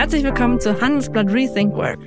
Herzlich 0.00 0.24
willkommen 0.24 0.58
zu 0.58 0.80
Handelsblatt 0.80 1.30
Rethink 1.30 1.74
Work, 1.74 2.00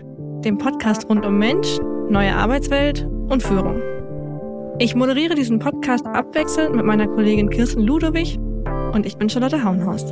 dem 0.43 0.57
Podcast 0.57 1.07
rund 1.09 1.23
um 1.27 1.37
Mensch, 1.37 1.77
neue 2.09 2.33
Arbeitswelt 2.33 3.03
und 3.29 3.43
Führung. 3.43 3.83
Ich 4.79 4.95
moderiere 4.95 5.35
diesen 5.35 5.59
Podcast 5.59 6.03
abwechselnd 6.07 6.73
mit 6.73 6.85
meiner 6.85 7.05
Kollegin 7.05 7.51
Kirsten 7.51 7.83
Ludowig 7.83 8.39
und 8.93 9.05
ich 9.05 9.15
bin 9.17 9.29
Charlotte 9.29 9.63
Hauenhorst. 9.63 10.11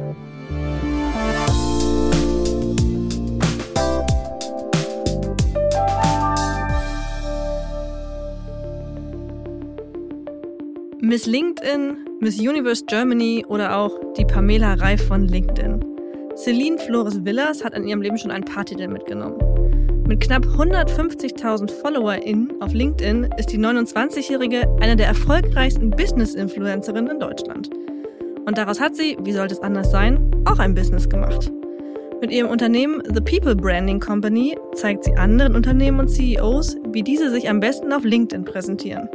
Miss 11.02 11.25
LinkedIn, 11.25 11.98
Miss 12.20 12.39
Universe 12.39 12.86
Germany 12.86 13.43
oder 13.48 13.75
auch 13.75 14.00
die 14.16 14.25
Pamela 14.25 14.75
Reif 14.75 15.07
von 15.07 15.23
LinkedIn. 15.23 15.70
Celine 16.44 16.80
Flores 16.80 17.23
Villas 17.23 17.64
hat 17.64 17.76
in 17.76 17.88
ihrem 17.88 18.02
Leben 18.02 18.18
schon 18.18 18.31
ein 18.31 18.44
paar 18.44 18.66
Titel 18.66 18.88
mitgenommen. 18.88 19.38
Mit 20.08 20.22
knapp 20.22 20.44
150.000 20.44 21.70
FollowerInnen 21.70 22.59
auf 22.62 22.73
LinkedIn 22.73 23.30
ist 23.38 23.52
die 23.52 23.59
29-Jährige 23.59 24.68
eine 24.82 24.96
der 24.96 25.05
erfolgreichsten 25.05 25.91
Business-Influencerinnen 25.91 27.12
in 27.12 27.20
Deutschland. 27.20 27.70
Und 28.48 28.58
daraus 28.58 28.82
hat 28.82 28.96
sie, 28.96 29.18
wie 29.22 29.34
sollte 29.34 29.54
es 29.54 29.62
anders 29.62 29.91
sein, 29.91 30.32
auch 30.46 30.58
ein 30.58 30.73
Business 30.73 31.08
gemacht. 31.08 31.52
Mit 32.22 32.32
ihrem 32.32 32.49
Unternehmen 32.49 33.04
The 33.05 33.21
People 33.21 33.55
Branding 33.55 33.99
Company 33.99 34.58
zeigt 34.73 35.04
sie 35.04 35.13
anderen 35.13 35.55
Unternehmen 35.55 35.99
und 35.99 36.08
CEOs, 36.08 36.76
wie 36.91 37.04
diese 37.04 37.30
sich 37.30 37.48
am 37.48 37.60
besten 37.60 37.94
auf 37.94 38.04
LinkedIn 38.04 38.46
präsentieren. 38.46 39.08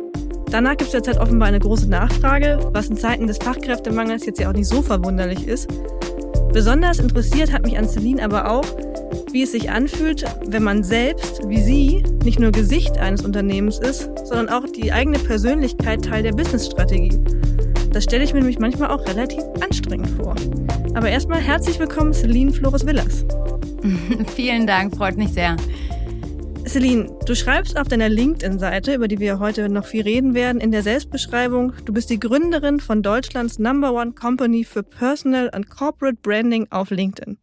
Danach 0.52 0.76
gibt 0.76 0.82
es 0.82 0.92
derzeit 0.92 1.20
offenbar 1.20 1.48
eine 1.48 1.58
große 1.58 1.90
Nachfrage, 1.90 2.60
was 2.70 2.88
in 2.88 2.96
Zeiten 2.96 3.26
des 3.26 3.38
Fachkräftemangels 3.38 4.26
jetzt 4.26 4.38
ja 4.38 4.48
auch 4.48 4.54
nicht 4.54 4.68
so 4.68 4.80
verwunderlich 4.80 5.48
ist. 5.48 5.68
Besonders 6.52 6.98
interessiert 6.98 7.52
hat 7.52 7.64
mich 7.64 7.78
an 7.78 7.88
Celine 7.88 8.22
aber 8.22 8.50
auch, 8.50 8.64
wie 9.32 9.42
es 9.42 9.52
sich 9.52 9.70
anfühlt, 9.70 10.24
wenn 10.46 10.62
man 10.62 10.82
selbst, 10.82 11.46
wie 11.48 11.62
sie, 11.62 12.02
nicht 12.24 12.38
nur 12.38 12.50
Gesicht 12.50 12.98
eines 12.98 13.22
Unternehmens 13.22 13.78
ist, 13.78 14.10
sondern 14.24 14.48
auch 14.48 14.64
die 14.64 14.92
eigene 14.92 15.18
Persönlichkeit 15.18 16.04
Teil 16.04 16.22
der 16.22 16.32
Businessstrategie. 16.32 17.18
Das 17.92 18.04
stelle 18.04 18.24
ich 18.24 18.32
mir 18.32 18.40
nämlich 18.40 18.58
manchmal 18.58 18.90
auch 18.90 19.06
relativ 19.06 19.42
anstrengend 19.60 20.10
vor. 20.10 20.34
Aber 20.94 21.08
erstmal 21.08 21.40
herzlich 21.40 21.78
willkommen, 21.78 22.12
Celine 22.12 22.52
Flores 22.52 22.86
Villas. 22.86 23.24
Vielen 24.34 24.66
Dank, 24.66 24.96
freut 24.96 25.16
mich 25.16 25.32
sehr. 25.32 25.56
Celine, 26.68 27.16
du 27.24 27.36
schreibst 27.36 27.78
auf 27.78 27.86
deiner 27.86 28.08
LinkedIn-Seite, 28.08 28.94
über 28.94 29.06
die 29.06 29.20
wir 29.20 29.38
heute 29.38 29.68
noch 29.68 29.86
viel 29.86 30.02
reden 30.02 30.34
werden, 30.34 30.60
in 30.60 30.72
der 30.72 30.82
Selbstbeschreibung, 30.82 31.72
du 31.84 31.92
bist 31.92 32.10
die 32.10 32.18
Gründerin 32.18 32.80
von 32.80 33.04
Deutschlands 33.04 33.60
Number 33.60 33.92
One 33.92 34.12
Company 34.12 34.64
für 34.64 34.82
Personal 34.82 35.48
and 35.52 35.70
Corporate 35.70 36.18
Branding 36.22 36.66
auf 36.70 36.90
LinkedIn. 36.90 37.38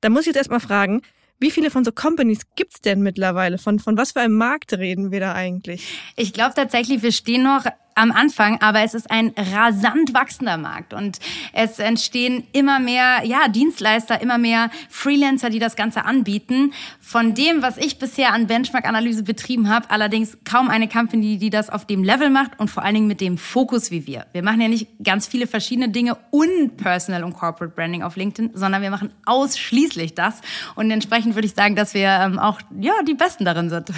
Da 0.00 0.08
muss 0.08 0.22
ich 0.22 0.26
jetzt 0.28 0.38
erstmal 0.38 0.58
fragen, 0.58 1.02
wie 1.38 1.52
viele 1.52 1.70
von 1.70 1.84
so 1.84 1.92
Companies 1.92 2.40
gibt's 2.56 2.80
denn 2.80 3.00
mittlerweile? 3.02 3.58
Von, 3.58 3.78
von 3.78 3.96
was 3.96 4.12
für 4.12 4.20
einem 4.20 4.36
Markt 4.36 4.72
reden 4.72 5.12
wir 5.12 5.20
da 5.20 5.34
eigentlich? 5.34 5.98
Ich 6.16 6.32
glaube 6.32 6.54
tatsächlich, 6.54 7.02
wir 7.02 7.12
stehen 7.12 7.44
noch 7.44 7.64
am 7.94 8.12
Anfang, 8.12 8.60
aber 8.60 8.80
es 8.80 8.94
ist 8.94 9.10
ein 9.10 9.32
rasant 9.36 10.14
wachsender 10.14 10.56
Markt 10.56 10.94
und 10.94 11.18
es 11.52 11.78
entstehen 11.78 12.44
immer 12.52 12.78
mehr 12.78 13.22
ja, 13.24 13.48
Dienstleister, 13.48 14.20
immer 14.20 14.38
mehr 14.38 14.70
Freelancer, 14.88 15.50
die 15.50 15.58
das 15.58 15.76
Ganze 15.76 16.04
anbieten. 16.04 16.72
Von 17.00 17.34
dem, 17.34 17.62
was 17.62 17.76
ich 17.76 17.98
bisher 17.98 18.32
an 18.32 18.46
Benchmark-Analyse 18.46 19.22
betrieben 19.22 19.68
habe, 19.68 19.90
allerdings 19.90 20.38
kaum 20.44 20.68
eine 20.68 20.88
Company, 20.88 21.38
die 21.38 21.50
das 21.50 21.70
auf 21.70 21.86
dem 21.86 22.04
Level 22.04 22.30
macht 22.30 22.58
und 22.58 22.70
vor 22.70 22.82
allen 22.82 22.94
Dingen 22.94 23.06
mit 23.06 23.20
dem 23.20 23.38
Fokus 23.38 23.90
wie 23.90 24.06
wir. 24.06 24.26
Wir 24.32 24.42
machen 24.42 24.60
ja 24.60 24.68
nicht 24.68 24.88
ganz 25.02 25.26
viele 25.26 25.46
verschiedene 25.46 25.88
Dinge 25.88 26.16
und 26.30 26.76
Personal 26.76 27.24
und 27.24 27.34
Corporate 27.34 27.74
Branding 27.74 28.02
auf 28.02 28.16
LinkedIn, 28.16 28.52
sondern 28.54 28.82
wir 28.82 28.90
machen 28.90 29.12
ausschließlich 29.26 30.14
das 30.14 30.40
und 30.74 30.90
entsprechend 30.90 31.34
würde 31.34 31.46
ich 31.46 31.54
sagen, 31.54 31.76
dass 31.76 31.94
wir 31.94 32.08
ähm, 32.08 32.38
auch 32.38 32.60
ja, 32.78 32.94
die 33.06 33.14
Besten 33.14 33.44
darin 33.44 33.70
sind. 33.70 33.90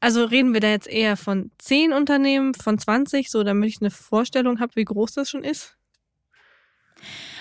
Also 0.00 0.24
reden 0.24 0.52
wir 0.52 0.60
da 0.60 0.68
jetzt 0.68 0.88
eher 0.88 1.16
von 1.16 1.50
10 1.58 1.92
Unternehmen, 1.92 2.54
von 2.54 2.78
20, 2.78 3.30
so 3.30 3.42
damit 3.44 3.68
ich 3.68 3.80
eine 3.80 3.90
Vorstellung 3.90 4.60
habe, 4.60 4.76
wie 4.76 4.84
groß 4.84 5.12
das 5.12 5.30
schon 5.30 5.42
ist? 5.42 5.76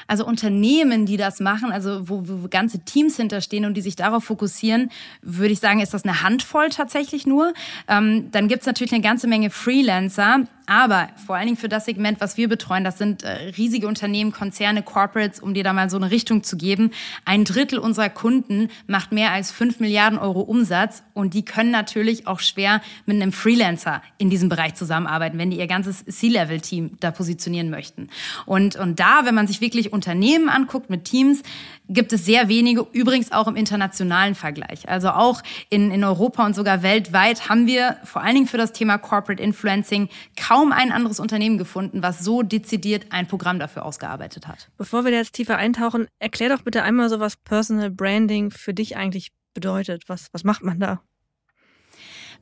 Also 0.08 0.26
Unternehmen, 0.26 1.06
die 1.06 1.18
das 1.18 1.40
machen, 1.40 1.72
also 1.72 2.08
wo, 2.08 2.22
wo 2.28 2.48
ganze 2.48 2.86
Teams 2.86 3.18
hinterstehen 3.18 3.66
und 3.66 3.74
die 3.74 3.82
sich 3.82 3.96
darauf 3.96 4.26
fokussieren, 4.26 4.92
würde 5.22 5.54
ich 5.54 5.60
sagen, 5.60 5.80
ist 5.80 5.94
das 5.94 6.04
eine 6.04 6.22
Handvoll 6.22 6.70
tatsächlich 6.70 7.26
nur. 7.26 7.54
Ähm, 7.88 8.30
dann 8.32 8.48
gibt's 8.48 8.68
natürlich 8.68 8.94
eine 8.94 9.02
ganze 9.02 9.28
Menge 9.28 9.50
Freelancer, 9.50 10.46
aber 10.68 11.10
vor 11.26 11.36
allen 11.36 11.46
Dingen 11.46 11.58
für 11.58 11.70
das 11.70 11.86
Segment, 11.86 12.22
was 12.22 12.38
wir 12.38 12.50
betreuen, 12.50 12.84
das 12.84 12.98
sind 12.98 13.24
äh, 13.24 13.50
riesige 13.58 13.88
Unternehmen, 13.88 14.32
Konzerne, 14.32 14.84
Corporates, 14.84 15.40
um 15.40 15.54
dir 15.54 15.64
da 15.64 15.74
mal 15.74 15.90
so 15.90 15.98
eine 15.98 16.12
Richtung 16.12 16.44
zu 16.44 16.58
geben. 16.58 16.92
Ein 17.24 17.44
Drittel 17.44 17.80
unserer 17.80 18.10
Kunden 18.10 18.70
macht 18.88 19.12
mehr 19.12 19.32
als 19.32 19.52
fünf 19.52 19.80
Milliarden 19.80 20.18
Euro 20.18 20.42
Umsatz 20.42 21.04
und 21.14 21.34
die 21.34 21.46
können 21.46 21.72
natürlich 21.72 22.28
auch 22.28 22.40
schwer 22.40 22.82
mit 23.06 23.22
einem 23.22 23.32
Freelancer 23.32 24.02
in 24.18 24.30
diesem 24.30 24.50
Bereich 24.50 24.76
zusammenarbeiten, 24.76 25.38
wenn 25.38 25.52
die 25.52 25.58
ihr 25.58 25.68
ganzes 25.68 26.04
C-Level-Team 26.06 26.98
da 27.00 27.12
positionieren 27.12 27.70
möchten. 27.70 28.10
Und, 28.46 28.76
und 28.76 29.00
da, 29.00 29.22
wenn 29.26 29.36
man 29.36 29.48
sich 29.48 29.62
wirklich 29.62 29.94
Unternehmen 29.94 30.50
anguckt 30.50 30.90
mit 30.90 31.06
Teams, 31.06 31.44
gibt 31.90 32.14
es 32.14 32.26
sehr 32.26 32.48
wenige, 32.48 32.86
übrigens 32.92 33.32
auch 33.32 33.48
im 33.48 33.56
internationalen 33.56 34.36
Vergleich. 34.36 34.88
Also 34.90 35.10
auch 35.10 35.42
in, 35.70 35.92
in 35.92 36.04
Europa 36.04 36.46
und 36.46 36.56
sogar 36.56 36.84
weltweit 36.84 37.50
haben 37.50 37.68
wir 37.68 37.98
vor 38.04 38.22
allen 38.22 38.36
Dingen 38.36 38.48
für 38.48 38.58
das 38.58 38.74
Thema 38.74 38.98
Corporate 38.98 39.42
Influencing 39.42 40.10
kaum 40.36 40.72
ein 40.72 40.92
anderes 40.92 41.20
Unternehmen 41.20 41.58
gefunden, 41.58 42.02
was 42.04 42.24
so 42.24 42.42
dezidiert 42.42 43.08
ein 43.12 43.28
Programm 43.28 43.60
dafür 43.60 43.86
ausgearbeitet 43.86 44.48
hat. 44.48 44.70
Bevor 44.78 45.06
wir 45.06 45.12
jetzt 45.12 45.34
tiefer 45.34 45.58
eintauchen, 45.58 46.08
erklär 46.20 46.50
doch 46.50 46.62
bitte 46.62 46.84
einmal 46.84 47.10
so, 47.10 47.20
was 47.20 47.38
Personal 47.38 47.90
Branding 47.90 48.52
für 48.52 48.74
dich 48.74 48.98
eigentlich 48.98 49.32
bedeutet. 49.54 50.04
Was, 50.08 50.28
was 50.32 50.44
macht 50.44 50.64
man 50.64 50.80
da? 50.80 51.02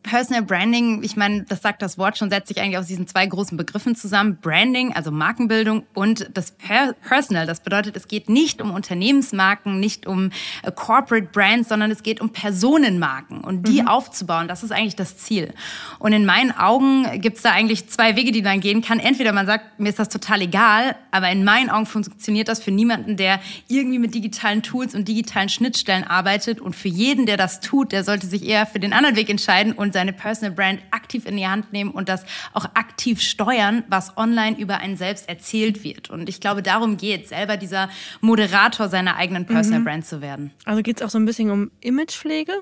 Personal 0.03 0.43
Branding, 0.43 1.01
ich 1.01 1.15
meine, 1.15 1.43
das 1.43 1.61
sagt 1.61 1.81
das 1.81 1.97
Wort 1.97 2.17
schon, 2.17 2.29
setzt 2.29 2.49
sich 2.49 2.59
eigentlich 2.59 2.77
aus 2.77 2.87
diesen 2.87 3.07
zwei 3.07 3.25
großen 3.25 3.57
Begriffen 3.57 3.95
zusammen. 3.95 4.37
Branding, 4.41 4.93
also 4.93 5.11
Markenbildung 5.11 5.83
und 5.93 6.29
das 6.33 6.51
per 6.51 6.93
Personal. 6.93 7.47
Das 7.47 7.61
bedeutet, 7.61 7.95
es 7.95 8.09
geht 8.09 8.29
nicht 8.29 8.61
um 8.61 8.71
Unternehmensmarken, 8.71 9.79
nicht 9.79 10.05
um 10.05 10.31
äh, 10.63 10.71
Corporate 10.71 11.27
Brands, 11.31 11.69
sondern 11.69 11.89
es 11.89 12.03
geht 12.03 12.19
um 12.19 12.31
Personenmarken 12.31 13.41
und 13.41 13.67
die 13.67 13.81
mhm. 13.81 13.87
aufzubauen. 13.87 14.49
Das 14.49 14.61
ist 14.61 14.71
eigentlich 14.71 14.97
das 14.97 15.17
Ziel. 15.17 15.53
Und 15.99 16.11
in 16.11 16.25
meinen 16.25 16.51
Augen 16.51 17.21
gibt 17.21 17.37
es 17.37 17.43
da 17.43 17.51
eigentlich 17.51 17.87
zwei 17.89 18.17
Wege, 18.17 18.33
die 18.33 18.41
man 18.41 18.59
gehen 18.59 18.81
kann. 18.81 18.99
Entweder 18.99 19.31
man 19.31 19.45
sagt, 19.45 19.79
mir 19.79 19.89
ist 19.89 19.99
das 19.99 20.09
total 20.09 20.41
egal, 20.41 20.97
aber 21.11 21.29
in 21.31 21.45
meinen 21.45 21.69
Augen 21.69 21.85
funktioniert 21.85 22.49
das 22.49 22.61
für 22.61 22.71
niemanden, 22.71 23.15
der 23.15 23.39
irgendwie 23.69 23.99
mit 23.99 24.13
digitalen 24.13 24.63
Tools 24.63 24.95
und 24.95 25.07
digitalen 25.07 25.47
Schnittstellen 25.47 26.03
arbeitet. 26.03 26.59
Und 26.59 26.75
für 26.75 26.89
jeden, 26.89 27.25
der 27.25 27.37
das 27.37 27.61
tut, 27.61 27.93
der 27.93 28.03
sollte 28.03 28.27
sich 28.27 28.45
eher 28.45 28.65
für 28.65 28.79
den 28.79 28.91
anderen 28.91 29.15
Weg 29.15 29.29
entscheiden 29.29 29.71
und 29.71 29.92
seine 29.93 30.13
Personal 30.13 30.53
Brand 30.53 30.81
aktiv 30.91 31.25
in 31.25 31.37
die 31.37 31.47
Hand 31.47 31.71
nehmen 31.71 31.91
und 31.91 32.09
das 32.09 32.25
auch 32.53 32.65
aktiv 32.73 33.21
steuern, 33.21 33.83
was 33.87 34.17
online 34.17 34.57
über 34.59 34.77
einen 34.77 34.97
selbst 34.97 35.29
erzählt 35.29 35.83
wird. 35.83 36.09
Und 36.09 36.27
ich 36.29 36.41
glaube, 36.41 36.61
darum 36.61 36.97
geht 36.97 37.27
selber 37.27 37.57
dieser 37.57 37.89
Moderator 38.21 38.89
seiner 38.89 39.15
eigenen 39.15 39.45
Personal 39.45 39.79
mhm. 39.79 39.85
Brand 39.85 40.05
zu 40.05 40.21
werden. 40.21 40.51
Also 40.65 40.81
geht 40.81 40.97
es 40.97 41.03
auch 41.05 41.09
so 41.09 41.19
ein 41.19 41.25
bisschen 41.25 41.51
um 41.51 41.71
Imagepflege? 41.81 42.53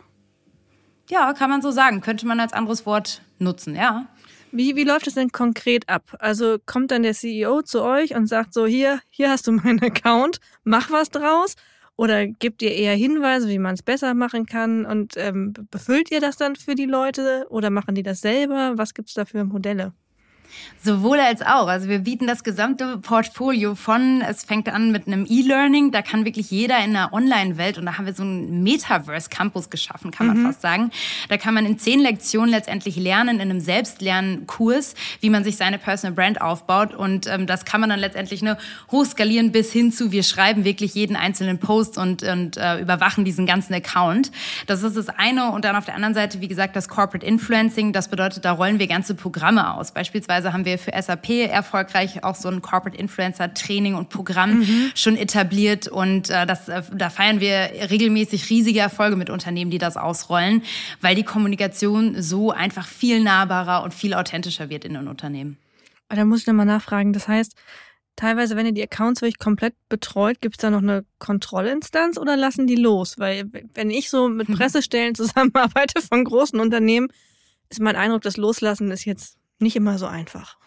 Ja, 1.09 1.33
kann 1.33 1.49
man 1.49 1.61
so 1.61 1.71
sagen. 1.71 2.01
Könnte 2.01 2.25
man 2.27 2.39
als 2.39 2.53
anderes 2.53 2.85
Wort 2.85 3.21
nutzen, 3.39 3.75
ja. 3.75 4.07
Wie, 4.53 4.75
wie 4.75 4.83
läuft 4.83 5.07
es 5.07 5.13
denn 5.13 5.31
konkret 5.31 5.87
ab? 5.87 6.15
Also 6.19 6.57
kommt 6.65 6.91
dann 6.91 7.03
der 7.03 7.13
CEO 7.13 7.61
zu 7.61 7.81
euch 7.81 8.15
und 8.15 8.27
sagt 8.27 8.53
so, 8.53 8.65
hier, 8.65 8.99
hier 9.09 9.29
hast 9.29 9.47
du 9.47 9.53
meinen 9.53 9.81
Account, 9.81 10.39
mach 10.63 10.91
was 10.91 11.09
draus? 11.09 11.55
Oder 12.01 12.25
gebt 12.25 12.63
ihr 12.63 12.71
eher 12.71 12.95
Hinweise, 12.95 13.47
wie 13.47 13.59
man 13.59 13.75
es 13.75 13.83
besser 13.83 14.15
machen 14.15 14.47
kann? 14.47 14.87
Und 14.87 15.13
ähm, 15.17 15.53
befüllt 15.69 16.09
ihr 16.09 16.19
das 16.19 16.35
dann 16.35 16.55
für 16.55 16.73
die 16.73 16.87
Leute 16.87 17.45
oder 17.51 17.69
machen 17.69 17.93
die 17.93 18.01
das 18.01 18.21
selber? 18.21 18.73
Was 18.75 18.95
gibt's 18.95 19.13
da 19.13 19.23
für 19.23 19.43
Modelle? 19.43 19.93
Sowohl 20.83 21.19
als 21.19 21.41
auch. 21.41 21.67
Also 21.67 21.89
wir 21.89 21.99
bieten 21.99 22.25
das 22.25 22.43
gesamte 22.43 22.97
Portfolio 22.97 23.75
von, 23.75 24.21
es 24.21 24.43
fängt 24.43 24.67
an 24.67 24.91
mit 24.91 25.05
einem 25.05 25.27
E-Learning, 25.29 25.91
da 25.91 26.01
kann 26.01 26.25
wirklich 26.25 26.49
jeder 26.49 26.83
in 26.83 26.93
der 26.93 27.13
Online-Welt, 27.13 27.77
und 27.77 27.85
da 27.85 27.97
haben 27.97 28.07
wir 28.07 28.13
so 28.13 28.23
einen 28.23 28.63
Metaverse-Campus 28.63 29.69
geschaffen, 29.69 30.09
kann 30.09 30.27
man 30.27 30.39
mhm. 30.39 30.45
fast 30.47 30.61
sagen. 30.61 30.91
Da 31.29 31.37
kann 31.37 31.53
man 31.53 31.65
in 31.67 31.77
zehn 31.77 31.99
Lektionen 31.99 32.49
letztendlich 32.49 32.95
lernen, 32.95 33.39
in 33.39 33.49
einem 33.49 33.59
Selbstlernkurs, 33.59 34.95
wie 35.19 35.29
man 35.29 35.43
sich 35.43 35.57
seine 35.57 35.77
Personal 35.77 36.15
Brand 36.15 36.41
aufbaut. 36.41 36.95
Und 36.95 37.27
ähm, 37.27 37.45
das 37.45 37.65
kann 37.65 37.81
man 37.81 37.91
dann 37.91 37.99
letztendlich 37.99 38.41
ne, 38.41 38.57
hochskalieren 38.91 39.51
bis 39.51 39.71
hin 39.71 39.91
zu, 39.91 40.11
wir 40.11 40.23
schreiben 40.23 40.63
wirklich 40.63 40.95
jeden 40.95 41.15
einzelnen 41.15 41.59
Post 41.59 41.97
und, 41.97 42.23
und 42.23 42.57
äh, 42.57 42.79
überwachen 42.79 43.23
diesen 43.23 43.45
ganzen 43.45 43.73
Account. 43.73 44.31
Das 44.65 44.81
ist 44.81 44.97
das 44.97 45.09
eine. 45.09 45.51
Und 45.51 45.65
dann 45.65 45.75
auf 45.75 45.85
der 45.85 45.95
anderen 45.95 46.15
Seite, 46.15 46.41
wie 46.41 46.47
gesagt, 46.47 46.75
das 46.75 46.89
Corporate 46.89 47.25
Influencing. 47.25 47.93
Das 47.93 48.07
bedeutet, 48.07 48.45
da 48.45 48.51
rollen 48.53 48.79
wir 48.79 48.87
ganze 48.87 49.13
Programme 49.13 49.75
aus. 49.75 49.91
Beispielsweise 49.91 50.40
Beispielsweise 50.41 50.53
haben 50.53 50.65
wir 50.65 50.79
für 50.79 50.91
SAP 50.99 51.51
erfolgreich 51.51 52.23
auch 52.23 52.35
so 52.35 52.49
ein 52.49 52.61
Corporate 52.61 52.97
Influencer 52.97 53.53
Training 53.53 53.95
und 53.95 54.09
Programm 54.09 54.59
mhm. 54.59 54.91
schon 54.95 55.15
etabliert 55.15 55.87
und 55.87 56.29
äh, 56.29 56.45
das, 56.45 56.67
äh, 56.67 56.81
da 56.93 57.09
feiern 57.09 57.39
wir 57.39 57.69
regelmäßig 57.89 58.49
riesige 58.49 58.79
Erfolge 58.79 59.15
mit 59.15 59.29
Unternehmen, 59.29 59.71
die 59.71 59.77
das 59.77 59.97
ausrollen, 59.97 60.63
weil 60.99 61.15
die 61.15 61.23
Kommunikation 61.23 62.21
so 62.21 62.51
einfach 62.51 62.87
viel 62.87 63.21
nahbarer 63.23 63.83
und 63.83 63.93
viel 63.93 64.13
authentischer 64.13 64.69
wird 64.69 64.83
in 64.83 64.93
den 64.95 65.07
Unternehmen. 65.07 65.57
Da 66.09 66.25
muss 66.25 66.41
ich 66.41 66.47
nochmal 66.47 66.65
nachfragen. 66.65 67.13
Das 67.13 67.27
heißt, 67.27 67.55
teilweise, 68.15 68.55
wenn 68.55 68.65
ihr 68.65 68.73
die 68.73 68.83
Accounts 68.83 69.21
wirklich 69.21 69.39
komplett 69.39 69.75
betreut, 69.89 70.41
gibt 70.41 70.55
es 70.55 70.61
da 70.61 70.69
noch 70.69 70.81
eine 70.81 71.05
Kontrollinstanz 71.19 72.17
oder 72.17 72.35
lassen 72.35 72.67
die 72.67 72.75
los? 72.75 73.17
Weil 73.17 73.49
wenn 73.73 73.91
ich 73.91 74.09
so 74.09 74.27
mit 74.27 74.47
Pressestellen 74.57 75.15
zusammenarbeite 75.15 76.01
von 76.01 76.23
großen 76.23 76.59
Unternehmen, 76.59 77.09
ist 77.69 77.79
mein 77.79 77.95
Eindruck, 77.95 78.23
das 78.23 78.35
Loslassen 78.35 78.91
ist 78.91 79.05
jetzt 79.05 79.37
nicht 79.61 79.75
immer 79.75 79.97
so 79.97 80.07
einfach. 80.07 80.57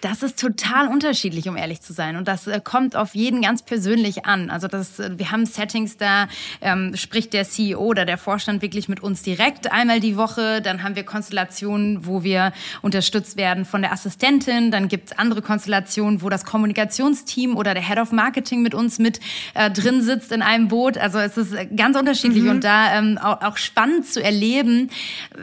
Das 0.00 0.22
ist 0.22 0.38
total 0.38 0.88
unterschiedlich, 0.88 1.48
um 1.48 1.56
ehrlich 1.56 1.80
zu 1.80 1.92
sein. 1.92 2.16
Und 2.16 2.26
das 2.26 2.46
äh, 2.46 2.60
kommt 2.62 2.96
auf 2.96 3.14
jeden 3.14 3.40
ganz 3.40 3.62
persönlich 3.62 4.26
an. 4.26 4.50
Also 4.50 4.66
das, 4.66 4.98
äh, 4.98 5.16
wir 5.16 5.30
haben 5.30 5.46
Settings, 5.46 5.96
da 5.96 6.28
ähm, 6.60 6.96
spricht 6.96 7.32
der 7.32 7.44
CEO 7.44 7.78
oder 7.78 8.04
der 8.04 8.18
Vorstand 8.18 8.62
wirklich 8.62 8.88
mit 8.88 9.00
uns 9.00 9.22
direkt 9.22 9.70
einmal 9.70 10.00
die 10.00 10.16
Woche. 10.16 10.60
Dann 10.60 10.82
haben 10.82 10.96
wir 10.96 11.04
Konstellationen, 11.04 12.04
wo 12.04 12.24
wir 12.24 12.52
unterstützt 12.82 13.36
werden 13.36 13.64
von 13.64 13.82
der 13.82 13.92
Assistentin. 13.92 14.72
Dann 14.72 14.88
gibt's 14.88 15.12
andere 15.12 15.40
Konstellationen, 15.40 16.20
wo 16.20 16.28
das 16.28 16.44
Kommunikationsteam 16.44 17.56
oder 17.56 17.74
der 17.74 17.86
Head 17.86 17.98
of 17.98 18.10
Marketing 18.10 18.62
mit 18.62 18.74
uns 18.74 18.98
mit 18.98 19.20
äh, 19.54 19.70
drin 19.70 20.02
sitzt 20.02 20.32
in 20.32 20.42
einem 20.42 20.68
Boot. 20.68 20.98
Also 20.98 21.18
es 21.18 21.36
ist 21.36 21.52
äh, 21.52 21.66
ganz 21.66 21.96
unterschiedlich 21.96 22.42
mhm. 22.42 22.50
und 22.50 22.64
da 22.64 22.98
ähm, 22.98 23.18
auch, 23.18 23.40
auch 23.42 23.56
spannend 23.56 24.06
zu 24.06 24.22
erleben, 24.22 24.90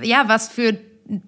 ja, 0.01 0.27
was 0.27 0.49
für 0.49 0.77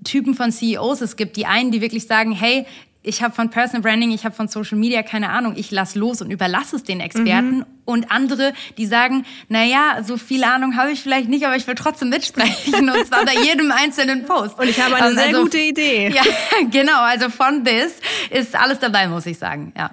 Typen 0.04 0.34
von 0.36 0.52
CEOs 0.52 1.02
es 1.02 1.16
gibt. 1.16 1.38
Die 1.38 1.46
einen, 1.46 1.72
die 1.72 1.82
wirklich 1.82 2.06
sagen, 2.08 2.32
hey, 2.32 2.66
ich 3.04 3.24
habe 3.24 3.34
von 3.34 3.50
Personal 3.50 3.82
Branding, 3.82 4.12
ich 4.12 4.26
habe 4.26 4.36
von 4.36 4.48
Social 4.48 4.78
Media 4.78 5.02
keine 5.02 5.30
Ahnung, 5.30 5.54
ich 5.56 5.72
lass 5.72 5.96
los 5.96 6.22
und 6.22 6.30
überlasse 6.30 6.76
es 6.76 6.84
den 6.84 7.00
Experten. 7.00 7.58
Mhm. 7.58 7.66
Und 7.86 8.12
andere, 8.12 8.54
die 8.78 8.86
sagen, 8.86 9.26
na 9.50 9.64
ja, 9.64 10.04
so 10.04 10.18
viel 10.18 10.44
Ahnung 10.44 10.76
habe 10.78 10.92
ich 10.92 11.02
vielleicht 11.02 11.28
nicht, 11.28 11.46
aber 11.46 11.56
ich 11.56 11.66
will 11.66 11.76
trotzdem 11.76 12.10
mitsprechen 12.10 12.90
und 12.90 13.08
zwar 13.08 13.26
bei 13.26 13.34
jedem 13.44 13.72
einzelnen 13.76 14.26
Post. 14.26 14.60
Und 14.60 14.70
ich 14.70 14.80
habe 14.80 14.96
eine 14.96 15.16
sehr 15.16 15.28
also, 15.28 15.44
gute 15.44 15.58
Idee. 15.58 16.10
Ja, 16.14 16.24
genau. 16.70 17.02
Also 17.02 17.30
von 17.30 17.64
bis 17.64 17.94
ist 18.30 18.56
alles 18.56 18.80
dabei, 18.80 19.08
muss 19.08 19.26
ich 19.26 19.38
sagen. 19.38 19.74
Ja. 19.76 19.92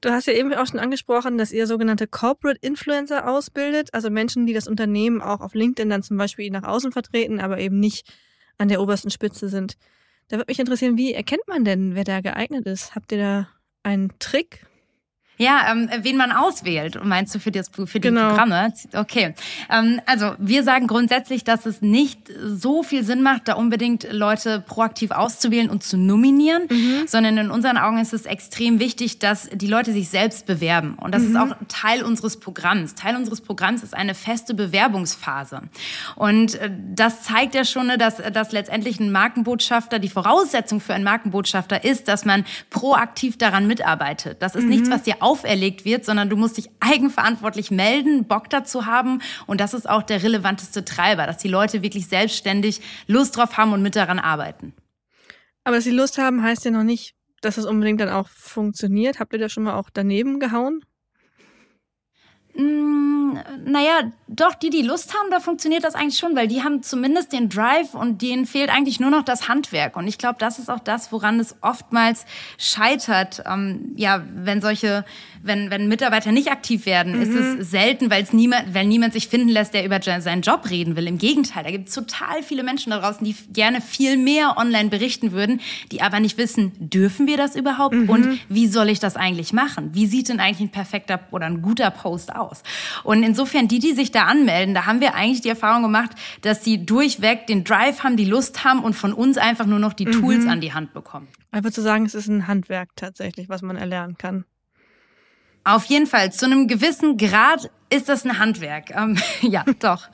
Du 0.00 0.10
hast 0.10 0.26
ja 0.26 0.32
eben 0.32 0.54
auch 0.54 0.66
schon 0.66 0.78
angesprochen, 0.78 1.38
dass 1.38 1.52
ihr 1.52 1.66
sogenannte 1.66 2.06
Corporate 2.06 2.60
Influencer 2.62 3.28
ausbildet, 3.28 3.92
also 3.92 4.10
Menschen, 4.10 4.46
die 4.46 4.52
das 4.52 4.68
Unternehmen 4.68 5.20
auch 5.20 5.40
auf 5.40 5.54
LinkedIn 5.54 5.90
dann 5.90 6.02
zum 6.02 6.16
Beispiel 6.16 6.50
nach 6.50 6.62
außen 6.62 6.92
vertreten, 6.92 7.40
aber 7.40 7.58
eben 7.58 7.80
nicht 7.80 8.06
an 8.58 8.68
der 8.68 8.80
obersten 8.80 9.10
Spitze 9.10 9.48
sind. 9.48 9.76
Da 10.28 10.36
würde 10.36 10.50
mich 10.50 10.58
interessieren, 10.58 10.98
wie 10.98 11.14
erkennt 11.14 11.46
man 11.48 11.64
denn, 11.64 11.94
wer 11.94 12.04
da 12.04 12.20
geeignet 12.20 12.66
ist? 12.66 12.94
Habt 12.94 13.12
ihr 13.12 13.18
da 13.18 13.48
einen 13.82 14.12
Trick? 14.18 14.66
Ja, 15.38 15.70
ähm, 15.70 15.88
wen 16.02 16.16
man 16.16 16.32
auswählt, 16.32 17.02
meinst 17.04 17.34
du 17.34 17.38
für, 17.38 17.52
das, 17.52 17.70
für 17.70 17.86
die 17.86 18.08
genau. 18.08 18.28
Programme? 18.28 18.72
Okay. 18.92 19.34
Ähm, 19.70 20.00
also 20.04 20.34
wir 20.38 20.64
sagen 20.64 20.88
grundsätzlich, 20.88 21.44
dass 21.44 21.64
es 21.64 21.80
nicht 21.80 22.18
so 22.44 22.82
viel 22.82 23.04
Sinn 23.04 23.22
macht, 23.22 23.46
da 23.46 23.54
unbedingt 23.54 24.12
Leute 24.12 24.62
proaktiv 24.66 25.12
auszuwählen 25.12 25.70
und 25.70 25.84
zu 25.84 25.96
nominieren, 25.96 26.64
mhm. 26.68 27.06
sondern 27.06 27.38
in 27.38 27.50
unseren 27.50 27.78
Augen 27.78 27.98
ist 27.98 28.12
es 28.12 28.26
extrem 28.26 28.80
wichtig, 28.80 29.20
dass 29.20 29.48
die 29.52 29.68
Leute 29.68 29.92
sich 29.92 30.08
selbst 30.08 30.46
bewerben. 30.46 30.94
Und 30.94 31.14
das 31.14 31.22
mhm. 31.22 31.28
ist 31.28 31.36
auch 31.36 31.56
Teil 31.68 32.02
unseres 32.02 32.40
Programms. 32.40 32.96
Teil 32.96 33.14
unseres 33.14 33.40
Programms 33.40 33.84
ist 33.84 33.94
eine 33.94 34.14
feste 34.14 34.54
Bewerbungsphase. 34.54 35.62
Und 36.16 36.56
äh, 36.56 36.70
das 36.94 37.22
zeigt 37.22 37.54
ja 37.54 37.64
schon, 37.64 37.96
dass, 37.96 38.16
dass 38.16 38.50
letztendlich 38.50 38.98
ein 38.98 39.12
Markenbotschafter, 39.12 40.00
die 40.00 40.08
Voraussetzung 40.08 40.80
für 40.80 40.94
einen 40.94 41.04
Markenbotschafter 41.04 41.84
ist, 41.84 42.08
dass 42.08 42.24
man 42.24 42.44
proaktiv 42.70 43.38
daran 43.38 43.68
mitarbeitet. 43.68 44.42
Das 44.42 44.56
ist 44.56 44.64
mhm. 44.64 44.70
nichts, 44.70 44.90
was 44.90 45.04
dir 45.04 45.22
auferlegt 45.28 45.84
wird, 45.84 46.06
sondern 46.06 46.30
du 46.30 46.36
musst 46.36 46.56
dich 46.56 46.70
eigenverantwortlich 46.80 47.70
melden, 47.70 48.24
Bock 48.24 48.48
dazu 48.48 48.86
haben. 48.86 49.20
Und 49.46 49.60
das 49.60 49.74
ist 49.74 49.88
auch 49.88 50.02
der 50.02 50.22
relevanteste 50.22 50.84
Treiber, 50.86 51.26
dass 51.26 51.36
die 51.36 51.48
Leute 51.48 51.82
wirklich 51.82 52.06
selbstständig 52.06 52.80
Lust 53.06 53.36
drauf 53.36 53.58
haben 53.58 53.74
und 53.74 53.82
mit 53.82 53.94
daran 53.94 54.18
arbeiten. 54.18 54.72
Aber 55.64 55.76
dass 55.76 55.84
sie 55.84 55.90
Lust 55.90 56.16
haben, 56.16 56.42
heißt 56.42 56.64
ja 56.64 56.70
noch 56.70 56.82
nicht, 56.82 57.14
dass 57.42 57.58
es 57.58 57.66
unbedingt 57.66 58.00
dann 58.00 58.08
auch 58.08 58.28
funktioniert. 58.28 59.20
Habt 59.20 59.34
ihr 59.34 59.38
da 59.38 59.50
schon 59.50 59.64
mal 59.64 59.74
auch 59.74 59.90
daneben 59.92 60.40
gehauen? 60.40 60.80
Mm, 62.58 63.38
naja, 63.66 64.10
doch, 64.26 64.54
die, 64.54 64.70
die 64.70 64.82
Lust 64.82 65.14
haben, 65.14 65.30
da 65.30 65.40
funktioniert 65.40 65.84
das 65.84 65.94
eigentlich 65.94 66.18
schon, 66.18 66.36
weil 66.36 66.48
die 66.48 66.62
haben 66.62 66.82
zumindest 66.82 67.32
den 67.32 67.48
Drive 67.48 67.94
und 67.94 68.20
denen 68.20 68.46
fehlt 68.46 68.68
eigentlich 68.68 69.00
nur 69.00 69.10
noch 69.10 69.22
das 69.22 69.48
Handwerk. 69.48 69.96
Und 69.96 70.06
ich 70.06 70.18
glaube, 70.18 70.36
das 70.38 70.58
ist 70.58 70.68
auch 70.68 70.80
das, 70.80 71.12
woran 71.12 71.40
es 71.40 71.56
oftmals 71.60 72.26
scheitert. 72.58 73.42
Ähm, 73.46 73.92
ja, 73.96 74.24
wenn 74.34 74.60
solche, 74.60 75.04
wenn, 75.42 75.70
wenn 75.70 75.88
Mitarbeiter 75.88 76.32
nicht 76.32 76.50
aktiv 76.50 76.84
werden, 76.84 77.16
mhm. 77.16 77.22
ist 77.22 77.34
es 77.34 77.56
mhm. 77.56 77.62
selten, 77.62 78.10
weil 78.10 78.22
es 78.22 78.32
niemand, 78.32 78.74
weil 78.74 78.86
niemand 78.86 79.12
sich 79.12 79.28
finden 79.28 79.48
lässt, 79.48 79.72
der 79.72 79.84
über 79.84 80.00
seinen 80.02 80.42
Job 80.42 80.68
reden 80.68 80.96
will. 80.96 81.06
Im 81.06 81.18
Gegenteil, 81.18 81.64
da 81.64 81.70
gibt 81.70 81.88
es 81.88 81.94
total 81.94 82.42
viele 82.42 82.62
Menschen 82.62 82.90
da 82.90 82.98
draußen, 82.98 83.24
die 83.24 83.34
gerne 83.52 83.80
viel 83.80 84.16
mehr 84.16 84.56
online 84.56 84.88
berichten 84.88 85.32
würden, 85.32 85.60
die 85.92 86.02
aber 86.02 86.20
nicht 86.20 86.38
wissen, 86.38 86.72
dürfen 86.78 87.26
wir 87.26 87.36
das 87.36 87.56
überhaupt 87.56 87.94
mhm. 87.94 88.10
und 88.10 88.40
wie 88.48 88.66
soll 88.66 88.88
ich 88.88 89.00
das 89.00 89.16
eigentlich 89.16 89.52
machen? 89.52 89.90
Wie 89.94 90.06
sieht 90.06 90.28
denn 90.28 90.40
eigentlich 90.40 90.68
ein 90.68 90.72
perfekter 90.72 91.20
oder 91.30 91.46
ein 91.46 91.62
guter 91.62 91.90
Post 91.90 92.34
aus? 92.34 92.47
Und 93.04 93.22
insofern, 93.22 93.68
die, 93.68 93.78
die 93.78 93.92
sich 93.92 94.10
da 94.10 94.24
anmelden, 94.24 94.74
da 94.74 94.86
haben 94.86 95.00
wir 95.00 95.14
eigentlich 95.14 95.40
die 95.40 95.48
Erfahrung 95.48 95.82
gemacht, 95.82 96.10
dass 96.42 96.60
die 96.60 96.84
durchweg 96.84 97.46
den 97.46 97.64
Drive 97.64 98.04
haben, 98.04 98.16
die 98.16 98.24
Lust 98.24 98.64
haben 98.64 98.82
und 98.82 98.94
von 98.94 99.12
uns 99.12 99.38
einfach 99.38 99.66
nur 99.66 99.78
noch 99.78 99.92
die 99.92 100.06
mhm. 100.06 100.12
Tools 100.12 100.46
an 100.46 100.60
die 100.60 100.72
Hand 100.72 100.92
bekommen. 100.92 101.28
Ich 101.54 101.62
würde 101.62 101.80
sagen, 101.80 102.04
es 102.06 102.14
ist 102.14 102.28
ein 102.28 102.46
Handwerk 102.46 102.90
tatsächlich, 102.96 103.48
was 103.48 103.62
man 103.62 103.76
erlernen 103.76 104.18
kann. 104.18 104.44
Auf 105.64 105.84
jeden 105.84 106.06
Fall, 106.06 106.32
zu 106.32 106.46
einem 106.46 106.66
gewissen 106.66 107.18
Grad 107.18 107.70
ist 107.90 108.08
das 108.08 108.24
ein 108.24 108.38
Handwerk. 108.38 108.90
Ähm, 108.90 109.18
ja, 109.42 109.64
doch. 109.80 110.08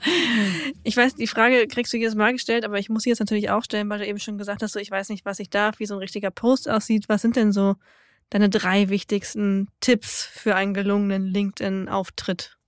Ich 0.83 0.97
weiß, 0.97 1.15
die 1.15 1.27
Frage 1.27 1.67
kriegst 1.69 1.93
du 1.93 1.97
jedes 1.97 2.15
Mal 2.15 2.33
gestellt, 2.33 2.65
aber 2.65 2.79
ich 2.79 2.89
muss 2.89 3.05
sie 3.05 3.11
jetzt 3.11 3.21
natürlich 3.21 3.51
auch 3.51 3.63
stellen, 3.63 3.89
weil 3.89 3.99
du 3.99 4.07
eben 4.07 4.19
schon 4.19 4.39
gesagt 4.39 4.63
hast, 4.63 4.73
so, 4.73 4.81
ich 4.81 4.91
weiß 4.91 5.09
nicht, 5.11 5.25
was 5.25 5.39
ich 5.39 5.51
darf, 5.51 5.79
wie 5.79 5.87
so 5.87 5.95
ein 5.95 6.01
richtiger 6.01 6.31
Post 6.31 6.69
aussieht. 6.69 7.05
Was 7.09 7.23
sind 7.23 7.37
denn 7.37 7.53
so 7.53 7.77
deine 8.35 8.51
drei 8.51 8.89
wichtigsten 8.89 9.69
Tipps 9.79 10.25
für 10.25 10.57
einen 10.57 10.75
gelungenen 10.75 11.25
LinkedIn-Auftritt? 11.25 12.59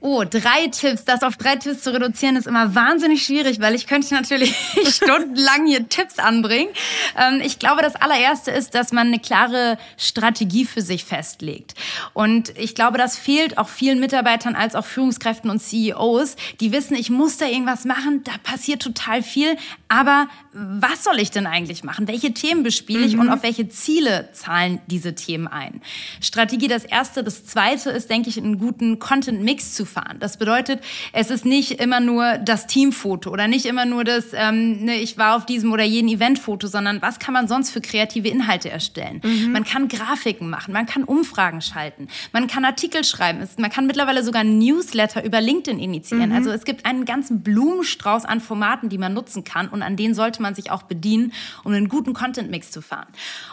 Oh, 0.00 0.22
drei 0.22 0.68
Tipps. 0.68 1.04
Das 1.04 1.22
auf 1.22 1.36
drei 1.36 1.56
Tipps 1.56 1.82
zu 1.82 1.92
reduzieren 1.92 2.36
ist 2.36 2.46
immer 2.46 2.76
wahnsinnig 2.76 3.24
schwierig, 3.24 3.60
weil 3.60 3.74
ich 3.74 3.88
könnte 3.88 4.14
natürlich 4.14 4.54
stundenlang 4.86 5.66
hier 5.66 5.88
Tipps 5.88 6.20
anbringen. 6.20 6.70
Ähm, 7.16 7.40
ich 7.44 7.58
glaube, 7.58 7.82
das 7.82 7.96
allererste 7.96 8.52
ist, 8.52 8.76
dass 8.76 8.92
man 8.92 9.08
eine 9.08 9.18
klare 9.18 9.76
Strategie 9.96 10.66
für 10.66 10.82
sich 10.82 11.04
festlegt. 11.04 11.74
Und 12.14 12.56
ich 12.56 12.76
glaube, 12.76 12.96
das 12.96 13.18
fehlt 13.18 13.58
auch 13.58 13.68
vielen 13.68 13.98
Mitarbeitern 13.98 14.54
als 14.54 14.76
auch 14.76 14.84
Führungskräften 14.84 15.50
und 15.50 15.58
CEOs, 15.60 16.36
die 16.60 16.70
wissen, 16.70 16.94
ich 16.94 17.10
muss 17.10 17.36
da 17.36 17.46
irgendwas 17.46 17.84
machen, 17.84 18.22
da 18.22 18.32
passiert 18.44 18.80
total 18.80 19.24
viel, 19.24 19.56
aber 19.88 20.28
was 20.52 21.04
soll 21.04 21.18
ich 21.18 21.30
denn 21.30 21.46
eigentlich 21.46 21.84
machen? 21.84 22.08
Welche 22.08 22.32
Themen 22.34 22.62
bespiele 22.62 23.04
ich 23.04 23.14
mhm. 23.14 23.20
und 23.20 23.28
auf 23.30 23.42
welche 23.42 23.68
Ziele 23.68 24.28
zahlen 24.32 24.80
diese 24.86 25.14
Themen 25.14 25.46
ein? 25.46 25.82
Strategie 26.20 26.68
das 26.68 26.84
erste. 26.84 27.22
Das 27.22 27.44
zweite 27.44 27.90
ist, 27.90 28.10
denke 28.10 28.28
ich, 28.28 28.38
einen 28.38 28.58
guten 28.58 28.98
Content-Mix 28.98 29.74
zu 29.74 29.86
fahren. 29.88 30.18
Das 30.20 30.36
bedeutet, 30.36 30.80
es 31.12 31.30
ist 31.30 31.44
nicht 31.44 31.72
immer 31.80 32.00
nur 32.00 32.38
das 32.38 32.66
Teamfoto 32.66 33.30
oder 33.30 33.48
nicht 33.48 33.66
immer 33.66 33.84
nur 33.84 34.04
das, 34.04 34.26
ähm, 34.32 34.84
ne, 34.84 34.96
ich 34.96 35.18
war 35.18 35.36
auf 35.36 35.46
diesem 35.46 35.72
oder 35.72 35.84
jenen 35.84 36.08
Eventfoto, 36.08 36.66
sondern 36.66 37.02
was 37.02 37.18
kann 37.18 37.34
man 37.34 37.48
sonst 37.48 37.70
für 37.70 37.80
kreative 37.80 38.28
Inhalte 38.28 38.70
erstellen? 38.70 39.20
Mhm. 39.24 39.52
Man 39.52 39.64
kann 39.64 39.88
Grafiken 39.88 40.50
machen, 40.50 40.72
man 40.72 40.86
kann 40.86 41.04
Umfragen 41.04 41.60
schalten, 41.60 42.08
man 42.32 42.46
kann 42.46 42.64
Artikel 42.64 43.04
schreiben, 43.04 43.46
man 43.58 43.70
kann 43.70 43.86
mittlerweile 43.86 44.22
sogar 44.22 44.44
Newsletter 44.44 45.24
über 45.24 45.40
LinkedIn 45.40 45.80
initiieren. 45.80 46.30
Mhm. 46.30 46.36
Also 46.36 46.50
es 46.50 46.64
gibt 46.64 46.86
einen 46.86 47.04
ganzen 47.04 47.42
Blumenstrauß 47.42 48.24
an 48.24 48.40
Formaten, 48.40 48.88
die 48.88 48.98
man 48.98 49.14
nutzen 49.14 49.44
kann 49.44 49.68
und 49.68 49.82
an 49.82 49.96
denen 49.96 50.14
sollte 50.14 50.42
man 50.42 50.54
sich 50.54 50.70
auch 50.70 50.82
bedienen, 50.82 51.32
um 51.64 51.72
einen 51.72 51.88
guten 51.88 52.12
Content-Mix 52.12 52.70
zu 52.70 52.82
fahren. 52.82 53.08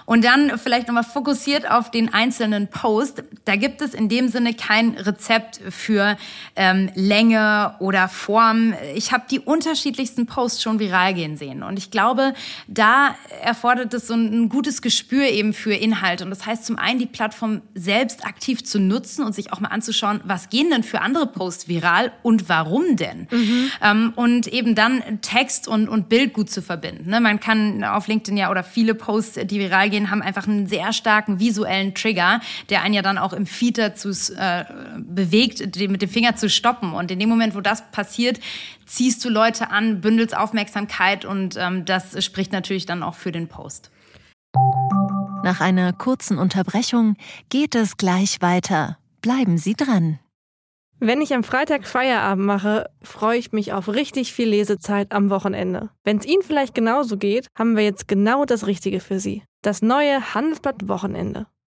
Und 0.06 0.24
dann 0.24 0.58
vielleicht 0.58 0.88
nochmal 0.88 1.04
fokussiert 1.04 1.70
auf 1.70 1.92
den 1.92 2.14
einzelnen 2.14 2.68
Post. 2.68 3.24
Da 3.46 3.56
gibt 3.56 3.82
es 3.82 3.94
in 3.94 4.10
dem 4.10 4.28
Sinne 4.28 4.54
kein 4.54 4.96
Rezept 4.96 5.62
für 5.70 6.18
ähm, 6.56 6.90
Länge 6.96 7.76
oder 7.80 8.08
Form. 8.08 8.74
Ich 8.96 9.12
habe 9.12 9.26
die 9.30 9.40
unterschiedlichsten 9.40 10.26
Posts 10.26 10.62
schon 10.62 10.80
viral 10.80 11.14
gehen 11.14 11.38
sehen. 11.38 11.64
Und 11.64 11.78
ich 11.78 11.92
glaube, 11.92 12.34
da 12.68 13.16
erfordert 13.42 13.94
es 13.94 14.08
so 14.08 14.14
ein 14.14 14.50
gutes 14.50 14.82
Gespür 14.82 15.28
eben 15.28 15.54
für 15.54 15.74
Inhalt. 15.74 16.22
Und 16.22 16.30
das 16.30 16.46
heißt 16.46 16.66
zum 16.66 16.78
einen, 16.78 17.00
die 17.00 17.06
Plattform 17.06 17.62
selbst 17.74 18.26
aktiv 18.26 18.64
zu 18.64 18.80
nutzen 18.80 19.24
und 19.24 19.34
sich 19.34 19.52
auch 19.54 19.60
mal 19.60 19.70
anzuschauen, 19.70 20.22
was 20.24 20.50
gehen 20.50 20.70
denn 20.70 20.84
für 20.84 21.02
andere 21.02 21.28
Posts 21.28 21.68
viral 21.68 22.12
und 22.24 22.50
warum 22.50 22.96
denn? 22.96 23.28
Mhm. 23.32 23.72
Ähm, 23.82 24.14
und 24.16 24.48
eben 24.48 24.76
dann 24.76 25.02
Text 25.22 25.68
und, 25.68 25.90
und 25.90 26.10
Bild 26.10 26.34
gut 26.34 26.50
zu 26.50 26.62
verbinden. 26.62 27.10
Ne? 27.10 27.20
Man 27.20 27.40
kann 27.40 27.84
auf 27.84 28.08
LinkedIn 28.08 28.38
ja 28.38 28.52
oder 28.52 28.64
viele 28.64 28.96
Posts, 28.96 29.40
die 29.46 29.60
viral 29.60 29.90
gehen, 29.90 30.10
haben 30.12 30.22
einfach 30.22 30.48
einen 30.48 30.68
sehr 30.68 30.94
starken 30.94 31.40
visuellen 31.40 31.94
Trigger, 31.94 32.40
der 32.70 32.82
einen 32.82 32.94
ja 32.94 33.02
dann 33.02 33.18
auch 33.18 33.34
im 33.34 33.46
Feed 33.46 33.78
dazu 33.78 34.10
äh, 34.10 34.66
bewegt, 34.98 35.76
mit 35.90 36.02
dem 36.02 36.10
Finger 36.16 36.38
zu 36.38 36.50
stoppen. 36.50 36.94
Und 36.94 37.12
in 37.12 37.20
dem 37.20 37.28
Moment, 37.28 37.56
wo 37.56 37.60
das 37.60 37.92
passiert, 37.92 38.40
ziehst 38.86 39.24
du 39.26 39.30
Leute 39.30 39.70
an, 39.70 40.00
bündelst 40.00 40.36
Aufmerksamkeit 40.36 41.26
und 41.26 41.58
ähm, 41.58 41.84
das 41.84 42.24
spricht 42.24 42.54
natürlich 42.54 42.86
dann 42.86 43.04
auch 43.04 43.16
für 43.16 43.34
den 43.34 43.50
Post. 43.50 43.92
Nach 45.44 45.60
einer 45.60 45.92
kurzen 45.92 46.38
Unterbrechung 46.38 47.18
geht 47.50 47.76
es 47.76 47.98
gleich 47.98 48.42
weiter. 48.42 48.98
Bleiben 49.22 49.58
Sie 49.58 49.74
dran. 49.74 50.20
Wenn 51.02 51.22
ich 51.22 51.34
am 51.34 51.44
Freitag 51.44 51.86
Feierabend 51.86 52.46
mache, 52.46 52.90
freue 53.02 53.38
ich 53.38 53.52
mich 53.52 53.74
auf 53.74 53.90
richtig 53.90 54.32
viel 54.34 54.48
Lesezeit 54.48 55.12
am 55.12 55.30
Wochenende. 55.30 55.90
Wenn 56.06 56.20
es 56.20 56.26
Ihnen 56.26 56.44
vielleicht 56.44 56.74
genauso 56.74 57.18
geht, 57.18 57.48
haben 57.58 57.76
wir 57.76 57.84
jetzt 57.84 58.08
genau 58.08 58.46
das 58.46 58.68
Richtige 58.68 59.02
für 59.02 59.20
Sie. 59.20 59.44
Das 59.62 59.82
neue 59.82 60.34
Handelsblatt 60.34 60.88
Wochenende. 60.88 61.48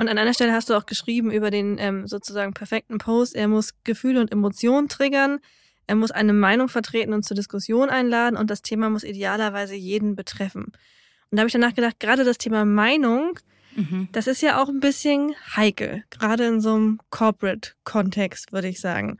Und 0.00 0.08
an 0.08 0.16
einer 0.16 0.32
Stelle 0.32 0.54
hast 0.54 0.70
du 0.70 0.74
auch 0.74 0.86
geschrieben 0.86 1.30
über 1.30 1.50
den 1.50 1.76
ähm, 1.76 2.06
sozusagen 2.06 2.54
perfekten 2.54 2.96
Post. 2.96 3.36
Er 3.36 3.48
muss 3.48 3.74
Gefühle 3.84 4.18
und 4.22 4.32
Emotionen 4.32 4.88
triggern. 4.88 5.40
Er 5.86 5.94
muss 5.94 6.10
eine 6.10 6.32
Meinung 6.32 6.70
vertreten 6.70 7.12
und 7.12 7.22
zur 7.22 7.34
Diskussion 7.34 7.90
einladen 7.90 8.38
und 8.38 8.48
das 8.48 8.62
Thema 8.62 8.88
muss 8.88 9.04
idealerweise 9.04 9.74
jeden 9.74 10.16
betreffen. 10.16 10.64
Und 10.64 11.36
da 11.36 11.40
habe 11.40 11.48
ich 11.48 11.52
danach 11.52 11.74
gedacht, 11.74 12.00
gerade 12.00 12.24
das 12.24 12.38
Thema 12.38 12.64
Meinung, 12.64 13.38
mhm. 13.76 14.08
das 14.12 14.26
ist 14.26 14.40
ja 14.40 14.62
auch 14.62 14.70
ein 14.70 14.80
bisschen 14.80 15.34
heikel, 15.54 16.02
gerade 16.08 16.46
in 16.46 16.62
so 16.62 16.72
einem 16.72 17.00
Corporate-Kontext, 17.10 18.54
würde 18.54 18.68
ich 18.68 18.80
sagen. 18.80 19.18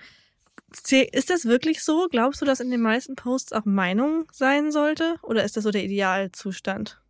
Ist 1.12 1.28
das 1.28 1.44
wirklich 1.44 1.84
so? 1.84 2.08
Glaubst 2.10 2.40
du, 2.40 2.46
dass 2.46 2.60
in 2.60 2.70
den 2.70 2.80
meisten 2.80 3.16
Posts 3.16 3.52
auch 3.52 3.66
Meinung 3.66 4.24
sein 4.32 4.72
sollte? 4.72 5.16
Oder 5.20 5.44
ist 5.44 5.58
das 5.58 5.64
so 5.64 5.72
der 5.72 5.84
Idealzustand? 5.84 7.02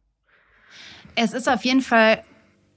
Es 1.14 1.32
ist 1.32 1.48
auf 1.48 1.64
jeden 1.64 1.82
Fall 1.82 2.24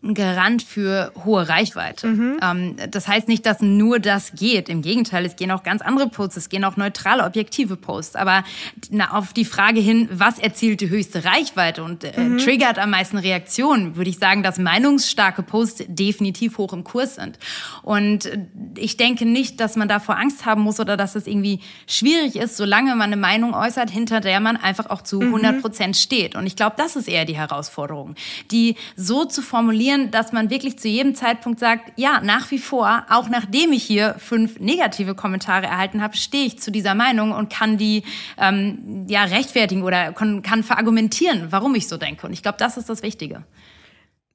ein 0.04 0.14
Garant 0.14 0.62
für 0.62 1.14
hohe 1.24 1.48
Reichweite. 1.48 2.08
Mhm. 2.08 2.40
Ähm, 2.42 2.76
das 2.92 3.08
heißt 3.08 3.28
nicht, 3.28 3.46
dass 3.46 3.62
nur 3.62 4.00
das 4.00 4.34
geht. 4.34 4.68
Im 4.68 4.82
Gegenteil, 4.82 5.26
es 5.26 5.36
gehen 5.36 5.50
auch 5.52 5.64
ganz 5.64 5.82
andere 5.82 6.10
Posts, 6.10 6.38
es 6.38 6.50
gehen 6.50 6.66
auch 6.66 6.76
neutrale, 6.76 7.24
objektive 7.24 7.78
Posts. 7.78 8.18
Aber 8.18 8.44
na, 8.90 9.12
auf 9.12 9.32
die 9.34 9.46
Frage 9.46 9.80
hin, 9.80 10.10
was 10.12 10.40
erzielt 10.40 10.82
die 10.82 10.90
höchste 10.90 11.24
Reichweite 11.24 11.84
und 11.84 12.04
äh, 12.04 12.20
mhm. 12.20 12.38
triggert 12.38 12.80
am 12.80 12.90
meisten 12.90 13.18
Reaktionen, 13.18 13.96
würde 13.96 14.10
ich 14.10 14.18
sagen, 14.18 14.44
dass 14.44 14.58
meinungsstarke 14.58 15.42
Posts 15.42 15.86
definitiv 15.88 16.58
hoch 16.58 16.74
im 16.74 16.84
Kurs 16.84 17.16
sind. 17.16 17.40
Und 17.82 18.26
äh, 18.26 18.40
ich 18.76 18.98
denke 18.98 19.26
nicht, 19.26 19.62
dass 19.62 19.78
man 19.78 19.88
davor 19.88 20.18
Angst 20.18 20.46
haben 20.46 20.62
muss 20.64 20.82
oder 20.82 20.98
dass 20.98 21.16
es 21.16 21.28
irgendwie 21.28 21.62
schwierig 21.88 22.36
ist, 22.36 22.58
solange 22.58 22.96
man 22.96 23.14
eine 23.14 23.18
Meinung 23.18 23.54
äußert, 23.54 23.90
hinter 23.90 24.20
der 24.20 24.42
man 24.42 24.58
einfach 24.58 24.90
auch 24.90 25.02
zu 25.02 25.22
100 25.22 25.56
mhm. 25.56 25.62
Prozent 25.62 25.96
steht. 25.96 26.36
Und 26.36 26.46
ich 26.46 26.58
glaube, 26.58 26.76
das 26.78 26.98
ist 26.98 27.08
eher 27.08 27.24
die 27.24 27.38
Herausforderung, 27.38 28.16
die 28.52 28.76
so 28.98 29.24
zu 29.24 29.42
formulieren, 29.42 29.93
funktionieren, 29.94 30.12
dass 30.12 30.32
man 30.32 30.50
wirklich 30.50 30.78
zu 30.80 30.88
jedem 30.88 31.16
Zeitpunkt 31.16 31.60
sagt, 31.60 31.94
ja, 31.98 32.22
nach 32.22 32.52
wie 32.52 32.60
vor, 32.60 33.06
auch 33.10 33.30
nachdem 33.30 33.72
ich 33.72 33.84
hier 33.84 34.16
fünf 34.18 34.60
negative 34.60 35.16
Kommentare 35.16 35.66
erhalten 35.66 36.02
habe, 36.02 36.18
stehe 36.18 36.46
ich 36.46 36.60
zu 36.60 36.72
dieser 36.72 36.96
Meinung 36.96 37.32
und 37.32 37.52
kann 37.52 37.78
die 37.78 38.04
ähm, 38.38 39.06
ja 39.08 39.24
rechtfertigen 39.24 39.84
oder 39.84 40.14
kann, 40.14 40.42
kann 40.42 40.64
verargumentieren, 40.64 41.48
warum 41.52 41.76
ich 41.76 41.88
so 41.88 41.98
denke. 41.98 42.28
Und 42.28 42.34
ich 42.34 42.42
glaube, 42.42 42.58
das 42.58 42.78
ist 42.78 42.90
das 42.90 43.04
Wichtige. 43.04 43.46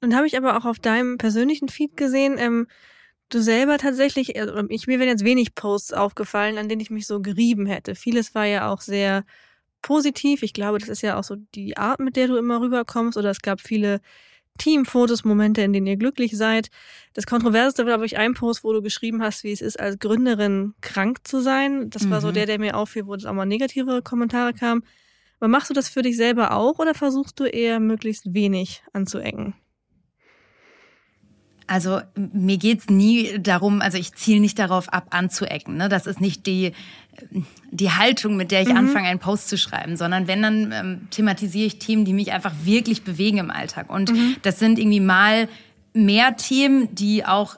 Und 0.01 0.15
habe 0.15 0.27
ich 0.27 0.37
aber 0.37 0.57
auch 0.57 0.65
auf 0.65 0.79
deinem 0.79 1.17
persönlichen 1.17 1.67
Feed 1.67 1.97
gesehen, 1.97 2.37
ähm, 2.37 2.67
du 3.29 3.41
selber 3.41 3.77
tatsächlich, 3.77 4.39
also 4.39 4.63
ich, 4.69 4.87
mir 4.87 4.99
wären 4.99 5.09
jetzt 5.09 5.25
wenig 5.25 5.53
Posts 5.55 5.93
aufgefallen, 5.93 6.57
an 6.57 6.69
denen 6.69 6.81
ich 6.81 6.89
mich 6.89 7.05
so 7.05 7.21
gerieben 7.21 7.65
hätte. 7.65 7.95
Vieles 7.95 8.33
war 8.33 8.45
ja 8.45 8.71
auch 8.71 8.81
sehr 8.81 9.23
positiv. 9.81 10.41
Ich 10.41 10.53
glaube, 10.53 10.79
das 10.79 10.89
ist 10.89 11.03
ja 11.03 11.17
auch 11.17 11.23
so 11.23 11.35
die 11.53 11.77
Art, 11.77 11.99
mit 11.99 12.15
der 12.15 12.27
du 12.27 12.37
immer 12.37 12.59
rüberkommst. 12.59 13.17
Oder 13.17 13.29
es 13.29 13.41
gab 13.41 13.61
viele 13.61 14.01
Teamfotos, 14.59 15.23
Momente, 15.23 15.61
in 15.61 15.73
denen 15.73 15.87
ihr 15.87 15.97
glücklich 15.97 16.37
seid. 16.37 16.69
Das 17.13 17.25
Kontroverseste 17.25 17.83
war, 17.83 17.93
glaube 17.93 18.05
ich, 18.05 18.17
ein 18.17 18.35
Post, 18.35 18.63
wo 18.63 18.71
du 18.71 18.83
geschrieben 18.83 19.23
hast, 19.23 19.43
wie 19.43 19.51
es 19.51 19.61
ist, 19.61 19.79
als 19.79 19.97
Gründerin 19.97 20.75
krank 20.81 21.27
zu 21.27 21.41
sein. 21.41 21.89
Das 21.89 22.07
war 22.09 22.21
so 22.21 22.27
mhm. 22.27 22.33
der, 22.33 22.45
der 22.45 22.59
mir 22.59 22.77
auffiel, 22.77 23.07
wo 23.07 23.15
es 23.15 23.25
auch 23.25 23.33
mal 23.33 23.45
negative 23.45 24.03
Kommentare 24.03 24.53
kamen. 24.53 24.83
Aber 25.39 25.47
machst 25.47 25.69
du 25.69 25.73
das 25.73 25.89
für 25.89 26.03
dich 26.03 26.17
selber 26.17 26.51
auch 26.51 26.77
oder 26.77 26.93
versuchst 26.93 27.39
du 27.39 27.45
eher 27.45 27.79
möglichst 27.79 28.33
wenig 28.33 28.83
anzuecken? 28.93 29.55
Also 31.69 32.01
mir 32.15 32.57
geht's 32.57 32.89
nie 32.89 33.37
darum, 33.39 33.81
also 33.81 33.99
ich 33.99 34.15
ziele 34.15 34.39
nicht 34.39 34.57
darauf 34.57 34.89
ab, 34.89 35.07
anzuecken. 35.11 35.77
Ne? 35.77 35.87
Das 35.87 36.07
ist 36.07 36.19
nicht 36.19 36.47
die, 36.47 36.71
die 37.69 37.91
Haltung, 37.91 38.37
mit 38.37 38.49
der 38.49 38.63
ich 38.63 38.69
mhm. 38.69 38.77
anfange, 38.77 39.07
einen 39.07 39.19
Post 39.19 39.49
zu 39.49 39.57
schreiben, 39.57 39.95
sondern 39.95 40.27
wenn, 40.27 40.41
dann 40.41 40.71
ähm, 40.71 41.07
thematisiere 41.11 41.67
ich 41.67 41.77
Themen, 41.77 42.05
die 42.05 42.13
mich 42.13 42.31
einfach 42.31 42.53
wirklich 42.63 43.03
bewegen 43.03 43.37
im 43.37 43.51
Alltag. 43.51 43.91
Und 43.91 44.11
mhm. 44.11 44.37
das 44.41 44.57
sind 44.57 44.79
irgendwie 44.79 44.99
mal 44.99 45.47
mehr 45.93 46.35
Themen, 46.37 46.95
die 46.95 47.23
auch 47.23 47.57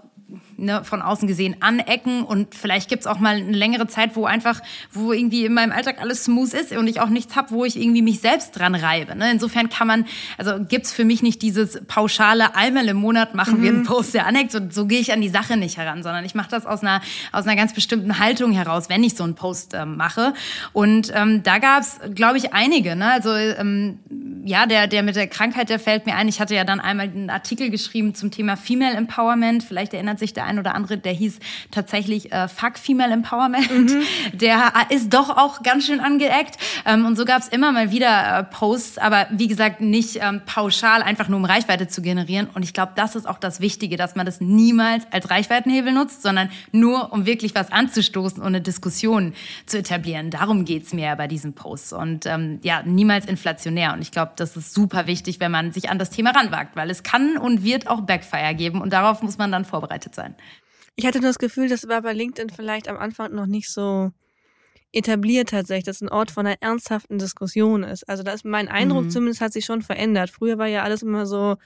ne, 0.62 0.84
von 0.84 1.02
außen 1.02 1.28
gesehen 1.28 1.58
anecken 1.60 2.24
und 2.24 2.56
vielleicht 2.56 2.90
gibt's 2.90 3.08
auch 3.08 3.20
mal 3.20 3.36
eine 3.36 3.52
längere 3.52 3.88
Zeit, 3.88 4.16
wo 4.16 4.26
einfach, 4.26 4.62
wo 4.92 5.12
irgendwie 5.12 5.46
in 5.46 5.54
meinem 5.54 5.72
Alltag 5.72 6.00
alles 6.00 6.26
smooth 6.26 6.54
ist 6.54 6.72
und 6.72 6.88
ich 6.88 7.02
auch 7.02 7.10
nichts 7.10 7.36
hab, 7.36 7.52
wo 7.52 7.66
ich 7.66 7.80
irgendwie 7.80 8.02
mich 8.02 8.20
selbst 8.20 8.58
dran 8.58 8.76
reibe. 8.76 9.16
Ne? 9.16 9.32
Insofern 9.32 9.70
kann 9.70 9.88
man, 9.88 10.06
also 10.38 10.64
gibt's 10.64 10.94
für 10.94 11.06
mich 11.06 11.24
nicht 11.24 11.42
dieses 11.42 11.82
pauschale, 11.88 12.56
einmal 12.56 12.88
im 12.88 12.98
Monat 12.98 13.36
machen 13.36 13.60
mhm. 13.60 13.64
wir 13.64 13.70
einen 13.72 13.84
Post, 13.84 14.14
der 14.14 14.26
aneckt 14.26 14.56
und 14.56 14.74
so 14.74 14.86
gehe 14.86 15.00
ich 15.00 15.12
an 15.12 15.22
die 15.22 15.30
Sache 15.30 15.58
nicht 15.58 15.78
heran, 15.78 16.04
sondern 16.04 16.24
ich 16.26 16.36
mache 16.36 16.50
das 16.50 16.66
aus 16.66 16.82
einer, 16.82 17.02
aus 17.32 17.46
einer 17.46 17.56
ganz 17.56 17.74
bestimmten 17.74 18.20
Haltung 18.20 18.52
heraus, 18.52 18.90
wenn 18.90 19.04
ich 19.04 19.16
so 19.16 19.24
einen 19.24 19.36
Post 19.36 19.74
ähm, 19.74 19.98
mache. 19.98 20.34
Und 20.74 21.12
ähm, 21.16 21.44
da 21.44 21.58
gab's, 21.58 22.00
glaube 22.14 22.38
ich, 22.38 22.54
einige. 22.54 22.96
Ne? 22.96 23.12
Also 23.12 23.34
ähm, 23.34 24.00
ja, 24.46 24.66
der, 24.66 24.88
der 24.88 25.04
mit 25.04 25.16
der 25.16 25.28
Krankheit, 25.28 25.70
der 25.70 25.80
fällt 25.80 26.06
mir 26.06 26.16
ein. 26.16 26.28
Ich 26.28 26.40
hatte 26.40 26.56
ja 26.56 26.64
dann 26.64 26.80
einmal 26.80 27.08
einen 27.08 27.30
Artikel 27.30 27.70
geschrieben 27.70 28.16
zum 28.16 28.32
Thema 28.32 28.58
Female 28.58 28.96
Empowerment. 28.96 29.64
Vielleicht 29.64 29.94
erinnert 29.94 30.20
sich 30.20 30.34
der 30.34 30.46
ein 30.52 30.60
oder 30.60 30.76
andere, 30.76 30.98
der 30.98 31.14
hieß 31.14 31.40
tatsächlich 31.72 32.32
äh, 32.32 32.48
Fuck 32.48 32.78
Female 32.78 33.12
Empowerment. 33.14 33.72
Mhm. 33.72 34.04
Der 34.34 34.74
ist 34.90 35.14
doch 35.14 35.30
auch 35.30 35.64
ganz 35.64 35.86
schön 35.86 36.00
angeeckt. 36.00 36.58
Ähm, 36.86 37.06
und 37.06 37.16
so 37.16 37.26
gab 37.26 37.42
es 37.42 37.48
immer 37.48 37.72
mal 37.72 37.92
wieder 37.92 38.40
äh, 38.40 38.44
Posts, 38.44 38.98
aber 38.98 39.28
wie 39.32 39.48
gesagt, 39.48 39.82
nicht 39.82 40.18
ähm, 40.22 40.42
pauschal, 40.46 41.02
einfach 41.02 41.28
nur 41.28 41.38
um 41.38 41.46
Reichweite 41.46 41.88
zu 41.88 42.02
generieren. 42.02 42.48
Und 42.54 42.64
ich 42.64 42.74
glaube, 42.74 42.94
das 42.96 43.16
ist 43.16 43.28
auch 43.28 43.38
das 43.38 43.60
Wichtige, 43.60 43.98
dass 43.98 44.16
man 44.16 44.26
das 44.26 44.42
niemals 44.42 45.06
als 45.12 45.30
Reichweitenhebel 45.30 45.94
nutzt, 45.94 46.22
sondern 46.22 46.50
nur, 46.72 47.14
um 47.14 47.26
wirklich 47.26 47.56
was 47.56 47.72
anzustoßen 47.72 48.40
und 48.40 48.48
eine 48.48 48.62
Diskussion 48.62 49.34
zu 49.66 49.78
etablieren. 49.78 50.30
Darum 50.30 50.66
geht's 50.66 50.94
mir 50.94 51.16
bei 51.16 51.28
diesen 51.28 51.54
Posts. 51.54 51.94
Und 51.94 52.26
ähm, 52.26 52.60
ja, 52.64 52.84
niemals 52.84 53.26
inflationär. 53.26 53.94
Und 53.94 54.02
ich 54.02 54.12
glaube, 54.12 54.34
das 54.36 54.58
ist 54.58 54.74
super 54.74 55.08
wichtig, 55.08 55.40
wenn 55.40 55.52
man 55.52 55.72
sich 55.72 55.90
an 55.90 56.00
das 56.00 56.10
Thema 56.10 56.32
ranwagt, 56.32 56.76
weil 56.76 56.90
es 56.90 57.04
kann 57.04 57.38
und 57.38 57.64
wird 57.64 57.88
auch 57.88 58.02
Backfire 58.02 58.56
geben. 58.56 58.82
Und 58.82 58.94
darauf 58.94 59.22
muss 59.22 59.38
man 59.38 59.52
dann 59.52 59.66
vorbereitet 59.66 60.16
sein. 60.16 60.36
Ich 60.96 61.06
hatte 61.06 61.20
nur 61.20 61.30
das 61.30 61.40
Gefühl, 61.40 61.70
das 61.70 61.88
war 61.88 62.02
bei 62.02 62.14
LinkedIn 62.14 62.50
vielleicht 62.50 62.88
am 62.88 62.98
Anfang 62.98 63.34
noch 63.34 63.46
nicht 63.46 63.70
so 63.70 64.12
etabliert 64.94 65.50
tatsächlich, 65.50 65.86
dass 65.86 66.02
ein 66.02 66.10
Ort 66.10 66.32
von 66.32 66.46
einer 66.46 66.62
ernsthaften 66.62 67.18
Diskussion 67.18 67.84
ist. 67.84 68.08
Also 68.10 68.24
da 68.24 68.34
ist 68.34 68.46
mein 68.46 68.68
Eindruck 68.68 69.06
mhm. 69.06 69.10
zumindest 69.10 69.42
hat 69.42 69.54
sich 69.54 69.66
schon 69.66 69.82
verändert. 69.82 70.30
Früher 70.30 70.58
war 70.58 70.68
ja 70.68 70.84
alles 70.84 71.02
immer 71.02 71.26
so 71.26 71.58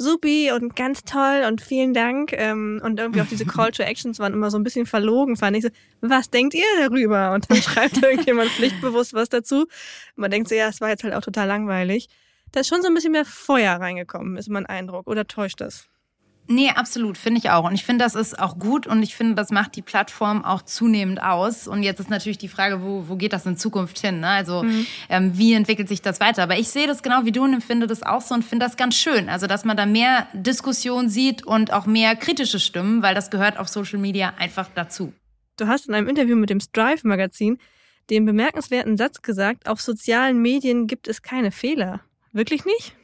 supi 0.00 0.50
und 0.50 0.74
ganz 0.76 1.04
toll 1.04 1.44
und 1.46 1.60
vielen 1.60 1.92
Dank. 1.92 2.32
Ähm, 2.32 2.80
und 2.82 2.98
irgendwie 2.98 3.20
auch 3.20 3.26
diese 3.26 3.44
Call 3.46 3.72
to 3.72 3.82
Actions 3.82 4.18
waren 4.18 4.32
immer 4.32 4.50
so 4.50 4.58
ein 4.58 4.64
bisschen 4.64 4.86
verlogen, 4.86 5.36
fand 5.36 5.56
ich 5.56 5.64
so, 5.64 5.68
was 6.00 6.30
denkt 6.30 6.54
ihr 6.54 6.64
darüber? 6.80 7.32
Und 7.32 7.50
dann 7.50 7.58
schreibt 7.58 7.98
irgendjemand 8.02 8.50
pflichtbewusst 8.50 9.14
was 9.14 9.28
dazu. 9.28 9.66
man 10.16 10.30
denkt 10.30 10.48
so, 10.48 10.54
ja, 10.54 10.68
es 10.68 10.80
war 10.80 10.88
jetzt 10.88 11.04
halt 11.04 11.14
auch 11.14 11.22
total 11.22 11.48
langweilig. 11.48 12.08
Da 12.52 12.60
ist 12.60 12.68
schon 12.68 12.82
so 12.82 12.88
ein 12.88 12.94
bisschen 12.94 13.12
mehr 13.12 13.24
Feuer 13.24 13.74
reingekommen, 13.74 14.36
ist 14.36 14.48
mein 14.48 14.66
Eindruck. 14.66 15.06
Oder 15.06 15.26
täuscht 15.26 15.60
das? 15.60 15.89
Nee, 16.52 16.70
absolut, 16.70 17.16
finde 17.16 17.38
ich 17.38 17.50
auch. 17.50 17.64
Und 17.64 17.74
ich 17.74 17.84
finde, 17.84 18.04
das 18.04 18.16
ist 18.16 18.36
auch 18.36 18.58
gut 18.58 18.88
und 18.88 19.04
ich 19.04 19.14
finde, 19.14 19.36
das 19.36 19.52
macht 19.52 19.76
die 19.76 19.82
Plattform 19.82 20.44
auch 20.44 20.62
zunehmend 20.62 21.22
aus. 21.22 21.68
Und 21.68 21.84
jetzt 21.84 22.00
ist 22.00 22.10
natürlich 22.10 22.38
die 22.38 22.48
Frage, 22.48 22.82
wo, 22.82 23.04
wo 23.06 23.14
geht 23.14 23.32
das 23.32 23.46
in 23.46 23.56
Zukunft 23.56 24.00
hin? 24.00 24.18
Ne? 24.18 24.26
Also 24.26 24.64
mhm. 24.64 24.84
ähm, 25.08 25.38
wie 25.38 25.52
entwickelt 25.52 25.88
sich 25.88 26.02
das 26.02 26.18
weiter? 26.18 26.42
Aber 26.42 26.58
ich 26.58 26.68
sehe 26.68 26.88
das 26.88 27.04
genau 27.04 27.24
wie 27.24 27.30
du 27.30 27.44
und 27.44 27.54
empfinde 27.54 27.86
das 27.86 28.02
auch 28.02 28.20
so 28.20 28.34
und 28.34 28.44
finde 28.44 28.66
das 28.66 28.76
ganz 28.76 28.96
schön. 28.96 29.28
Also 29.28 29.46
dass 29.46 29.64
man 29.64 29.76
da 29.76 29.86
mehr 29.86 30.26
Diskussion 30.32 31.08
sieht 31.08 31.46
und 31.46 31.72
auch 31.72 31.86
mehr 31.86 32.16
kritische 32.16 32.58
Stimmen, 32.58 33.00
weil 33.00 33.14
das 33.14 33.30
gehört 33.30 33.56
auf 33.56 33.68
Social 33.68 34.00
Media 34.00 34.34
einfach 34.36 34.68
dazu. 34.74 35.12
Du 35.56 35.68
hast 35.68 35.86
in 35.86 35.94
einem 35.94 36.08
Interview 36.08 36.34
mit 36.34 36.50
dem 36.50 36.58
Strive-Magazin 36.58 37.58
den 38.10 38.24
bemerkenswerten 38.26 38.96
Satz 38.96 39.22
gesagt, 39.22 39.68
auf 39.68 39.80
sozialen 39.80 40.42
Medien 40.42 40.88
gibt 40.88 41.06
es 41.06 41.22
keine 41.22 41.52
Fehler. 41.52 42.00
Wirklich 42.32 42.64
nicht? 42.64 42.96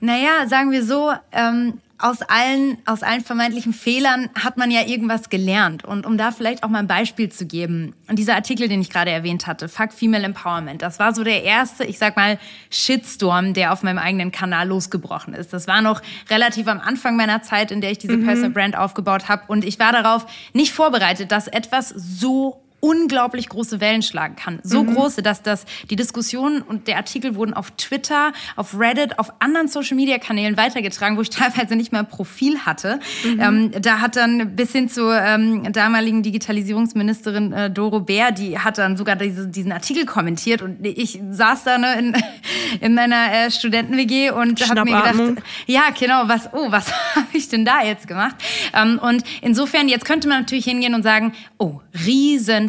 Naja, 0.00 0.46
sagen 0.46 0.70
wir 0.70 0.84
so, 0.84 1.12
ähm, 1.32 1.80
aus 1.98 2.20
allen, 2.22 2.78
aus 2.84 3.02
allen 3.02 3.22
vermeintlichen 3.22 3.72
Fehlern 3.72 4.28
hat 4.34 4.56
man 4.56 4.70
ja 4.70 4.82
irgendwas 4.82 5.30
gelernt. 5.30 5.84
Und 5.84 6.04
um 6.04 6.18
da 6.18 6.30
vielleicht 6.30 6.62
auch 6.62 6.68
mal 6.68 6.80
ein 6.80 6.86
Beispiel 6.86 7.30
zu 7.30 7.46
geben. 7.46 7.94
Und 8.08 8.18
dieser 8.18 8.34
Artikel, 8.34 8.68
den 8.68 8.80
ich 8.80 8.90
gerade 8.90 9.10
erwähnt 9.10 9.46
hatte, 9.46 9.68
Fuck 9.68 9.92
Female 9.92 10.24
Empowerment, 10.24 10.82
das 10.82 10.98
war 10.98 11.14
so 11.14 11.24
der 11.24 11.42
erste, 11.42 11.84
ich 11.84 11.98
sag 11.98 12.16
mal, 12.16 12.38
Shitstorm, 12.70 13.54
der 13.54 13.72
auf 13.72 13.82
meinem 13.82 13.98
eigenen 13.98 14.30
Kanal 14.30 14.68
losgebrochen 14.68 15.32
ist. 15.32 15.52
Das 15.52 15.66
war 15.66 15.80
noch 15.80 16.02
relativ 16.28 16.68
am 16.68 16.80
Anfang 16.80 17.16
meiner 17.16 17.42
Zeit, 17.42 17.70
in 17.70 17.80
der 17.80 17.92
ich 17.92 17.98
diese 17.98 18.16
mhm. 18.18 18.26
Personal 18.26 18.50
Brand 18.50 18.76
aufgebaut 18.76 19.28
habe. 19.28 19.44
Und 19.48 19.64
ich 19.64 19.78
war 19.78 19.92
darauf 19.92 20.26
nicht 20.52 20.72
vorbereitet, 20.72 21.32
dass 21.32 21.48
etwas 21.48 21.88
so 21.88 22.62
unglaublich 22.86 23.48
große 23.48 23.80
Wellen 23.80 24.02
schlagen 24.02 24.36
kann. 24.36 24.60
So 24.62 24.84
mhm. 24.84 24.94
große, 24.94 25.20
dass 25.20 25.42
das 25.42 25.64
die 25.90 25.96
Diskussionen 25.96 26.62
und 26.62 26.86
der 26.86 26.98
Artikel 26.98 27.34
wurden 27.34 27.52
auf 27.52 27.72
Twitter, 27.72 28.32
auf 28.54 28.78
Reddit, 28.78 29.18
auf 29.18 29.32
anderen 29.40 29.66
Social 29.66 29.96
Media 29.96 30.18
Kanälen 30.18 30.56
weitergetragen, 30.56 31.16
wo 31.16 31.22
ich 31.22 31.30
teilweise 31.30 31.74
nicht 31.74 31.90
mehr 31.90 32.02
ein 32.02 32.08
Profil 32.08 32.60
hatte. 32.60 33.00
Mhm. 33.24 33.40
Ähm, 33.40 33.70
da 33.82 34.00
hat 34.00 34.14
dann 34.14 34.54
bis 34.54 34.70
hin 34.70 34.88
zur 34.88 35.20
ähm, 35.20 35.72
damaligen 35.72 36.22
Digitalisierungsministerin 36.22 37.52
äh, 37.52 37.70
Doro 37.70 37.98
Bär, 37.98 38.30
die 38.30 38.56
hat 38.56 38.78
dann 38.78 38.96
sogar 38.96 39.16
diese, 39.16 39.48
diesen 39.48 39.72
Artikel 39.72 40.06
kommentiert 40.06 40.62
und 40.62 40.86
ich 40.86 41.18
saß 41.28 41.64
da 41.64 41.78
ne, 41.78 41.98
in, 41.98 42.16
in 42.80 42.94
meiner 42.94 43.32
äh, 43.32 43.50
Studenten-WG 43.50 44.30
und 44.30 44.60
habe 44.68 44.84
mir 44.84 45.02
gedacht, 45.02 45.42
ja 45.66 45.82
genau, 45.98 46.28
was, 46.28 46.50
oh, 46.52 46.70
was 46.70 46.92
habe 47.16 47.26
ich 47.32 47.48
denn 47.48 47.64
da 47.64 47.82
jetzt 47.82 48.06
gemacht? 48.06 48.36
Ähm, 48.72 49.00
und 49.02 49.24
insofern, 49.42 49.88
jetzt 49.88 50.04
könnte 50.04 50.28
man 50.28 50.42
natürlich 50.42 50.66
hingehen 50.66 50.94
und 50.94 51.02
sagen, 51.02 51.32
oh, 51.58 51.80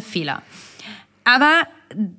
Riesenfehler. 0.08 0.42
Aber 1.24 1.62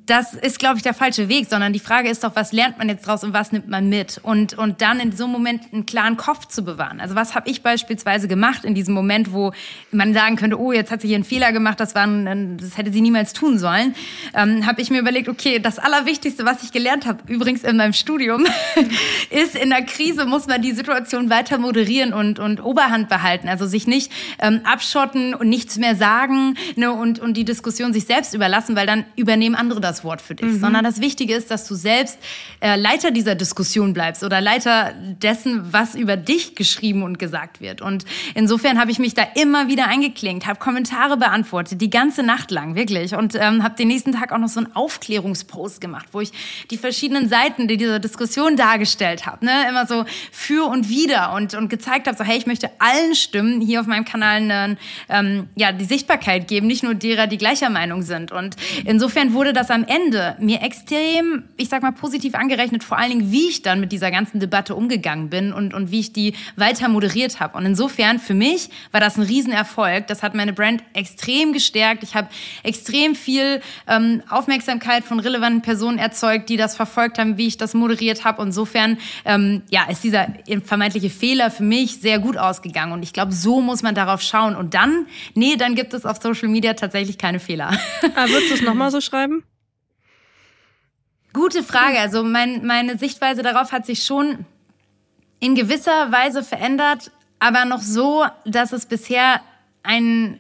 das 0.06 0.34
ist, 0.34 0.58
glaube 0.58 0.78
ich, 0.78 0.84
der 0.84 0.96
falsche 0.96 1.30
Weg, 1.30 1.48
sondern 1.48 1.74
die 1.74 1.80
Frage 1.80 2.10
ist 2.10 2.24
doch, 2.24 2.36
was 2.36 2.52
lernt 2.52 2.80
man 2.80 2.90
jetzt 2.90 3.06
draus 3.06 3.24
und 3.24 3.34
was 3.34 3.52
nimmt 3.52 3.68
man 3.68 3.88
mit? 3.88 4.20
Und, 4.24 4.58
und 4.58 4.82
dann 4.82 5.00
in 5.00 5.12
so 5.12 5.26
einem 5.26 5.34
Moment 5.34 5.72
einen 5.72 5.86
klaren 5.86 6.18
Kopf 6.18 6.48
zu 6.48 6.64
bewahren. 6.64 7.00
Also 7.00 7.14
was 7.14 7.36
habe 7.36 7.50
ich 7.50 7.62
beispielsweise 7.62 8.28
gemacht 8.28 8.66
in 8.66 8.74
diesem 8.74 8.96
Moment, 8.96 9.32
wo 9.32 9.54
man 9.92 10.14
sagen 10.14 10.38
könnte, 10.38 10.60
oh, 10.60 10.72
jetzt 10.72 10.92
hat 10.92 11.02
sie 11.02 11.08
hier 11.08 11.18
einen 11.18 11.24
Fehler 11.24 11.52
gemacht, 11.52 11.80
das, 11.80 11.94
war 11.94 12.08
ein, 12.08 12.58
das 12.58 12.78
hätte 12.78 12.92
sie 12.92 13.02
niemals 13.02 13.34
tun 13.34 13.60
sollen, 13.60 13.94
ähm, 14.34 14.66
habe 14.66 14.82
ich 14.82 14.90
mir 14.90 15.00
überlegt, 15.00 15.30
okay, 15.30 15.60
das 15.60 15.78
Allerwichtigste, 15.78 16.46
was 16.46 16.64
ich 16.64 16.72
gelernt 16.72 17.06
habe, 17.06 17.32
übrigens 17.32 17.64
in 17.64 17.78
meinem 17.78 17.94
Studium, 17.94 18.48
ist, 19.30 19.56
in 19.56 19.70
der 19.70 19.84
Krise 19.84 20.26
muss 20.26 20.48
man 20.48 20.64
die 20.64 20.72
Situation 20.72 21.30
weiter 21.30 21.60
moderieren 21.60 22.14
und, 22.14 22.40
und 22.40 22.64
Oberhand 22.64 23.08
behalten. 23.08 23.48
Also 23.48 23.68
sich 23.68 23.86
nicht 23.86 24.12
ähm, 24.40 24.62
abschotten 24.64 25.36
und 25.36 25.48
nichts 25.48 25.78
mehr 25.78 25.96
sagen 25.96 26.56
ne, 26.76 26.92
und, 26.92 27.20
und 27.20 27.36
die 27.36 27.46
Diskussion 27.46 27.94
sich 27.94 28.06
selbst 28.06 28.34
überlassen, 28.34 28.76
weil 28.76 28.88
dann 28.88 29.06
übernehmen 29.16 29.59
andere 29.60 29.82
das 29.82 30.04
Wort 30.04 30.22
für 30.22 30.36
dich, 30.36 30.48
mhm. 30.48 30.60
sondern 30.60 30.84
das 30.84 31.02
Wichtige 31.02 31.36
ist, 31.36 31.52
dass 31.52 31.68
du 31.68 31.76
selbst 31.76 32.18
äh, 32.62 32.76
Leiter 32.76 33.12
dieser 33.12 33.36
Diskussion 33.36 33.94
bleibst 33.94 34.24
oder 34.24 34.42
Leiter 34.42 34.94
dessen, 34.98 35.72
was 35.72 35.96
über 35.96 36.18
dich 36.18 36.56
geschrieben 36.56 37.04
und 37.04 37.20
gesagt 37.20 37.62
wird. 37.62 37.82
Und 37.82 38.06
insofern 38.36 38.80
habe 38.80 38.92
ich 38.92 39.00
mich 39.00 39.14
da 39.14 39.24
immer 39.36 39.68
wieder 39.68 39.88
eingeklinkt, 39.88 40.48
habe 40.48 40.60
Kommentare 40.60 41.18
beantwortet, 41.18 41.82
die 41.82 41.90
ganze 41.90 42.24
Nacht 42.24 42.52
lang, 42.52 42.76
wirklich. 42.76 43.16
Und 43.16 43.36
ähm, 43.36 43.64
habe 43.64 43.76
den 43.76 43.88
nächsten 43.90 44.14
Tag 44.14 44.32
auch 44.32 44.38
noch 44.38 44.48
so 44.48 44.60
einen 44.60 44.76
Aufklärungspost 44.76 45.82
gemacht, 45.82 46.08
wo 46.12 46.22
ich 46.22 46.32
die 46.72 46.78
verschiedenen 46.78 47.30
Seiten 47.30 47.68
dieser 47.68 48.00
Diskussion 48.00 48.56
dargestellt 48.56 49.26
habe. 49.26 49.46
Ne? 49.46 49.52
Immer 49.70 49.86
so 49.86 50.06
für 50.32 50.66
und 50.68 50.90
wieder 50.90 51.34
und, 51.34 51.54
und 51.54 51.70
gezeigt 51.70 52.08
habe, 52.08 52.18
so 52.18 52.24
hey, 52.24 52.38
ich 52.38 52.46
möchte 52.46 52.70
allen 52.80 53.16
Stimmen 53.16 53.62
hier 53.62 53.82
auf 53.82 53.88
meinem 53.88 54.06
Kanal 54.06 54.38
eine, 54.38 54.78
ähm, 55.10 55.50
ja, 55.56 55.72
die 55.72 55.86
Sichtbarkeit 55.86 56.48
geben, 56.48 56.68
nicht 56.68 56.84
nur 56.84 56.96
derer, 56.96 57.28
die 57.28 57.38
gleicher 57.38 57.70
Meinung 57.70 58.02
sind. 58.02 58.32
Und 58.32 58.56
insofern 58.86 59.34
wurde 59.34 59.49
wurde 59.50 59.62
das 59.62 59.72
am 59.72 59.84
Ende 59.84 60.36
mir 60.40 60.62
extrem, 60.62 61.46
ich 61.58 61.70
sag 61.70 61.82
mal, 61.82 61.92
positiv 61.92 62.36
angerechnet, 62.36 62.84
vor 62.84 63.00
allen 63.00 63.10
Dingen, 63.10 63.32
wie 63.32 63.50
ich 63.50 63.64
dann 63.64 63.80
mit 63.80 63.92
dieser 63.92 64.12
ganzen 64.12 64.40
Debatte 64.40 64.76
umgegangen 64.76 65.32
bin 65.32 65.54
und, 65.54 65.74
und 65.74 65.90
wie 65.90 66.02
ich 66.02 66.14
die 66.14 66.36
weiter 66.56 66.88
moderiert 66.88 67.40
habe. 67.40 67.58
Und 67.58 67.66
insofern, 67.66 68.20
für 68.20 68.36
mich 68.36 68.70
war 68.92 69.00
das 69.00 69.18
ein 69.18 69.24
Riesenerfolg. 69.24 70.06
Das 70.06 70.22
hat 70.22 70.36
meine 70.36 70.54
Brand 70.54 70.84
extrem 70.94 71.52
gestärkt. 71.52 72.04
Ich 72.04 72.14
habe 72.14 72.28
extrem 72.62 73.16
viel 73.16 73.62
ähm, 73.88 74.22
Aufmerksamkeit 74.30 75.04
von 75.04 75.20
relevanten 75.20 75.64
Personen 75.64 75.98
erzeugt, 75.98 76.48
die 76.50 76.58
das 76.58 76.76
verfolgt 76.76 77.18
haben, 77.18 77.38
wie 77.38 77.48
ich 77.48 77.58
das 77.58 77.74
moderiert 77.74 78.26
habe. 78.26 78.44
Insofern, 78.44 79.00
ähm, 79.26 79.64
ja, 79.72 79.90
ist 79.90 80.04
dieser 80.04 80.28
vermeintliche 80.64 81.10
Fehler 81.10 81.50
für 81.50 81.64
mich 81.64 82.02
sehr 82.02 82.20
gut 82.20 82.38
ausgegangen. 82.38 82.92
Und 82.92 83.02
ich 83.02 83.14
glaube, 83.14 83.32
so 83.32 83.62
muss 83.62 83.82
man 83.82 83.96
darauf 83.96 84.22
schauen. 84.22 84.56
Und 84.56 84.76
dann, 84.76 85.08
nee, 85.34 85.56
dann 85.56 85.74
gibt 85.74 85.96
es 85.96 86.06
auf 86.06 86.22
Social 86.22 86.50
Media 86.50 86.76
tatsächlich 86.76 87.18
keine 87.18 87.40
Fehler. 87.40 87.70
Aber 87.70 88.14
ah, 88.16 88.28
würdest 88.28 88.52
du 88.52 88.54
es 88.54 88.62
nochmal 88.62 88.92
so 88.92 89.02
schreiben? 89.02 89.39
Gute 91.34 91.64
Frage. 91.64 92.00
Also 92.00 92.24
mein, 92.24 92.66
meine 92.66 92.98
Sichtweise 92.98 93.44
darauf 93.44 93.72
hat 93.72 93.86
sich 93.86 94.04
schon 94.04 94.46
in 95.40 95.56
gewisser 95.56 96.12
Weise 96.12 96.44
verändert, 96.44 97.12
aber 97.40 97.66
noch 97.66 97.82
so, 97.82 98.26
dass 98.46 98.74
es 98.74 98.86
bisher 98.86 99.42
ein, 99.84 100.40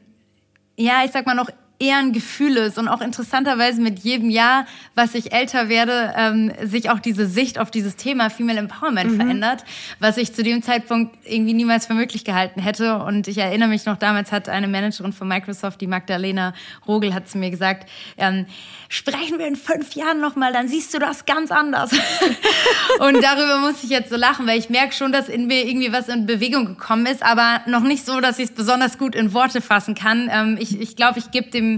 ja, 0.75 1.03
ich 1.05 1.11
sag 1.11 1.25
mal 1.25 1.35
noch 1.35 1.49
eher 1.79 1.97
ein 1.97 2.11
Gefühl 2.11 2.57
ist 2.57 2.77
und 2.77 2.89
auch 2.89 2.99
interessanterweise 2.99 3.81
mit 3.81 3.99
jedem 3.99 4.29
Jahr, 4.29 4.65
was 4.95 5.15
ich 5.15 5.31
älter 5.31 5.69
werde, 5.69 6.13
ähm, 6.17 6.51
sich 6.61 6.89
auch 6.89 6.99
diese 6.99 7.25
Sicht 7.25 7.57
auf 7.57 7.71
dieses 7.71 7.95
Thema 7.95 8.29
Female 8.29 8.59
Empowerment 8.59 9.13
mhm. 9.13 9.15
verändert, 9.15 9.63
was 9.99 10.17
ich 10.17 10.33
zu 10.33 10.43
dem 10.43 10.61
Zeitpunkt 10.61 11.15
irgendwie 11.25 11.53
niemals 11.53 11.85
für 11.85 11.93
möglich 11.93 12.25
gehalten 12.25 12.61
hätte. 12.61 12.97
Und 12.97 13.29
ich 13.29 13.37
erinnere 13.37 13.69
mich 13.69 13.85
noch, 13.85 13.95
damals 13.95 14.33
hat 14.33 14.49
eine 14.49 14.67
Managerin 14.67 15.13
von 15.13 15.29
Microsoft, 15.29 15.79
die 15.79 15.87
Magdalena 15.87 16.53
Rogel, 16.85 17.13
hat 17.13 17.29
zu 17.29 17.37
mir 17.37 17.49
gesagt, 17.49 17.89
ähm, 18.17 18.45
sprechen 18.89 19.39
wir 19.39 19.47
in 19.47 19.55
fünf 19.55 19.93
Jahren 19.93 20.19
nochmal, 20.19 20.51
dann 20.51 20.67
siehst 20.67 20.93
du 20.93 20.99
das 20.99 21.25
ganz 21.25 21.49
anders. 21.49 21.91
und 22.99 23.23
darüber 23.23 23.59
muss 23.59 23.83
ich 23.85 23.89
jetzt 23.89 24.09
so 24.09 24.17
lachen, 24.17 24.45
weil 24.47 24.59
ich 24.59 24.69
merke 24.69 24.93
schon, 24.93 25.13
dass 25.13 25.29
in 25.29 25.47
mir 25.47 25.65
irgendwie 25.65 25.93
was 25.93 26.09
in 26.09 26.25
Bewegung 26.25 26.65
gekommen 26.65 27.05
ist, 27.05 27.23
aber 27.23 27.61
noch 27.67 27.83
nicht 27.83 28.05
so, 28.05 28.19
dass 28.19 28.37
ich 28.37 28.45
es 28.45 28.51
besonders 28.51 28.97
gut 28.97 29.15
in 29.15 29.33
Worte 29.33 29.61
fassen 29.61 29.95
kann. 29.95 30.29
Ähm, 30.29 30.57
ich 30.59 30.77
ich 30.81 30.97
glaube, 30.97 31.19
ich 31.19 31.31
gebe 31.31 31.49
dem 31.49 31.68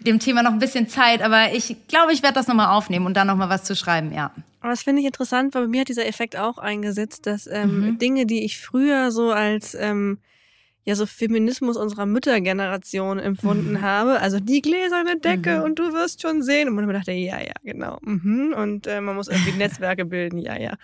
dem, 0.00 0.18
Thema 0.18 0.42
noch 0.42 0.52
ein 0.52 0.58
bisschen 0.58 0.88
Zeit, 0.88 1.22
aber 1.22 1.52
ich 1.52 1.76
glaube, 1.88 2.12
ich 2.12 2.22
werde 2.22 2.34
das 2.34 2.46
nochmal 2.46 2.76
aufnehmen 2.76 3.06
und 3.06 3.16
dann 3.16 3.26
nochmal 3.26 3.48
was 3.48 3.64
zu 3.64 3.74
schreiben, 3.74 4.12
ja. 4.12 4.32
Aber 4.60 4.70
das 4.70 4.82
finde 4.82 5.00
ich 5.00 5.06
interessant, 5.06 5.54
weil 5.54 5.62
bei 5.62 5.68
mir 5.68 5.80
hat 5.82 5.88
dieser 5.88 6.06
Effekt 6.06 6.36
auch 6.36 6.58
eingesetzt, 6.58 7.26
dass 7.26 7.46
ähm, 7.46 7.80
mhm. 7.80 7.98
Dinge, 7.98 8.26
die 8.26 8.44
ich 8.44 8.58
früher 8.58 9.10
so 9.10 9.30
als 9.30 9.74
ähm, 9.74 10.18
ja 10.86 10.94
so 10.94 11.04
Feminismus 11.04 11.76
unserer 11.76 12.06
Müttergeneration 12.06 13.18
empfunden 13.18 13.72
mhm. 13.72 13.82
habe. 13.82 14.20
Also 14.20 14.38
die 14.38 14.62
gläserne 14.62 15.18
Decke 15.18 15.58
mhm. 15.58 15.64
und 15.64 15.78
du 15.78 15.92
wirst 15.92 16.22
schon 16.22 16.42
sehen. 16.42 16.68
Und 16.68 16.76
man 16.76 16.88
dachte, 16.88 17.12
ja, 17.12 17.40
ja, 17.40 17.52
genau. 17.64 17.98
Mhm. 18.02 18.54
Und 18.56 18.86
äh, 18.86 19.00
man 19.00 19.16
muss 19.16 19.28
irgendwie 19.28 19.52
Netzwerke 19.52 20.04
bilden, 20.04 20.38
ja, 20.38 20.58
ja. 20.58 20.74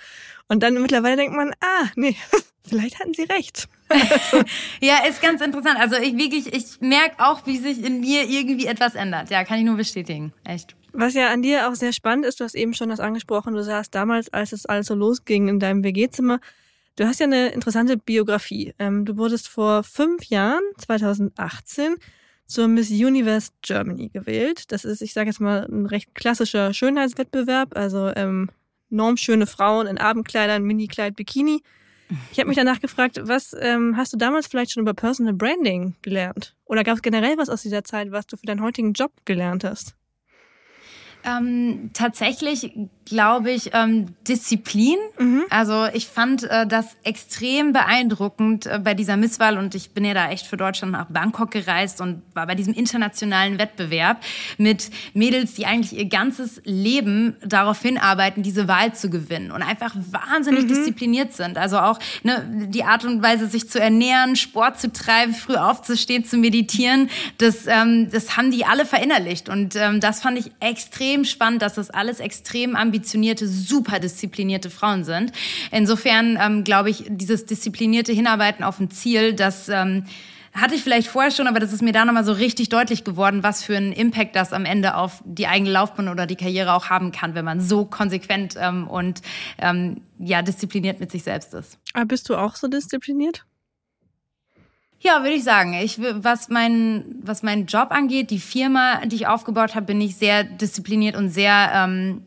Und 0.49 0.65
dann 0.65 0.75
mittlerweile 0.75 1.17
denkt 1.17 1.37
man, 1.37 1.53
ah, 1.61 1.87
nee, 1.95 2.17
vielleicht 2.69 2.99
hatten 2.99 3.15
sie 3.15 3.23
recht. 3.23 3.69
ja, 4.81 5.07
ist 5.09 5.23
ganz 5.23 5.41
interessant. 5.41 5.79
Also 5.79 5.97
ich 5.97 6.17
wirklich, 6.17 6.53
ich 6.53 6.81
merke 6.81 7.25
auch, 7.25 7.47
wie 7.47 7.59
sich 7.59 7.85
in 7.85 8.01
mir 8.01 8.29
irgendwie 8.29 8.67
etwas 8.67 8.97
ändert. 8.97 9.31
Ja, 9.31 9.45
kann 9.45 9.59
ich 9.59 9.65
nur 9.65 9.77
bestätigen. 9.77 10.33
Echt. 10.43 10.75
Was 10.93 11.15
ja 11.15 11.31
an 11.31 11.43
dir 11.43 11.69
auch 11.69 11.75
sehr 11.75 11.93
spannend 11.93 12.27
ist, 12.27 12.41
du 12.41 12.45
hast 12.45 12.55
eben 12.55 12.75
schon 12.75 12.89
das 12.89 13.01
angesprochen, 13.01 13.55
du 13.55 13.63
saßt 13.63 13.95
damals, 13.95 14.33
als 14.33 14.53
es 14.53 14.67
alles 14.67 14.89
so 14.89 14.95
losging 14.95 15.49
in 15.49 15.59
deinem 15.59 15.85
WG-Zimmer, 15.85 16.41
Du 16.97 17.07
hast 17.07 17.21
ja 17.21 17.27
eine 17.27 17.49
interessante 17.49 17.97
Biografie. 17.97 18.75
Ähm, 18.79 19.05
du 19.05 19.17
wurdest 19.17 19.49
vor 19.49 19.83
fünf 19.83 20.25
Jahren, 20.25 20.63
2018, 20.79 21.97
zur 22.47 22.69
Miss 22.69 22.91
Universe 22.91 23.51
Germany 23.63 24.11
gewählt. 24.11 24.71
Das 24.73 24.85
ist, 24.85 25.01
ich 25.01 25.15
sage 25.15 25.31
jetzt 25.31 25.41
mal, 25.41 25.65
ein 25.65 25.87
recht 25.87 26.15
klassischer 26.15 26.75
Schönheitswettbewerb. 26.75 27.77
Also 27.77 28.13
ähm, 28.15 28.51
normschöne 28.91 29.47
Frauen 29.47 29.87
in 29.87 29.97
Abendkleidern, 29.97 30.63
Minikleid, 30.63 31.17
Bikini. 31.17 31.63
Ich 32.31 32.39
habe 32.39 32.49
mich 32.49 32.59
danach 32.59 32.81
gefragt, 32.81 33.21
was 33.23 33.57
ähm, 33.59 33.97
hast 33.97 34.13
du 34.13 34.19
damals 34.19 34.47
vielleicht 34.47 34.73
schon 34.73 34.83
über 34.83 34.93
Personal 34.93 35.33
Branding 35.33 35.95
gelernt? 36.03 36.55
Oder 36.67 36.85
gab 36.85 36.97
es 36.97 37.03
generell 37.03 37.39
was 37.39 37.49
aus 37.49 37.63
dieser 37.63 37.85
Zeit, 37.85 38.13
was 38.13 38.27
du 38.27 38.37
für 38.37 38.45
deinen 38.45 38.63
heutigen 38.63 38.93
Job 38.93 39.13
gelernt 39.25 39.65
hast? 39.65 39.95
Ähm, 41.25 41.91
tatsächlich 41.95 42.73
glaube 43.05 43.51
ich, 43.51 43.71
ähm, 43.75 44.15
Disziplin. 44.27 44.97
Mhm. 45.19 45.45
Also 45.51 45.87
ich 45.93 46.07
fand 46.07 46.45
äh, 46.45 46.67
das 46.67 46.97
extrem 47.03 47.73
beeindruckend 47.73 48.67
äh, 48.67 48.81
bei 48.83 48.95
dieser 48.95 49.17
Misswahl 49.17 49.59
und 49.59 49.75
ich 49.75 49.91
bin 49.91 50.05
ja 50.05 50.15
da 50.15 50.31
echt 50.31 50.47
für 50.47 50.57
Deutschland 50.57 50.93
nach 50.93 51.07
Bangkok 51.07 51.51
gereist 51.51 52.01
und 52.01 52.23
war 52.35 52.47
bei 52.47 52.55
diesem 52.55 52.75
internationalen 52.75 53.59
Wettbewerb 53.59 54.23
mit 54.57 54.91
Mädels, 55.15 55.55
die 55.55 55.67
eigentlich 55.67 55.99
ihr 55.99 56.09
ganzes 56.09 56.61
Leben 56.65 57.37
darauf 57.45 57.83
hinarbeiten, 57.83 58.43
diese 58.43 58.69
Wahl 58.69 58.95
zu 58.95 59.11
gewinnen 59.11 59.51
und 59.51 59.63
einfach 59.63 59.95
wahnsinnig 60.11 60.65
mhm. 60.65 60.69
diszipliniert 60.69 61.33
sind. 61.33 61.59
Also 61.59 61.79
auch 61.79 61.99
ne, 62.23 62.67
die 62.69 62.85
Art 62.85 63.05
und 63.05 63.23
Weise, 63.23 63.47
sich 63.49 63.69
zu 63.69 63.81
ernähren, 63.81 64.37
Sport 64.37 64.81
zu 64.81 64.93
treiben, 64.93 65.35
früh 65.35 65.57
aufzustehen, 65.57 66.25
zu 66.25 66.37
meditieren, 66.37 67.11
das, 67.39 67.67
ähm, 67.67 68.11
das 68.11 68.37
haben 68.37 68.51
die 68.51 68.65
alle 68.65 68.87
verinnerlicht 68.87 69.49
und 69.49 69.77
ähm, 69.77 70.01
das 70.01 70.21
fand 70.21 70.39
ich 70.39 70.53
extrem 70.61 71.25
spannend, 71.25 71.63
dass 71.63 71.75
das 71.75 71.91
alles 71.91 72.21
extrem 72.21 72.77
ambitioniert 72.77 72.92
ambitionierte, 72.93 73.49
super 73.49 73.99
disziplinierte 74.01 74.69
Frauen 74.69 75.05
sind. 75.05 75.33
Insofern 75.71 76.39
ähm, 76.41 76.63
glaube 76.63 76.91
ich, 76.91 77.05
dieses 77.09 77.47
disziplinierte 77.47 78.13
Hinarbeiten 78.13 78.63
auf 78.65 78.79
ein 78.81 78.91
Ziel, 78.91 79.33
das 79.33 79.71
ähm, 79.71 80.05
hatte 80.53 80.75
ich 80.75 80.83
vielleicht 80.83 81.09
vorher 81.09 81.31
schon, 81.31 81.47
aber 81.47 81.59
das 81.59 81.73
ist 81.73 81.81
mir 81.81 81.93
da 81.93 82.05
nochmal 82.05 82.25
so 82.25 82.33
richtig 82.33 82.69
deutlich 82.69 83.05
geworden, 83.05 83.43
was 83.43 83.65
für 83.65 83.75
einen 83.75 83.93
Impact 83.93 84.37
das 84.37 84.53
am 84.53 84.67
Ende 84.67 84.95
auf 84.97 85.23
die 85.25 85.47
eigene 85.47 85.71
Laufbahn 85.71 86.11
oder 86.11 86.27
die 86.27 86.37
Karriere 86.37 86.75
auch 86.75 86.91
haben 86.91 87.13
kann, 87.13 87.35
wenn 87.35 87.47
man 87.47 87.61
so 87.61 87.87
konsequent 87.87 88.57
ähm, 88.61 88.87
und 88.87 89.23
ähm, 89.59 90.03
ja 90.19 90.43
diszipliniert 90.43 91.01
mit 91.01 91.11
sich 91.11 91.23
selbst 91.23 91.55
ist. 91.55 91.79
Aber 91.95 92.05
bist 92.05 92.29
du 92.29 92.37
auch 92.37 92.57
so 92.57 92.69
diszipliniert? 92.69 93.47
Ja, 95.01 95.23
würde 95.23 95.35
ich 95.35 95.43
sagen. 95.43 95.75
Ich, 95.75 95.99
was, 95.99 96.49
mein, 96.49 97.17
was 97.23 97.43
meinen 97.43 97.67
Job 97.67 97.89
angeht, 97.91 98.31
die 98.31 98.39
Firma, 98.39 99.05
die 99.07 99.17
ich 99.17 99.27
aufgebaut 99.27 99.75
habe, 99.75 99.87
bin 99.87 100.01
ich 100.01 100.17
sehr 100.17 100.45
diszipliniert 100.45 101.17
und 101.17 101.29
sehr 101.29 101.73
ähm, 101.75 102.27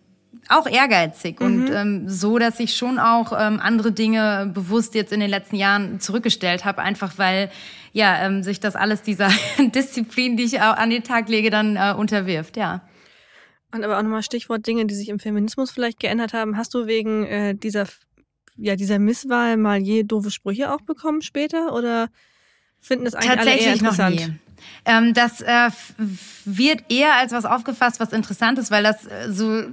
auch 0.49 0.67
ehrgeizig 0.67 1.39
mhm. 1.39 1.45
und 1.45 1.69
ähm, 1.71 2.10
so, 2.10 2.38
dass 2.38 2.60
ich 2.60 2.75
schon 2.75 2.99
auch 2.99 3.31
ähm, 3.31 3.60
andere 3.60 3.91
Dinge 3.91 4.51
bewusst 4.53 4.95
jetzt 4.95 5.12
in 5.12 5.19
den 5.19 5.29
letzten 5.29 5.55
Jahren 5.55 5.99
zurückgestellt 5.99 6.65
habe, 6.65 6.81
einfach 6.81 7.17
weil 7.17 7.49
ja 7.93 8.25
ähm, 8.25 8.43
sich 8.43 8.60
das 8.60 8.75
alles 8.75 9.01
dieser 9.01 9.29
Disziplin, 9.60 10.38
die 10.38 10.43
ich 10.43 10.62
auch 10.62 10.77
an 10.77 10.89
den 10.89 11.03
Tag 11.03 11.29
lege, 11.29 11.49
dann 11.49 11.75
äh, 11.75 11.93
unterwirft, 11.97 12.58
ja. 12.58 12.81
Und 13.73 13.84
aber 13.84 13.97
auch 13.97 14.03
nochmal 14.03 14.23
Stichwort 14.23 14.65
Dinge, 14.65 14.86
die 14.86 14.95
sich 14.95 15.10
im 15.10 15.19
Feminismus 15.19 15.71
vielleicht 15.71 15.99
geändert 15.99 16.34
haben. 16.34 16.58
Hast 16.58 16.73
du 16.73 16.86
wegen 16.86 17.25
äh, 17.25 17.55
dieser 17.55 17.88
ja 18.58 18.75
dieser 18.75 18.99
Misswahl 18.99 19.58
mal 19.58 19.79
je 19.79 20.03
doofe 20.03 20.31
Sprüche 20.31 20.73
auch 20.73 20.81
bekommen 20.81 21.21
später 21.21 21.73
oder 21.73 22.08
finden 22.79 23.05
es 23.05 23.15
eigentlich 23.15 23.39
alle 23.39 23.58
eher 23.58 23.73
interessant? 23.73 24.15
Noch 24.15 24.27
nie. 24.27 24.34
Ähm, 24.86 25.13
das 25.13 25.41
äh, 25.41 25.69
wird 26.45 26.84
eher 26.89 27.15
als 27.15 27.32
was 27.32 27.45
aufgefasst, 27.45 27.99
was 27.99 28.13
interessant 28.13 28.60
ist, 28.60 28.71
weil 28.71 28.84
das 28.84 29.06
äh, 29.06 29.32
so, 29.32 29.63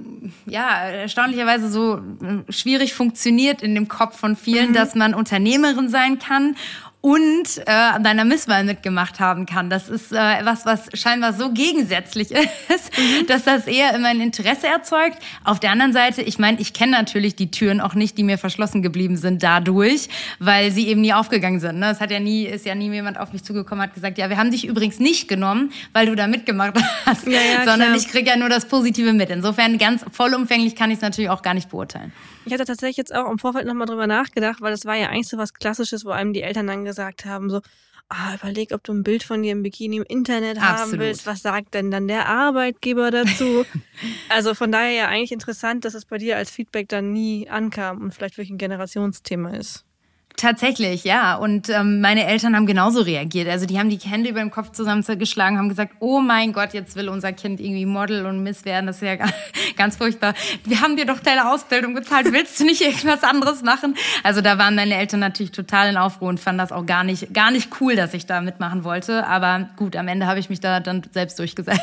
ja, 0.45 0.85
erstaunlicherweise 0.89 1.69
so 1.69 1.97
äh, 1.97 2.51
schwierig 2.51 2.93
funktioniert 2.93 3.61
in 3.61 3.75
dem 3.75 3.87
Kopf 3.87 4.17
von 4.17 4.35
vielen, 4.35 4.69
mhm. 4.69 4.73
dass 4.73 4.95
man 4.95 5.13
Unternehmerin 5.13 5.89
sein 5.89 6.19
kann 6.19 6.55
und 7.05 7.57
äh, 7.65 7.69
an 7.69 8.01
deiner 8.01 8.23
Misswahl 8.23 8.63
mitgemacht 8.63 9.19
haben 9.19 9.45
kann. 9.45 9.69
Das 9.69 9.89
ist 9.89 10.13
äh, 10.13 10.15
was, 10.45 10.65
was 10.65 10.87
scheinbar 10.93 11.33
so 11.33 11.51
gegensätzlich 11.51 12.31
ist, 12.31 12.97
mhm. 12.97 13.27
dass 13.27 13.43
das 13.43 13.67
eher 13.67 13.93
immer 13.93 14.07
ein 14.07 14.21
Interesse 14.21 14.67
erzeugt. 14.67 15.17
Auf 15.43 15.59
der 15.59 15.71
anderen 15.71 15.91
Seite, 15.91 16.21
ich 16.21 16.39
meine, 16.39 16.61
ich 16.61 16.71
kenne 16.71 16.93
natürlich 16.93 17.35
die 17.35 17.51
Türen 17.51 17.81
auch 17.81 17.93
nicht, 17.93 18.17
die 18.17 18.23
mir 18.23 18.37
verschlossen 18.37 18.81
geblieben 18.81 19.17
sind 19.17 19.43
dadurch, 19.43 20.07
weil 20.39 20.71
sie 20.71 20.87
eben 20.87 21.01
nie 21.01 21.11
aufgegangen 21.11 21.59
sind. 21.59 21.77
Ne? 21.77 21.91
Es 21.91 21.99
hat 21.99 22.09
ja 22.09 22.21
nie, 22.21 22.45
ist 22.45 22.65
ja 22.65 22.73
nie 22.73 22.89
jemand 22.89 23.19
auf 23.19 23.33
mich 23.33 23.43
zugekommen, 23.43 23.83
hat 23.83 23.93
gesagt, 23.93 24.17
ja, 24.17 24.29
wir 24.29 24.37
haben 24.37 24.51
dich 24.51 24.65
übrigens 24.65 24.99
nicht 24.99 25.27
genommen, 25.27 25.73
weil 25.91 26.05
du 26.05 26.15
da 26.15 26.27
mitgemacht 26.27 26.79
hast, 27.05 27.27
ja, 27.27 27.33
ja, 27.33 27.65
sondern 27.65 27.89
klar. 27.89 27.95
ich 27.97 28.07
kriege 28.07 28.29
ja 28.29 28.37
nur 28.37 28.47
das 28.47 28.65
Positive 28.69 29.11
mit. 29.11 29.29
Insofern 29.29 29.77
ganz 29.77 30.05
vollumfänglich 30.09 30.77
kann 30.77 30.89
ich 30.89 30.99
es 30.99 31.01
natürlich 31.01 31.29
auch 31.29 31.41
gar 31.41 31.53
nicht 31.53 31.69
beurteilen. 31.69 32.13
Ich 32.45 32.53
hatte 32.53 32.65
tatsächlich 32.65 32.97
jetzt 32.97 33.13
auch 33.13 33.29
im 33.29 33.39
Vorfeld 33.39 33.65
nochmal 33.65 33.87
drüber 33.87 34.07
nachgedacht, 34.07 34.61
weil 34.61 34.71
das 34.71 34.85
war 34.85 34.95
ja 34.95 35.09
eigentlich 35.09 35.27
so 35.27 35.37
was 35.37 35.53
Klassisches, 35.53 36.05
wo 36.05 36.09
einem 36.09 36.33
die 36.33 36.41
Eltern 36.41 36.67
dann 36.67 36.85
gesagt 36.85 37.25
haben, 37.25 37.49
so, 37.49 37.61
ah, 38.09 38.35
überleg, 38.35 38.71
ob 38.73 38.83
du 38.83 38.93
ein 38.93 39.03
Bild 39.03 39.23
von 39.23 39.41
dir 39.41 39.51
im 39.51 39.63
Bikini 39.63 39.97
im 39.97 40.03
Internet 40.03 40.57
Absolut. 40.57 40.79
haben 40.79 40.99
willst. 40.99 41.25
Was 41.25 41.41
sagt 41.41 41.73
denn 41.73 41.91
dann 41.91 42.07
der 42.07 42.27
Arbeitgeber 42.27 43.11
dazu? 43.11 43.65
also 44.29 44.53
von 44.53 44.71
daher 44.71 44.91
ja 44.91 45.07
eigentlich 45.07 45.31
interessant, 45.31 45.85
dass 45.85 45.93
es 45.93 46.05
bei 46.05 46.17
dir 46.17 46.37
als 46.37 46.51
Feedback 46.51 46.89
dann 46.89 47.11
nie 47.13 47.49
ankam 47.49 48.01
und 48.01 48.13
vielleicht 48.13 48.37
wirklich 48.37 48.51
ein 48.51 48.57
Generationsthema 48.57 49.55
ist. 49.55 49.85
Tatsächlich, 50.35 51.03
ja. 51.03 51.35
Und 51.35 51.69
ähm, 51.69 52.01
meine 52.01 52.25
Eltern 52.25 52.55
haben 52.55 52.65
genauso 52.65 53.01
reagiert. 53.01 53.47
Also 53.47 53.65
die 53.65 53.77
haben 53.77 53.89
die 53.89 53.97
Hände 53.97 54.29
über 54.29 54.39
dem 54.39 54.49
Kopf 54.49 54.71
zusammengeschlagen, 54.71 55.57
haben 55.57 55.69
gesagt, 55.69 55.93
oh 55.99 56.21
mein 56.21 56.53
Gott, 56.53 56.73
jetzt 56.73 56.95
will 56.95 57.07
unser 57.07 57.33
Kind 57.33 57.59
irgendwie 57.59 57.85
Model 57.85 58.25
und 58.25 58.41
Miss 58.41 58.65
werden. 58.65 58.87
Das 58.87 58.97
ist 58.97 59.03
ja 59.03 59.15
ganz 59.77 59.97
furchtbar. 59.97 60.33
Wir 60.65 60.81
haben 60.81 60.97
dir 60.97 61.05
doch 61.05 61.19
deine 61.19 61.51
Ausbildung 61.51 61.93
gezahlt. 61.93 62.31
Willst 62.31 62.59
du 62.59 62.65
nicht 62.65 62.81
irgendwas 62.81 63.23
anderes 63.23 63.61
machen? 63.61 63.95
Also 64.23 64.41
da 64.41 64.57
waren 64.57 64.75
meine 64.75 64.95
Eltern 64.95 65.19
natürlich 65.19 65.51
total 65.51 65.89
in 65.89 65.97
Aufruhr 65.97 66.29
und 66.29 66.39
fanden 66.39 66.59
das 66.59 66.71
auch 66.71 66.85
gar 66.85 67.03
nicht, 67.03 67.33
gar 67.33 67.51
nicht 67.51 67.69
cool, 67.79 67.95
dass 67.95 68.13
ich 68.13 68.25
da 68.25 68.41
mitmachen 68.41 68.83
wollte. 68.83 69.27
Aber 69.27 69.69
gut, 69.77 69.95
am 69.95 70.07
Ende 70.07 70.25
habe 70.25 70.39
ich 70.39 70.49
mich 70.49 70.59
da 70.59 70.79
dann 70.79 71.03
selbst 71.11 71.37
durchgesetzt. 71.37 71.81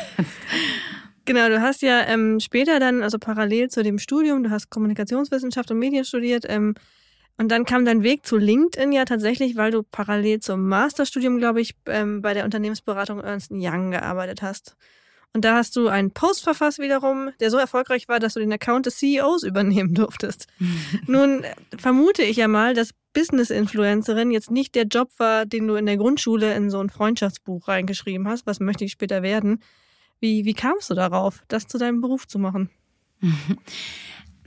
Genau, 1.25 1.47
du 1.49 1.61
hast 1.61 1.81
ja 1.83 2.01
ähm, 2.07 2.39
später 2.39 2.79
dann, 2.79 3.03
also 3.03 3.19
parallel 3.19 3.69
zu 3.69 3.83
dem 3.83 3.99
Studium, 3.99 4.43
du 4.43 4.49
hast 4.49 4.69
Kommunikationswissenschaft 4.71 5.69
und 5.69 5.77
Medien 5.77 6.03
studiert, 6.03 6.45
ähm, 6.49 6.73
und 7.41 7.47
dann 7.47 7.65
kam 7.65 7.85
dein 7.85 8.03
Weg 8.03 8.23
zu 8.23 8.37
LinkedIn 8.37 8.91
ja 8.91 9.03
tatsächlich, 9.03 9.55
weil 9.55 9.71
du 9.71 9.81
parallel 9.81 10.41
zum 10.41 10.69
Masterstudium, 10.69 11.39
glaube 11.39 11.59
ich, 11.59 11.73
ähm, 11.87 12.21
bei 12.21 12.35
der 12.35 12.45
Unternehmensberatung 12.45 13.19
Ernst 13.19 13.49
Young 13.51 13.89
gearbeitet 13.89 14.43
hast. 14.43 14.75
Und 15.33 15.43
da 15.43 15.55
hast 15.55 15.75
du 15.75 15.87
einen 15.87 16.11
Post 16.11 16.43
verfasst 16.43 16.77
wiederum, 16.77 17.31
der 17.39 17.49
so 17.49 17.57
erfolgreich 17.57 18.07
war, 18.07 18.19
dass 18.19 18.35
du 18.35 18.41
den 18.41 18.53
Account 18.53 18.85
des 18.85 18.97
CEOs 18.97 19.41
übernehmen 19.41 19.95
durftest. 19.95 20.45
Nun 21.07 21.43
äh, 21.43 21.55
vermute 21.79 22.21
ich 22.21 22.37
ja 22.37 22.47
mal, 22.47 22.75
dass 22.75 22.91
Business-Influencerin 23.13 24.29
jetzt 24.29 24.51
nicht 24.51 24.75
der 24.75 24.83
Job 24.83 25.09
war, 25.17 25.47
den 25.47 25.65
du 25.65 25.73
in 25.73 25.87
der 25.87 25.97
Grundschule 25.97 26.53
in 26.53 26.69
so 26.69 26.79
ein 26.79 26.91
Freundschaftsbuch 26.91 27.67
reingeschrieben 27.67 28.27
hast. 28.27 28.45
Was 28.45 28.59
möchte 28.59 28.85
ich 28.85 28.91
später 28.91 29.23
werden? 29.23 29.63
Wie, 30.19 30.45
wie 30.45 30.53
kamst 30.53 30.91
du 30.91 30.93
darauf, 30.93 31.41
das 31.47 31.65
zu 31.65 31.79
deinem 31.79 32.01
Beruf 32.01 32.27
zu 32.27 32.37
machen? 32.37 32.69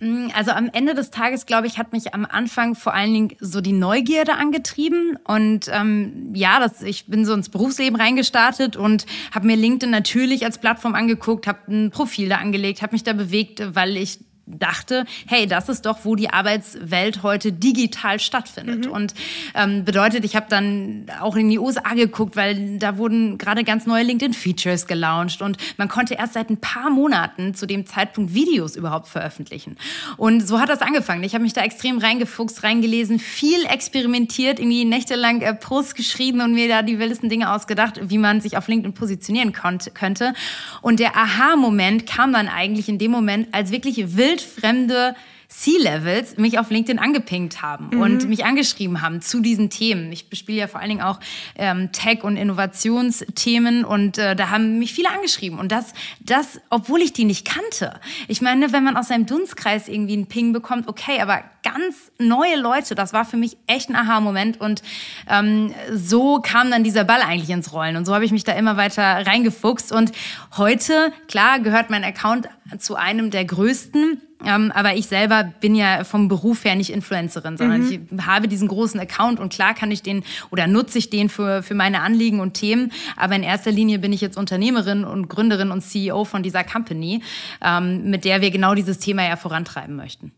Mm, 0.05 0.29
also 0.35 0.51
am 0.51 0.69
Ende 0.73 0.95
des 0.95 1.11
Tages, 1.11 1.47
glaube 1.47 1.67
ich, 1.67 1.79
hat 1.79 1.93
mich 1.93 2.13
am 2.15 2.27
Anfang 2.27 2.75
vor 2.75 2.93
allen 2.93 3.15
Dingen 3.15 3.37
so 3.41 3.63
die 3.63 3.73
Neugierde 3.73 4.35
angetrieben. 4.35 5.19
Und 5.25 5.69
ähm, 5.73 6.31
ja, 6.35 6.61
das, 6.61 6.83
ich 6.83 7.07
bin 7.07 7.25
so 7.25 7.33
ins 7.33 7.49
Berufsleben 7.49 7.99
reingestartet 7.99 8.77
und 8.77 9.07
habe 9.35 9.47
mir 9.47 9.57
LinkedIn 9.57 9.91
natürlich 9.91 10.45
als 10.45 10.59
Plattform 10.59 10.95
angeguckt, 10.95 11.47
habe 11.47 11.61
ein 11.69 11.91
Profil 11.91 12.29
da 12.29 12.37
angelegt, 12.37 12.83
habe 12.83 12.93
mich 12.93 13.03
da 13.03 13.15
bewegt, 13.15 13.75
weil 13.75 13.97
ich 13.97 14.19
dachte, 14.47 15.05
hey, 15.27 15.47
das 15.47 15.69
ist 15.69 15.87
doch, 15.87 16.05
wo 16.05 16.17
die 16.17 16.31
Arbeitswelt 16.31 17.23
heute 17.23 17.53
digital 17.53 18.21
stattfindet. 18.21 18.87
Mhm. 18.87 18.93
Und 18.93 19.15
ähm, 19.55 19.85
bedeutet, 19.85 20.25
ich 20.25 20.37
habe 20.37 20.47
dann 20.49 21.07
auch 21.21 21.37
in 21.37 21.49
die 21.49 21.59
USA 21.59 21.95
geguckt, 21.95 22.37
weil 22.37 22.79
da 22.79 22.99
wurden 22.99 23.39
gerade 23.39 23.65
ganz 23.65 23.87
neue 23.87 24.03
LinkedIn-Features 24.03 24.87
gelauncht 24.87 25.41
und 25.41 25.57
man 25.79 25.89
konnte 25.89 26.15
erst 26.15 26.35
seit 26.35 26.51
ein 26.51 26.59
paar 26.59 26.91
Monaten 26.91 27.55
zu 27.55 27.67
dem 27.67 27.87
Zeitpunkt 27.87 28.35
Videos 28.35 28.77
überhaupt 28.77 29.09
veröffentlichen. 29.09 29.77
Und 30.17 30.47
so 30.47 30.61
hat 30.61 30.69
das 30.69 30.83
angefangen. 30.83 31.25
Ich 31.25 31.35
habe 31.35 31.45
mich 31.45 31.55
da 31.55 31.63
extrem 31.63 31.99
reingefuchst, 31.99 32.63
reingelesen, 32.63 33.19
viel 33.19 33.65
experimentiert, 33.65 34.59
irgendwie 34.59 34.85
nächtelang 34.85 35.41
äh, 35.41 35.55
Posts 35.55 35.95
geschrieben 35.95 36.43
und 36.43 36.53
mir 36.53 36.69
da 36.69 36.83
die 36.83 36.99
wildesten 36.99 37.31
Dinge 37.31 37.51
ausgedacht, 37.53 38.01
wie 38.03 38.19
man 38.19 38.41
sich 38.41 38.57
auf 38.59 38.69
LinkedIn 38.69 38.93
positionieren 38.93 39.53
konnte, 39.53 39.91
könnte. 39.91 40.35
Und 40.83 41.01
der 41.01 41.17
Aha-Moment 41.17 42.07
kam 42.07 42.33
dann 42.33 42.49
eigentlich 42.49 42.89
in 42.89 42.99
dem 42.99 43.11
Moment, 43.11 43.49
als 43.53 43.71
wirklich 43.71 44.17
wild 44.17 44.34
wildfremde 44.35 45.15
C-Levels 45.57 46.37
mich 46.37 46.59
auf 46.59 46.71
LinkedIn 46.71 46.99
angepinkt 46.99 47.63
haben 47.63 47.91
mhm. 47.93 48.01
und 48.01 48.29
mich 48.29 48.45
angeschrieben 48.45 49.03
haben 49.03 49.21
zu 49.21 49.41
diesen 49.41 49.71
Themen. 49.71 50.11
Ich 50.11 50.29
bespiele 50.29 50.59
ja 50.59 50.67
vor 50.67 50.81
allen 50.81 50.89
Dingen 50.89 51.03
auch 51.03 51.21
ähm, 51.55 51.93
Tech- 51.93 52.25
und 52.25 52.37
Innovationsthemen 52.37 53.85
und 53.85 54.19
äh, 54.19 54.35
da 54.35 54.51
haben 54.51 54.81
mich 54.81 54.93
viele 54.93 55.11
angeschrieben. 55.11 55.61
Und 55.61 55.71
das, 55.71 55.95
das, 56.21 56.61
obwohl 56.71 57.01
ich 57.03 57.13
die 57.13 57.25
nicht 57.25 57.47
kannte. 57.47 58.01
Ich 58.27 58.43
meine, 58.43 58.73
wenn 58.73 58.83
man 58.83 58.97
aus 58.97 59.09
seinem 59.09 59.27
Dunstkreis 59.27 59.89
irgendwie 59.89 60.15
einen 60.15 60.27
Ping 60.27 60.53
bekommt, 60.53 60.89
okay, 60.89 61.21
aber 61.21 61.43
ganz 61.63 62.11
neue 62.19 62.57
Leute, 62.57 62.97
das 62.97 63.13
war 63.13 63.25
für 63.25 63.37
mich 63.37 63.57
echt 63.69 63.89
ein 63.91 63.97
Aha-Moment. 63.97 64.61
Und 64.61 64.83
ähm, 65.31 65.73
so 65.93 66.41
kam 66.41 66.71
dann 66.71 66.83
dieser 66.83 67.05
Ball 67.05 67.23
eigentlich 67.23 67.51
ins 67.51 67.73
Rollen. 67.73 67.97
Und 67.97 68.07
so 68.07 68.15
habe 68.15 68.25
ich 68.25 68.33
mich 68.33 68.45
da 68.45 68.53
immer 68.53 68.77
weiter 68.77 69.25
reingefuchst. 69.25 69.93
Und 69.93 70.11
heute, 70.57 71.13
klar, 71.29 71.61
gehört 71.61 71.91
mein 71.91 72.03
Account 72.03 72.49
zu 72.79 72.97
einem 72.97 73.31
der 73.31 73.45
größten 73.45 74.21
aber 74.47 74.95
ich 74.95 75.07
selber 75.07 75.45
bin 75.61 75.75
ja 75.75 76.05
vom 76.05 76.29
Beruf 76.29 76.65
her 76.65 76.75
nicht 76.75 76.91
Influencerin, 76.91 77.57
sondern 77.57 77.83
mhm. 77.83 78.09
ich 78.13 78.27
habe 78.27 78.49
diesen 78.49 78.69
großen 78.69 78.99
Account 79.01 79.41
und 79.41 79.53
klar 79.53 79.75
kann 79.75 79.91
ich 79.91 80.03
den 80.03 80.25
oder 80.51 80.67
nutze 80.67 80.99
ich 80.99 81.11
den 81.11 81.29
für, 81.29 81.63
für 81.63 81.75
meine 81.75 82.01
Anliegen 82.01 82.41
und 82.41 82.55
Themen. 82.55 82.93
Aber 83.17 83.35
in 83.37 83.43
erster 83.43 83.71
Linie 83.71 83.99
bin 83.99 84.13
ich 84.13 84.21
jetzt 84.21 84.37
Unternehmerin 84.37 85.05
und 85.05 85.29
Gründerin 85.29 85.71
und 85.71 85.83
CEO 85.83 86.25
von 86.25 86.43
dieser 86.43 86.65
Company, 86.65 87.23
ähm, 87.63 88.11
mit 88.11 88.25
der 88.25 88.41
wir 88.41 88.51
genau 88.51 88.75
dieses 88.75 88.99
Thema 88.99 89.27
ja 89.27 89.37
vorantreiben 89.37 89.97
möchten. 89.97 90.33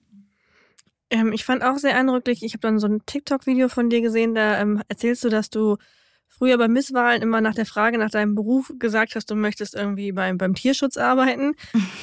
Ähm, 1.11 1.33
ich 1.33 1.45
fand 1.45 1.63
auch 1.63 1.77
sehr 1.77 1.97
eindrücklich, 1.97 2.43
ich 2.43 2.53
habe 2.55 2.63
dann 2.63 2.79
so 2.79 2.89
ein 2.89 3.01
TikTok-Video 3.07 3.69
von 3.69 3.91
dir 3.91 4.01
gesehen, 4.01 4.35
da 4.35 4.61
ähm, 4.61 4.83
erzählst 4.89 5.23
du, 5.25 5.29
dass 5.29 5.51
du 5.51 5.77
früher 6.29 6.59
bei 6.59 6.69
Misswahlen 6.69 7.23
immer 7.23 7.41
nach 7.41 7.55
der 7.55 7.67
Frage 7.67 7.99
nach 7.99 8.11
deinem 8.11 8.35
Beruf 8.35 8.73
gesagt 8.79 9.15
hast, 9.15 9.31
du 9.31 9.35
möchtest 9.35 9.75
irgendwie 9.75 10.13
beim, 10.13 10.39
beim 10.39 10.55
Tierschutz 10.55 10.97
arbeiten. 10.97 11.55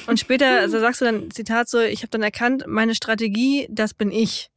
Und 0.06 0.18
später 0.18 0.46
also 0.60 0.80
sagst 0.80 1.00
du 1.00 1.04
dann, 1.04 1.30
Zitat 1.30 1.68
so, 1.68 1.80
ich 1.80 2.00
habe 2.00 2.10
dann 2.10 2.22
erkannt, 2.22 2.64
meine 2.66 2.94
Strategie, 2.94 3.66
das 3.70 3.94
bin 3.94 4.10
ich. 4.10 4.50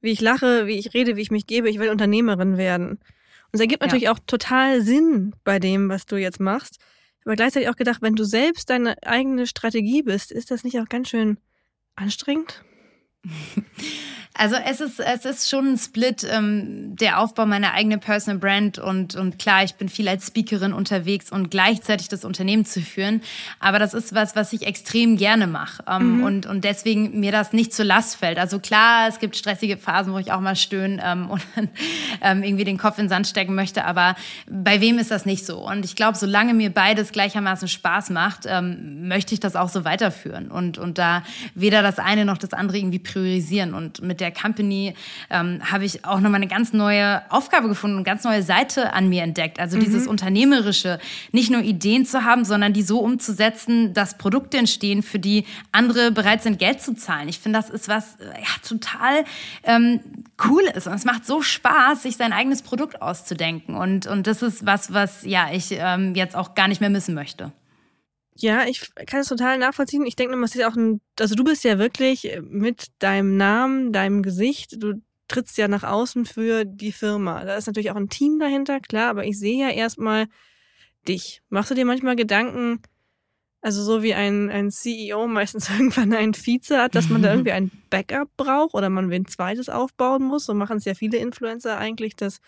Wie 0.00 0.10
ich 0.10 0.20
lache, 0.20 0.66
wie 0.66 0.78
ich 0.78 0.94
rede, 0.94 1.16
wie 1.16 1.20
ich 1.20 1.30
mich 1.30 1.46
gebe, 1.46 1.68
ich 1.68 1.78
will 1.78 1.90
Unternehmerin 1.90 2.56
werden. 2.56 2.90
Und 2.90 3.54
es 3.54 3.60
ergibt 3.60 3.82
ja. 3.82 3.86
natürlich 3.86 4.08
auch 4.08 4.18
total 4.26 4.80
Sinn 4.80 5.34
bei 5.44 5.58
dem, 5.58 5.88
was 5.88 6.06
du 6.06 6.16
jetzt 6.16 6.40
machst. 6.40 6.78
Aber 7.24 7.36
gleichzeitig 7.36 7.68
auch 7.68 7.76
gedacht, 7.76 8.00
wenn 8.00 8.14
du 8.14 8.24
selbst 8.24 8.70
deine 8.70 8.96
eigene 9.02 9.46
Strategie 9.46 10.02
bist, 10.02 10.32
ist 10.32 10.50
das 10.50 10.64
nicht 10.64 10.78
auch 10.80 10.88
ganz 10.88 11.10
schön 11.10 11.38
anstrengend? 11.96 12.64
Also 14.34 14.54
es 14.54 14.80
ist, 14.80 15.00
es 15.00 15.24
ist 15.24 15.50
schon 15.50 15.72
ein 15.72 15.76
Split, 15.76 16.24
ähm, 16.30 16.94
der 16.96 17.18
Aufbau 17.18 17.46
meiner 17.46 17.72
eigenen 17.72 17.98
Personal 17.98 18.38
Brand 18.38 18.78
und, 18.78 19.16
und 19.16 19.40
klar, 19.40 19.64
ich 19.64 19.74
bin 19.74 19.88
viel 19.88 20.08
als 20.08 20.28
Speakerin 20.28 20.72
unterwegs 20.72 21.32
und 21.32 21.50
gleichzeitig 21.50 22.08
das 22.08 22.24
Unternehmen 22.24 22.64
zu 22.64 22.80
führen. 22.80 23.22
Aber 23.58 23.80
das 23.80 23.92
ist 23.92 24.14
was, 24.14 24.36
was 24.36 24.52
ich 24.52 24.66
extrem 24.66 25.16
gerne 25.16 25.48
mache 25.48 25.82
ähm, 25.88 26.18
mhm. 26.18 26.24
und, 26.24 26.46
und 26.46 26.64
deswegen 26.64 27.18
mir 27.18 27.32
das 27.32 27.52
nicht 27.52 27.74
zur 27.74 27.84
Last 27.84 28.16
fällt. 28.16 28.38
Also 28.38 28.60
klar, 28.60 29.08
es 29.08 29.18
gibt 29.18 29.36
stressige 29.36 29.76
Phasen, 29.76 30.12
wo 30.12 30.18
ich 30.18 30.30
auch 30.30 30.40
mal 30.40 30.56
stöhne 30.56 31.02
ähm, 31.04 31.28
und 31.30 31.42
ähm, 32.22 32.44
irgendwie 32.44 32.64
den 32.64 32.78
Kopf 32.78 32.98
in 32.98 33.06
den 33.06 33.10
Sand 33.10 33.26
stecken 33.26 33.56
möchte, 33.56 33.84
aber 33.84 34.14
bei 34.48 34.80
wem 34.80 34.98
ist 34.98 35.10
das 35.10 35.26
nicht 35.26 35.44
so? 35.44 35.58
Und 35.58 35.84
ich 35.84 35.96
glaube, 35.96 36.16
solange 36.16 36.54
mir 36.54 36.70
beides 36.70 37.10
gleichermaßen 37.10 37.66
Spaß 37.66 38.10
macht, 38.10 38.44
ähm, 38.46 39.08
möchte 39.08 39.34
ich 39.34 39.40
das 39.40 39.56
auch 39.56 39.68
so 39.68 39.84
weiterführen 39.84 40.52
und, 40.52 40.78
und 40.78 40.98
da 40.98 41.24
weder 41.54 41.82
das 41.82 41.98
eine 41.98 42.24
noch 42.24 42.38
das 42.38 42.52
andere 42.52 42.78
irgendwie 42.78 43.00
priorisieren 43.00 43.74
und 43.74 44.00
mit 44.02 44.19
der 44.20 44.32
Company 44.32 44.94
ähm, 45.30 45.60
habe 45.70 45.84
ich 45.84 46.04
auch 46.04 46.20
nochmal 46.20 46.36
eine 46.36 46.46
ganz 46.46 46.72
neue 46.72 47.22
Aufgabe 47.30 47.68
gefunden 47.68 47.96
und 47.96 48.04
ganz 48.04 48.24
neue 48.24 48.42
Seite 48.42 48.92
an 48.92 49.08
mir 49.08 49.22
entdeckt. 49.22 49.58
Also 49.58 49.76
mhm. 49.76 49.82
dieses 49.82 50.06
Unternehmerische, 50.06 50.98
nicht 51.32 51.50
nur 51.50 51.62
Ideen 51.62 52.06
zu 52.06 52.24
haben, 52.24 52.44
sondern 52.44 52.72
die 52.72 52.82
so 52.82 53.00
umzusetzen, 53.00 53.94
dass 53.94 54.18
Produkte 54.18 54.58
entstehen, 54.58 55.02
für 55.02 55.18
die 55.18 55.44
andere 55.72 56.12
bereit 56.12 56.42
sind, 56.42 56.58
Geld 56.58 56.80
zu 56.80 56.94
zahlen. 56.94 57.28
Ich 57.28 57.38
finde, 57.38 57.58
das 57.58 57.70
ist 57.70 57.88
was 57.88 58.16
ja, 58.20 58.68
total 58.68 59.24
ähm, 59.64 60.00
cool 60.48 60.62
ist. 60.74 60.86
Und 60.86 60.94
es 60.94 61.04
macht 61.04 61.26
so 61.26 61.42
Spaß, 61.42 62.02
sich 62.02 62.16
sein 62.16 62.32
eigenes 62.32 62.62
Produkt 62.62 63.02
auszudenken. 63.02 63.74
Und, 63.76 64.06
und 64.06 64.26
das 64.26 64.42
ist 64.42 64.66
was, 64.66 64.92
was 64.92 65.24
ja 65.24 65.48
ich 65.52 65.68
ähm, 65.70 66.14
jetzt 66.14 66.36
auch 66.36 66.54
gar 66.54 66.68
nicht 66.68 66.80
mehr 66.80 66.90
missen 66.90 67.14
möchte. 67.14 67.52
Ja, 68.40 68.64
ich 68.66 68.90
kann 69.06 69.20
es 69.20 69.28
total 69.28 69.58
nachvollziehen. 69.58 70.06
Ich 70.06 70.16
denke, 70.16 70.34
es 70.42 70.54
ist 70.54 70.64
auch 70.64 70.76
ein, 70.76 71.00
also 71.18 71.34
du 71.34 71.44
bist 71.44 71.62
ja 71.64 71.78
wirklich 71.78 72.38
mit 72.42 72.86
deinem 72.98 73.36
Namen, 73.36 73.92
deinem 73.92 74.22
Gesicht, 74.22 74.82
du 74.82 74.94
trittst 75.28 75.58
ja 75.58 75.68
nach 75.68 75.84
außen 75.84 76.26
für 76.26 76.64
die 76.64 76.92
Firma. 76.92 77.44
Da 77.44 77.56
ist 77.56 77.66
natürlich 77.66 77.90
auch 77.90 77.96
ein 77.96 78.08
Team 78.08 78.38
dahinter, 78.38 78.80
klar, 78.80 79.10
aber 79.10 79.24
ich 79.24 79.38
sehe 79.38 79.60
ja 79.60 79.70
erstmal 79.70 80.26
dich. 81.06 81.42
Machst 81.48 81.70
du 81.70 81.74
dir 81.74 81.84
manchmal 81.84 82.16
Gedanken, 82.16 82.80
also 83.60 83.82
so 83.82 84.02
wie 84.02 84.14
ein, 84.14 84.50
ein 84.50 84.70
CEO 84.70 85.26
meistens 85.26 85.68
irgendwann 85.70 86.12
einen 86.14 86.34
Vize 86.34 86.78
hat, 86.78 86.94
dass 86.94 87.08
man 87.08 87.22
da 87.22 87.32
irgendwie 87.32 87.52
ein 87.52 87.70
Backup 87.90 88.28
braucht 88.36 88.74
oder 88.74 88.88
man 88.88 89.12
ein 89.12 89.26
zweites 89.26 89.68
aufbauen 89.68 90.22
muss. 90.24 90.46
So 90.46 90.54
machen 90.54 90.78
es 90.78 90.84
ja 90.84 90.94
viele 90.94 91.18
Influencer 91.18 91.76
eigentlich, 91.78 92.16
dass 92.16 92.34
es 92.34 92.40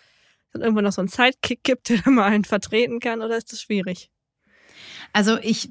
dann 0.53 0.61
irgendwann 0.61 0.85
noch 0.85 0.91
so 0.91 1.01
einen 1.01 1.09
Sidekick 1.09 1.63
gibt, 1.63 1.89
der 2.05 2.09
mal 2.09 2.25
einen 2.25 2.45
vertreten 2.45 2.99
kann, 2.99 3.21
oder 3.21 3.37
ist 3.37 3.51
das 3.51 3.61
schwierig? 3.61 4.09
Also 5.15 5.37
ich 5.39 5.69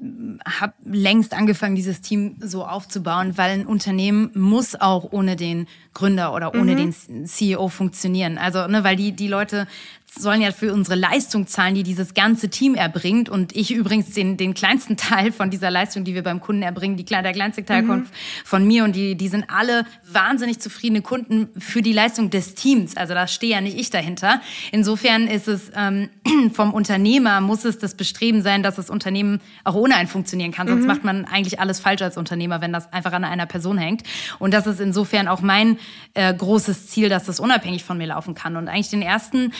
habe 0.59 0.73
längst 0.85 1.33
angefangen, 1.33 1.75
dieses 1.75 1.99
Team 1.99 2.37
so 2.39 2.65
aufzubauen, 2.65 3.37
weil 3.37 3.51
ein 3.51 3.65
Unternehmen 3.65 4.31
muss 4.33 4.73
auch 4.79 5.11
ohne 5.11 5.35
den 5.35 5.67
Gründer 5.93 6.33
oder 6.33 6.55
ohne 6.55 6.71
mhm. 6.73 6.93
den 7.09 7.27
CEO 7.27 7.67
funktionieren. 7.67 8.37
Also, 8.37 8.67
ne, 8.67 8.85
weil 8.85 8.95
die, 8.95 9.11
die 9.11 9.27
Leute 9.27 9.67
sollen 10.15 10.41
ja 10.41 10.51
für 10.51 10.73
unsere 10.73 10.95
Leistung 10.95 11.47
zahlen, 11.47 11.75
die 11.75 11.83
dieses 11.83 12.13
ganze 12.13 12.49
Team 12.49 12.75
erbringt. 12.75 13.29
Und 13.29 13.55
ich 13.55 13.73
übrigens 13.73 14.11
den, 14.11 14.37
den 14.37 14.53
kleinsten 14.53 14.97
Teil 14.97 15.31
von 15.31 15.49
dieser 15.49 15.71
Leistung, 15.71 16.03
die 16.03 16.13
wir 16.13 16.23
beim 16.23 16.39
Kunden 16.39 16.61
erbringen, 16.61 16.97
die, 16.97 17.05
der 17.05 17.33
kleinste 17.33 17.65
Teil 17.65 17.83
mhm. 17.83 17.87
kommt 17.87 18.07
von 18.43 18.65
mir 18.65 18.83
und 18.83 18.95
die, 18.95 19.15
die 19.15 19.27
sind 19.27 19.45
alle 19.49 19.85
wahnsinnig 20.11 20.59
zufriedene 20.59 21.01
Kunden 21.01 21.49
für 21.59 21.81
die 21.81 21.93
Leistung 21.93 22.29
des 22.29 22.55
Teams. 22.55 22.97
Also 22.97 23.13
da 23.13 23.27
stehe 23.27 23.53
ja 23.53 23.61
nicht 23.61 23.77
ich 23.77 23.89
dahinter. 23.89 24.41
Insofern 24.71 25.27
ist 25.27 25.47
es 25.47 25.71
ähm, 25.75 26.09
vom 26.53 26.73
Unternehmer 26.73 27.41
muss 27.41 27.65
es 27.65 27.77
das 27.77 27.95
Bestreben 27.95 28.41
sein, 28.41 28.63
dass 28.63 28.75
das 28.75 28.89
Unternehmen 28.89 29.41
auch 29.63 29.75
ohne 29.75 29.95
einen 29.95 30.07
funktionieren 30.07 30.51
kann. 30.51 30.67
Sonst 30.67 30.81
mhm. 30.81 30.87
macht 30.87 31.03
man 31.03 31.25
eigentlich 31.25 31.59
alles 31.59 31.79
falsch 31.79 32.01
als 32.01 32.17
Unternehmer, 32.17 32.61
wenn 32.61 32.73
das 32.73 32.91
einfach 32.91 33.13
an 33.13 33.23
einer 33.23 33.45
Person 33.45 33.77
hängt. 33.77 34.03
Und 34.39 34.53
das 34.53 34.67
ist 34.67 34.79
insofern 34.79 35.27
auch 35.27 35.41
mein 35.41 35.77
äh, 36.13 36.33
großes 36.33 36.87
Ziel, 36.87 37.09
dass 37.09 37.25
das 37.25 37.39
unabhängig 37.39 37.83
von 37.83 37.97
mir 37.97 38.07
laufen 38.07 38.35
kann. 38.35 38.55
Und 38.55 38.67
eigentlich 38.67 38.89
den 38.89 39.01
ersten 39.01 39.51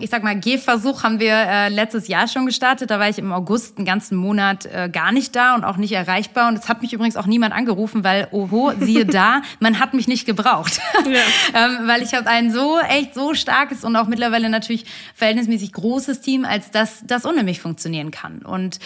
ich 0.00 0.10
sag 0.10 0.22
mal, 0.22 0.38
Gehversuch 0.38 1.02
haben 1.02 1.20
wir 1.20 1.32
äh, 1.32 1.68
letztes 1.68 2.08
Jahr 2.08 2.28
schon 2.28 2.46
gestartet. 2.46 2.90
Da 2.90 2.98
war 2.98 3.08
ich 3.08 3.18
im 3.18 3.32
August 3.32 3.76
einen 3.76 3.86
ganzen 3.86 4.16
Monat 4.16 4.66
äh, 4.66 4.88
gar 4.92 5.12
nicht 5.12 5.34
da 5.36 5.54
und 5.54 5.64
auch 5.64 5.76
nicht 5.76 5.92
erreichbar. 5.92 6.48
Und 6.48 6.58
es 6.58 6.68
hat 6.68 6.82
mich 6.82 6.92
übrigens 6.92 7.16
auch 7.16 7.26
niemand 7.26 7.54
angerufen, 7.54 8.04
weil, 8.04 8.28
oho, 8.30 8.72
siehe 8.80 9.06
da, 9.06 9.42
man 9.60 9.80
hat 9.80 9.94
mich 9.94 10.08
nicht 10.08 10.26
gebraucht. 10.26 10.80
Ja. 11.04 11.66
ähm, 11.66 11.88
weil 11.88 12.02
ich 12.02 12.14
habe 12.14 12.28
ein 12.28 12.50
so, 12.50 12.78
echt 12.78 13.14
so 13.14 13.34
starkes 13.34 13.84
und 13.84 13.96
auch 13.96 14.06
mittlerweile 14.06 14.48
natürlich 14.48 14.84
verhältnismäßig 15.14 15.72
großes 15.72 16.20
Team, 16.20 16.44
als 16.44 16.70
dass 16.70 17.02
das 17.06 17.24
ohne 17.24 17.42
mich 17.42 17.60
funktionieren 17.60 18.10
kann. 18.10 18.38
Und 18.38 18.78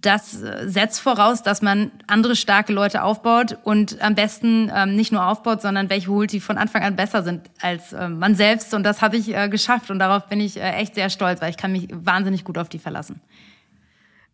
das 0.00 0.42
äh, 0.42 0.68
setzt 0.68 1.00
voraus, 1.00 1.42
dass 1.42 1.62
man 1.62 1.90
andere 2.06 2.36
starke 2.36 2.72
Leute 2.72 3.02
aufbaut 3.02 3.58
und 3.64 4.00
am 4.00 4.14
besten 4.14 4.70
ähm, 4.74 4.94
nicht 4.94 5.12
nur 5.12 5.26
aufbaut, 5.26 5.60
sondern 5.60 5.90
welche 5.90 6.08
holt, 6.08 6.32
die 6.32 6.40
von 6.40 6.56
Anfang 6.56 6.82
an 6.82 6.96
besser 6.96 7.22
sind 7.22 7.50
als 7.60 7.92
äh, 7.92 8.08
man 8.08 8.34
selbst. 8.34 8.74
Und 8.74 8.84
das 8.84 9.02
habe 9.02 9.16
ich 9.16 9.34
äh, 9.34 9.48
geschafft 9.48 9.90
und 9.90 9.98
darauf 9.98 10.28
bin 10.28 10.40
ich 10.40 10.56
äh, 10.56 10.72
echt 10.72 10.94
sehr 10.94 11.10
stolz, 11.10 11.40
weil 11.40 11.50
ich 11.50 11.56
kann 11.56 11.72
mich 11.72 11.88
wahnsinnig 11.90 12.44
gut 12.44 12.58
auf 12.58 12.68
die 12.68 12.78
verlassen. 12.78 13.20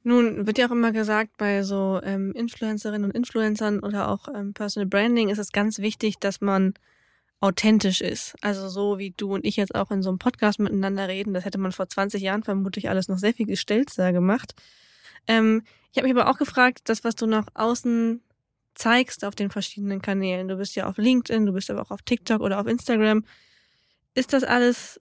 Nun 0.03 0.47
wird 0.47 0.59
ja 0.59 0.67
auch 0.67 0.73
immer 0.73 0.93
gesagt, 0.93 1.31
bei 1.39 1.63
so 1.63 1.99
ähm, 2.05 2.33
Influencerinnen 2.33 3.07
und 3.07 3.17
Influencern 3.17 3.81
oder 3.81 4.09
auch 4.09 4.29
ähm, 4.29 4.53
Personal 4.53 4.87
Branding 4.87 5.31
ist 5.31 5.39
es 5.39 5.51
ganz 5.51 5.79
wichtig, 5.79 6.19
dass 6.19 6.43
man 6.43 6.75
authentisch 7.41 8.03
ist. 8.03 8.35
Also 8.43 8.69
so 8.69 8.99
wie 8.99 9.15
du 9.17 9.33
und 9.35 9.47
ich 9.47 9.57
jetzt 9.57 9.75
auch 9.75 9.91
in 9.91 10.03
so 10.03 10.11
einem 10.11 10.19
Podcast 10.19 10.61
miteinander 10.61 11.09
reden, 11.09 11.33
das 11.33 11.47
hätte 11.47 11.59
man 11.59 11.73
vor 11.73 11.89
20 11.89 12.21
Jahren 12.21 12.43
vermutlich 12.43 12.91
alles 12.91 13.09
noch 13.09 13.19
sehr 13.19 13.33
viel 13.33 13.47
gestelzter 13.47 14.13
gemacht. 14.13 14.55
Ähm, 15.27 15.63
ich 15.93 15.99
habe 15.99 16.09
mich 16.09 16.17
aber 16.17 16.31
auch 16.31 16.39
gefragt, 16.39 16.83
das, 16.85 17.05
was 17.05 17.15
du 17.15 17.27
nach 17.27 17.47
außen 17.55 18.21
zeigst 18.75 19.25
auf 19.25 19.35
den 19.35 19.51
verschiedenen 19.51 20.03
Kanälen. 20.03 20.49
Du 20.49 20.57
bist 20.57 20.75
ja 20.75 20.87
auf 20.89 20.99
LinkedIn, 20.99 21.47
du 21.47 21.53
bist 21.53 21.71
aber 21.71 21.83
auch 21.83 21.91
auf 21.91 22.03
TikTok 22.03 22.41
oder 22.41 22.61
auf 22.61 22.67
Instagram. 22.67 23.25
Ist 24.15 24.33
das 24.33 24.45
alles 24.45 25.01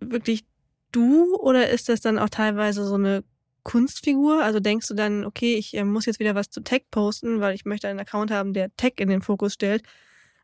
wirklich 0.00 0.44
du 0.90 1.36
oder 1.36 1.70
ist 1.70 1.88
das 1.88 2.00
dann 2.00 2.18
auch 2.18 2.28
teilweise 2.28 2.84
so 2.84 2.94
eine 2.94 3.24
Kunstfigur? 3.62 4.42
Also 4.42 4.60
denkst 4.60 4.88
du 4.88 4.94
dann, 4.94 5.24
okay, 5.24 5.54
ich 5.54 5.76
äh, 5.76 5.84
muss 5.84 6.06
jetzt 6.06 6.20
wieder 6.20 6.34
was 6.34 6.50
zu 6.50 6.62
Tech 6.62 6.82
posten, 6.90 7.40
weil 7.40 7.54
ich 7.54 7.64
möchte 7.64 7.88
einen 7.88 8.00
Account 8.00 8.30
haben, 8.30 8.52
der 8.52 8.74
Tech 8.76 8.94
in 8.98 9.08
den 9.08 9.22
Fokus 9.22 9.54
stellt, 9.54 9.82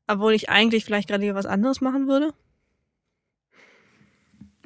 obwohl 0.06 0.32
ich 0.32 0.48
eigentlich 0.48 0.84
vielleicht 0.84 1.08
gerade 1.08 1.34
was 1.34 1.46
anderes 1.46 1.80
machen 1.80 2.06
würde? 2.06 2.32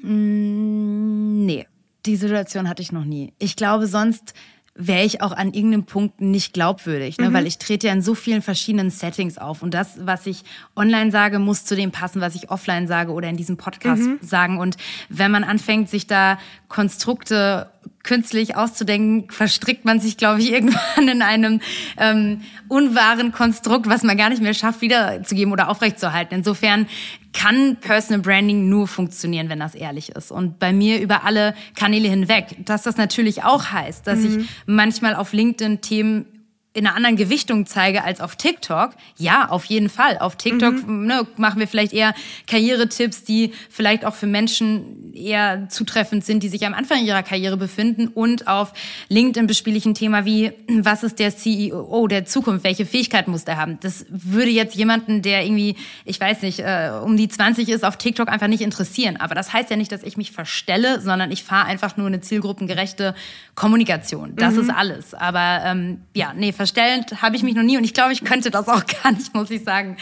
Mm, 0.02 1.44
nee, 1.46 1.66
die 2.06 2.16
Situation 2.16 2.68
hatte 2.68 2.82
ich 2.82 2.92
noch 2.92 3.04
nie. 3.04 3.32
Ich 3.38 3.56
glaube, 3.56 3.86
sonst 3.86 4.34
wäre 4.74 5.04
ich 5.04 5.20
auch 5.20 5.32
an 5.32 5.52
irgendeinem 5.52 5.84
Punkt 5.84 6.20
nicht 6.22 6.54
glaubwürdig, 6.54 7.18
ne? 7.18 7.28
Mhm. 7.28 7.34
weil 7.34 7.46
ich 7.46 7.58
trete 7.58 7.88
ja 7.88 7.92
in 7.92 8.00
so 8.00 8.14
vielen 8.14 8.40
verschiedenen 8.40 8.90
Settings 8.90 9.36
auf 9.36 9.62
und 9.62 9.74
das, 9.74 9.98
was 10.06 10.26
ich 10.26 10.44
online 10.74 11.10
sage, 11.10 11.38
muss 11.38 11.66
zu 11.66 11.76
dem 11.76 11.90
passen, 11.90 12.22
was 12.22 12.34
ich 12.34 12.50
offline 12.50 12.86
sage 12.86 13.12
oder 13.12 13.28
in 13.28 13.36
diesem 13.36 13.58
Podcast 13.58 14.02
mhm. 14.02 14.18
sagen 14.22 14.58
und 14.58 14.76
wenn 15.10 15.30
man 15.30 15.44
anfängt, 15.44 15.90
sich 15.90 16.06
da 16.06 16.38
Konstrukte 16.68 17.70
künstlich 18.02 18.56
auszudenken, 18.56 19.30
verstrickt 19.30 19.84
man 19.84 20.00
sich, 20.00 20.16
glaube 20.16 20.40
ich, 20.40 20.52
irgendwann 20.52 21.06
in 21.08 21.20
einem 21.20 21.60
ähm, 21.98 22.40
unwahren 22.68 23.32
Konstrukt, 23.32 23.88
was 23.88 24.02
man 24.02 24.16
gar 24.16 24.30
nicht 24.30 24.42
mehr 24.42 24.54
schafft, 24.54 24.80
wiederzugeben 24.80 25.52
oder 25.52 25.68
aufrechtzuerhalten. 25.68 26.34
Insofern 26.34 26.86
kann 27.32 27.76
Personal 27.80 28.20
Branding 28.20 28.68
nur 28.68 28.86
funktionieren, 28.86 29.48
wenn 29.48 29.60
das 29.60 29.74
ehrlich 29.74 30.10
ist. 30.10 30.30
Und 30.30 30.58
bei 30.58 30.72
mir 30.72 31.00
über 31.00 31.24
alle 31.24 31.54
Kanäle 31.74 32.08
hinweg. 32.08 32.56
Dass 32.64 32.82
das 32.82 32.96
natürlich 32.96 33.42
auch 33.42 33.72
heißt, 33.72 34.06
dass 34.06 34.20
mhm. 34.20 34.40
ich 34.40 34.48
manchmal 34.66 35.14
auf 35.14 35.32
LinkedIn 35.32 35.80
Themen 35.80 36.26
in 36.74 36.86
einer 36.86 36.96
anderen 36.96 37.16
Gewichtung 37.16 37.66
zeige 37.66 38.02
als 38.02 38.20
auf 38.20 38.36
TikTok, 38.36 38.92
ja, 39.18 39.48
auf 39.48 39.66
jeden 39.66 39.90
Fall. 39.90 40.18
Auf 40.18 40.36
TikTok 40.36 40.86
mhm. 40.86 41.06
ne, 41.06 41.26
machen 41.36 41.60
wir 41.60 41.68
vielleicht 41.68 41.92
eher 41.92 42.14
Karrieretipps, 42.46 43.24
die 43.24 43.52
vielleicht 43.68 44.06
auch 44.06 44.14
für 44.14 44.26
Menschen 44.26 45.12
eher 45.14 45.68
zutreffend 45.68 46.24
sind, 46.24 46.42
die 46.42 46.48
sich 46.48 46.64
am 46.64 46.72
Anfang 46.72 47.04
ihrer 47.04 47.22
Karriere 47.22 47.58
befinden. 47.58 48.08
Und 48.08 48.48
auf 48.48 48.72
LinkedIn 49.10 49.46
bespiele 49.46 49.76
ich 49.76 49.84
ein 49.84 49.94
Thema 49.94 50.24
wie, 50.24 50.52
was 50.66 51.02
ist 51.02 51.18
der 51.18 51.36
CEO 51.36 52.06
der 52.06 52.24
Zukunft? 52.24 52.64
Welche 52.64 52.86
Fähigkeit 52.86 53.28
muss 53.28 53.44
der 53.44 53.58
haben? 53.58 53.78
Das 53.80 54.06
würde 54.08 54.50
jetzt 54.50 54.74
jemanden, 54.74 55.20
der 55.20 55.44
irgendwie, 55.44 55.76
ich 56.06 56.18
weiß 56.18 56.40
nicht, 56.40 56.60
äh, 56.60 56.90
um 57.04 57.18
die 57.18 57.28
20 57.28 57.68
ist, 57.68 57.84
auf 57.84 57.98
TikTok 57.98 58.28
einfach 58.28 58.48
nicht 58.48 58.62
interessieren. 58.62 59.18
Aber 59.18 59.34
das 59.34 59.52
heißt 59.52 59.68
ja 59.68 59.76
nicht, 59.76 59.92
dass 59.92 60.02
ich 60.02 60.16
mich 60.16 60.32
verstelle, 60.32 61.02
sondern 61.02 61.30
ich 61.32 61.44
fahre 61.44 61.66
einfach 61.66 61.98
nur 61.98 62.06
eine 62.06 62.22
zielgruppengerechte 62.22 63.14
Kommunikation. 63.54 64.36
Das 64.36 64.54
mhm. 64.54 64.60
ist 64.60 64.70
alles. 64.70 65.12
Aber 65.12 65.60
ähm, 65.66 66.00
ja, 66.14 66.32
nee, 66.34 66.52
verstellend 66.62 67.20
habe 67.22 67.34
ich 67.34 67.42
mich 67.42 67.56
noch 67.56 67.64
nie 67.64 67.76
und 67.76 67.82
ich 67.82 67.92
glaube, 67.92 68.12
ich 68.12 68.22
könnte 68.22 68.52
das 68.52 68.68
auch 68.68 68.84
gar 69.02 69.10
nicht, 69.10 69.34
muss 69.34 69.50
ich 69.50 69.64
sagen. 69.64 69.96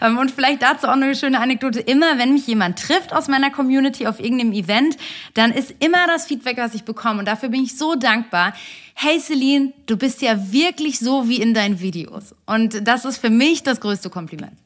Ähm, 0.00 0.16
und 0.16 0.30
vielleicht 0.30 0.62
dazu 0.62 0.86
auch 0.86 0.92
eine 0.92 1.16
schöne 1.16 1.40
Anekdote. 1.40 1.80
Immer, 1.80 2.18
wenn 2.18 2.32
mich 2.32 2.46
jemand 2.46 2.78
trifft 2.78 3.12
aus 3.12 3.26
meiner 3.26 3.50
Community 3.50 4.06
auf 4.06 4.20
irgendeinem 4.20 4.52
Event, 4.52 4.96
dann 5.34 5.50
ist 5.50 5.74
immer 5.80 6.06
das 6.06 6.26
Feedback, 6.26 6.56
was 6.56 6.72
ich 6.74 6.84
bekomme. 6.84 7.18
Und 7.18 7.24
dafür 7.26 7.48
bin 7.48 7.64
ich 7.64 7.76
so 7.76 7.96
dankbar. 7.96 8.54
Hey 8.94 9.18
Celine, 9.18 9.72
du 9.86 9.96
bist 9.96 10.22
ja 10.22 10.52
wirklich 10.52 11.00
so 11.00 11.28
wie 11.28 11.40
in 11.40 11.52
deinen 11.52 11.80
Videos. 11.80 12.32
Und 12.46 12.86
das 12.86 13.04
ist 13.04 13.18
für 13.18 13.30
mich 13.30 13.64
das 13.64 13.80
größte 13.80 14.08
Kompliment. 14.08 14.56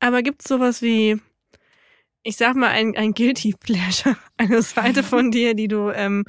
Aber 0.00 0.22
gibt 0.22 0.40
es 0.40 0.48
sowas 0.48 0.80
wie, 0.80 1.20
ich 2.22 2.38
sag 2.38 2.56
mal, 2.56 2.68
ein, 2.68 2.96
ein 2.96 3.12
Guilty 3.12 3.56
Pleasure, 3.60 4.16
eine 4.38 4.62
Seite 4.62 5.02
von 5.02 5.30
dir, 5.30 5.52
die 5.54 5.68
du 5.68 5.90
ähm, 5.90 6.24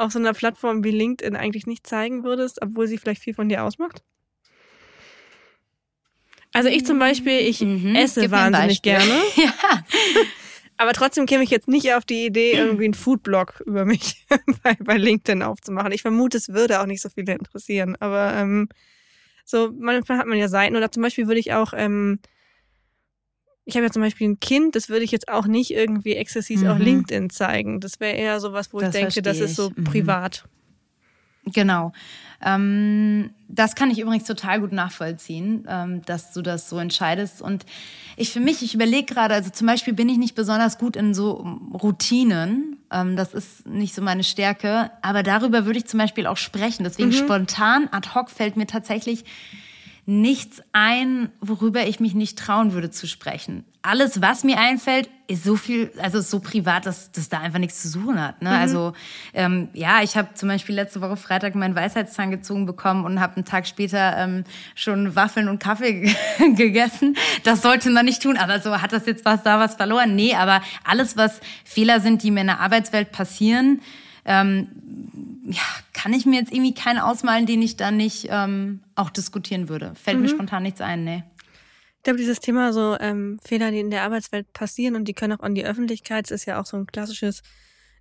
auf 0.00 0.12
so 0.12 0.18
einer 0.18 0.32
Plattform 0.32 0.82
wie 0.82 0.90
LinkedIn 0.90 1.36
eigentlich 1.36 1.66
nicht 1.66 1.86
zeigen 1.86 2.24
würdest, 2.24 2.62
obwohl 2.62 2.86
sie 2.86 2.98
vielleicht 2.98 3.22
viel 3.22 3.34
von 3.34 3.48
dir 3.48 3.64
ausmacht? 3.64 4.02
Also 6.52 6.68
ich 6.68 6.84
zum 6.84 6.98
Beispiel, 6.98 7.38
ich 7.38 7.60
mhm, 7.60 7.94
esse 7.94 8.30
wahnsinnig 8.30 8.82
gerne. 8.82 9.14
ja. 9.36 9.52
Aber 10.76 10.94
trotzdem 10.94 11.26
käme 11.26 11.44
ich 11.44 11.50
jetzt 11.50 11.68
nicht 11.68 11.92
auf 11.92 12.04
die 12.04 12.24
Idee, 12.24 12.52
irgendwie 12.52 12.86
einen 12.86 12.94
Foodblog 12.94 13.62
über 13.66 13.84
mich 13.84 14.26
bei, 14.62 14.74
bei, 14.80 14.96
LinkedIn 14.96 15.42
aufzumachen. 15.42 15.92
Ich 15.92 16.02
vermute, 16.02 16.38
es 16.38 16.48
würde 16.48 16.80
auch 16.80 16.86
nicht 16.86 17.02
so 17.02 17.10
viele 17.10 17.34
interessieren. 17.34 17.96
Aber 18.00 18.32
ähm, 18.34 18.68
so 19.44 19.70
manchmal 19.78 20.18
hat 20.18 20.26
man 20.26 20.38
ja 20.38 20.48
Seiten 20.48 20.76
oder 20.76 20.90
zum 20.90 21.02
Beispiel 21.02 21.26
würde 21.26 21.40
ich 21.40 21.52
auch 21.52 21.74
ähm, 21.76 22.20
ich 23.64 23.76
habe 23.76 23.86
ja 23.86 23.92
zum 23.92 24.02
Beispiel 24.02 24.28
ein 24.28 24.40
Kind, 24.40 24.74
das 24.74 24.88
würde 24.88 25.04
ich 25.04 25.10
jetzt 25.10 25.28
auch 25.28 25.46
nicht 25.46 25.70
irgendwie 25.70 26.14
exzessiv 26.14 26.62
mhm. 26.62 26.68
auf 26.68 26.78
LinkedIn 26.78 27.30
zeigen. 27.30 27.80
Das 27.80 28.00
wäre 28.00 28.16
eher 28.16 28.40
sowas, 28.40 28.72
wo 28.72 28.80
das 28.80 28.94
ich 28.94 29.00
denke, 29.00 29.22
das 29.22 29.38
ist 29.38 29.56
so 29.56 29.70
mhm. 29.70 29.84
privat. 29.84 30.44
Genau. 31.46 31.92
Ähm, 32.42 33.30
das 33.48 33.74
kann 33.74 33.90
ich 33.90 33.98
übrigens 33.98 34.24
total 34.24 34.60
gut 34.60 34.72
nachvollziehen, 34.72 35.66
ähm, 35.68 36.02
dass 36.04 36.32
du 36.32 36.42
das 36.42 36.68
so 36.68 36.78
entscheidest. 36.78 37.42
Und 37.42 37.66
ich 38.16 38.30
für 38.30 38.40
mich, 38.40 38.62
ich 38.62 38.74
überlege 38.74 39.12
gerade, 39.12 39.34
also 39.34 39.50
zum 39.50 39.66
Beispiel 39.66 39.92
bin 39.92 40.08
ich 40.08 40.18
nicht 40.18 40.34
besonders 40.34 40.78
gut 40.78 40.96
in 40.96 41.12
so 41.12 41.58
Routinen. 41.74 42.78
Ähm, 42.90 43.16
das 43.16 43.34
ist 43.34 43.66
nicht 43.66 43.94
so 43.94 44.02
meine 44.02 44.24
Stärke. 44.24 44.90
Aber 45.02 45.22
darüber 45.22 45.66
würde 45.66 45.78
ich 45.78 45.86
zum 45.86 45.98
Beispiel 45.98 46.26
auch 46.26 46.38
sprechen. 46.38 46.84
Deswegen 46.84 47.10
mhm. 47.10 47.14
spontan, 47.14 47.88
ad 47.90 48.10
hoc 48.14 48.30
fällt 48.30 48.56
mir 48.56 48.66
tatsächlich 48.66 49.24
nichts 50.10 50.60
ein, 50.72 51.30
worüber 51.40 51.86
ich 51.86 52.00
mich 52.00 52.14
nicht 52.14 52.36
trauen 52.36 52.72
würde 52.72 52.90
zu 52.90 53.06
sprechen. 53.06 53.64
Alles, 53.82 54.20
was 54.20 54.42
mir 54.42 54.58
einfällt, 54.58 55.08
ist 55.28 55.44
so 55.44 55.54
viel, 55.54 55.92
also 56.02 56.18
ist 56.18 56.30
so 56.30 56.40
privat, 56.40 56.84
dass 56.84 57.12
das 57.12 57.28
da 57.28 57.38
einfach 57.38 57.60
nichts 57.60 57.80
zu 57.80 57.88
suchen 57.88 58.20
hat. 58.20 58.42
Ne? 58.42 58.50
Mhm. 58.50 58.56
Also 58.56 58.92
ähm, 59.34 59.68
ja, 59.72 60.02
ich 60.02 60.16
habe 60.16 60.34
zum 60.34 60.48
Beispiel 60.48 60.74
letzte 60.74 61.00
Woche 61.00 61.16
Freitag 61.16 61.54
meinen 61.54 61.76
Weisheitszahn 61.76 62.32
gezogen 62.32 62.66
bekommen 62.66 63.04
und 63.04 63.20
habe 63.20 63.36
einen 63.36 63.44
Tag 63.44 63.68
später 63.68 64.16
ähm, 64.16 64.42
schon 64.74 65.14
Waffeln 65.14 65.48
und 65.48 65.62
Kaffee 65.62 66.12
gegessen. 66.56 67.16
Das 67.44 67.62
sollte 67.62 67.88
man 67.90 68.04
nicht 68.04 68.20
tun, 68.20 68.36
aber 68.36 68.58
so 68.58 68.82
hat 68.82 68.92
das 68.92 69.06
jetzt 69.06 69.24
was 69.24 69.44
da 69.44 69.60
was 69.60 69.76
verloren? 69.76 70.16
Nee, 70.16 70.34
aber 70.34 70.60
alles, 70.82 71.16
was 71.16 71.40
Fehler 71.64 72.00
sind, 72.00 72.24
die 72.24 72.32
mir 72.32 72.40
in 72.40 72.48
der 72.48 72.58
Arbeitswelt 72.58 73.12
passieren, 73.12 73.80
ähm, 74.24 74.66
ja, 75.50 75.62
kann 75.92 76.12
ich 76.12 76.26
mir 76.26 76.38
jetzt 76.38 76.52
irgendwie 76.52 76.74
keinen 76.74 76.98
ausmalen, 76.98 77.46
den 77.46 77.62
ich 77.62 77.76
dann 77.76 77.96
nicht 77.96 78.28
ähm, 78.30 78.80
auch 78.94 79.10
diskutieren 79.10 79.68
würde. 79.68 79.94
Fällt 79.94 80.16
mhm. 80.16 80.22
mir 80.24 80.28
spontan 80.28 80.62
nichts 80.62 80.80
ein, 80.80 81.04
nee. 81.04 81.24
Ich 81.96 82.04
glaube, 82.04 82.18
dieses 82.18 82.40
Thema 82.40 82.72
so 82.72 82.96
ähm, 82.98 83.38
Fehler, 83.44 83.70
die 83.70 83.80
in 83.80 83.90
der 83.90 84.04
Arbeitswelt 84.04 84.52
passieren 84.54 84.94
und 84.94 85.06
die 85.06 85.12
können 85.12 85.34
auch 85.34 85.42
an 85.42 85.54
die 85.54 85.66
Öffentlichkeit, 85.66 86.30
ist 86.30 86.46
ja 86.46 86.58
auch 86.58 86.64
so 86.64 86.78
ein 86.78 86.86
klassisches 86.86 87.42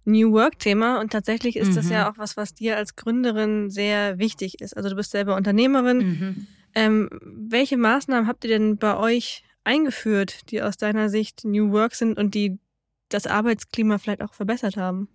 New 0.06 0.32
Work-Thema 0.32 1.00
und 1.02 1.12
tatsächlich 1.12 1.58
ist 1.58 1.72
mhm. 1.72 1.76
das 1.76 1.90
ja 1.90 2.10
auch 2.10 2.18
was, 2.18 2.38
was 2.38 2.54
dir 2.54 2.78
als 2.78 2.96
Gründerin 2.96 3.70
sehr 3.70 4.18
wichtig 4.18 4.62
ist. 4.62 4.78
Also 4.78 4.90
du 4.90 4.96
bist 4.96 5.12
selber 5.12 5.36
Unternehmerin. 5.36 5.98
Mhm. 5.98 6.48
Ähm, 6.76 7.10
welche 7.22 7.78
Maßnahmen 7.78 8.28
habt 8.28 8.46
ihr 8.46 8.52
denn 8.52 8.78
bei 8.78 8.96
euch 8.96 9.44
eingeführt, 9.64 10.50
die 10.52 10.62
aus 10.62 10.78
deiner 10.78 11.10
Sicht 11.10 11.44
New 11.44 11.72
Work 11.72 11.96
sind 11.96 12.18
und 12.18 12.36
die 12.36 12.58
das 13.10 13.28
Arbeitsklima 13.28 13.98
vielleicht 13.98 14.22
auch 14.22 14.34
verbessert 14.34 14.78
haben? 14.78 15.10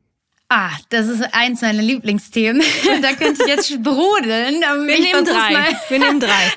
Ah, 0.49 0.71
das 0.91 1.09
ist 1.09 1.23
eins 1.35 1.63
meiner 1.63 1.83
Lieblingsthemen. 1.83 2.63
da 3.03 3.15
könnte 3.15 3.43
ich 3.43 3.49
jetzt 3.49 3.69
sprudeln. 3.69 4.61
Wir 4.61 4.95
ich 4.95 5.01
nehmen 5.01 5.25
drei. 5.25 5.53
Mal. 5.53 5.81
Wir 5.89 5.99
nehmen 5.99 6.21
drei. 6.21 6.53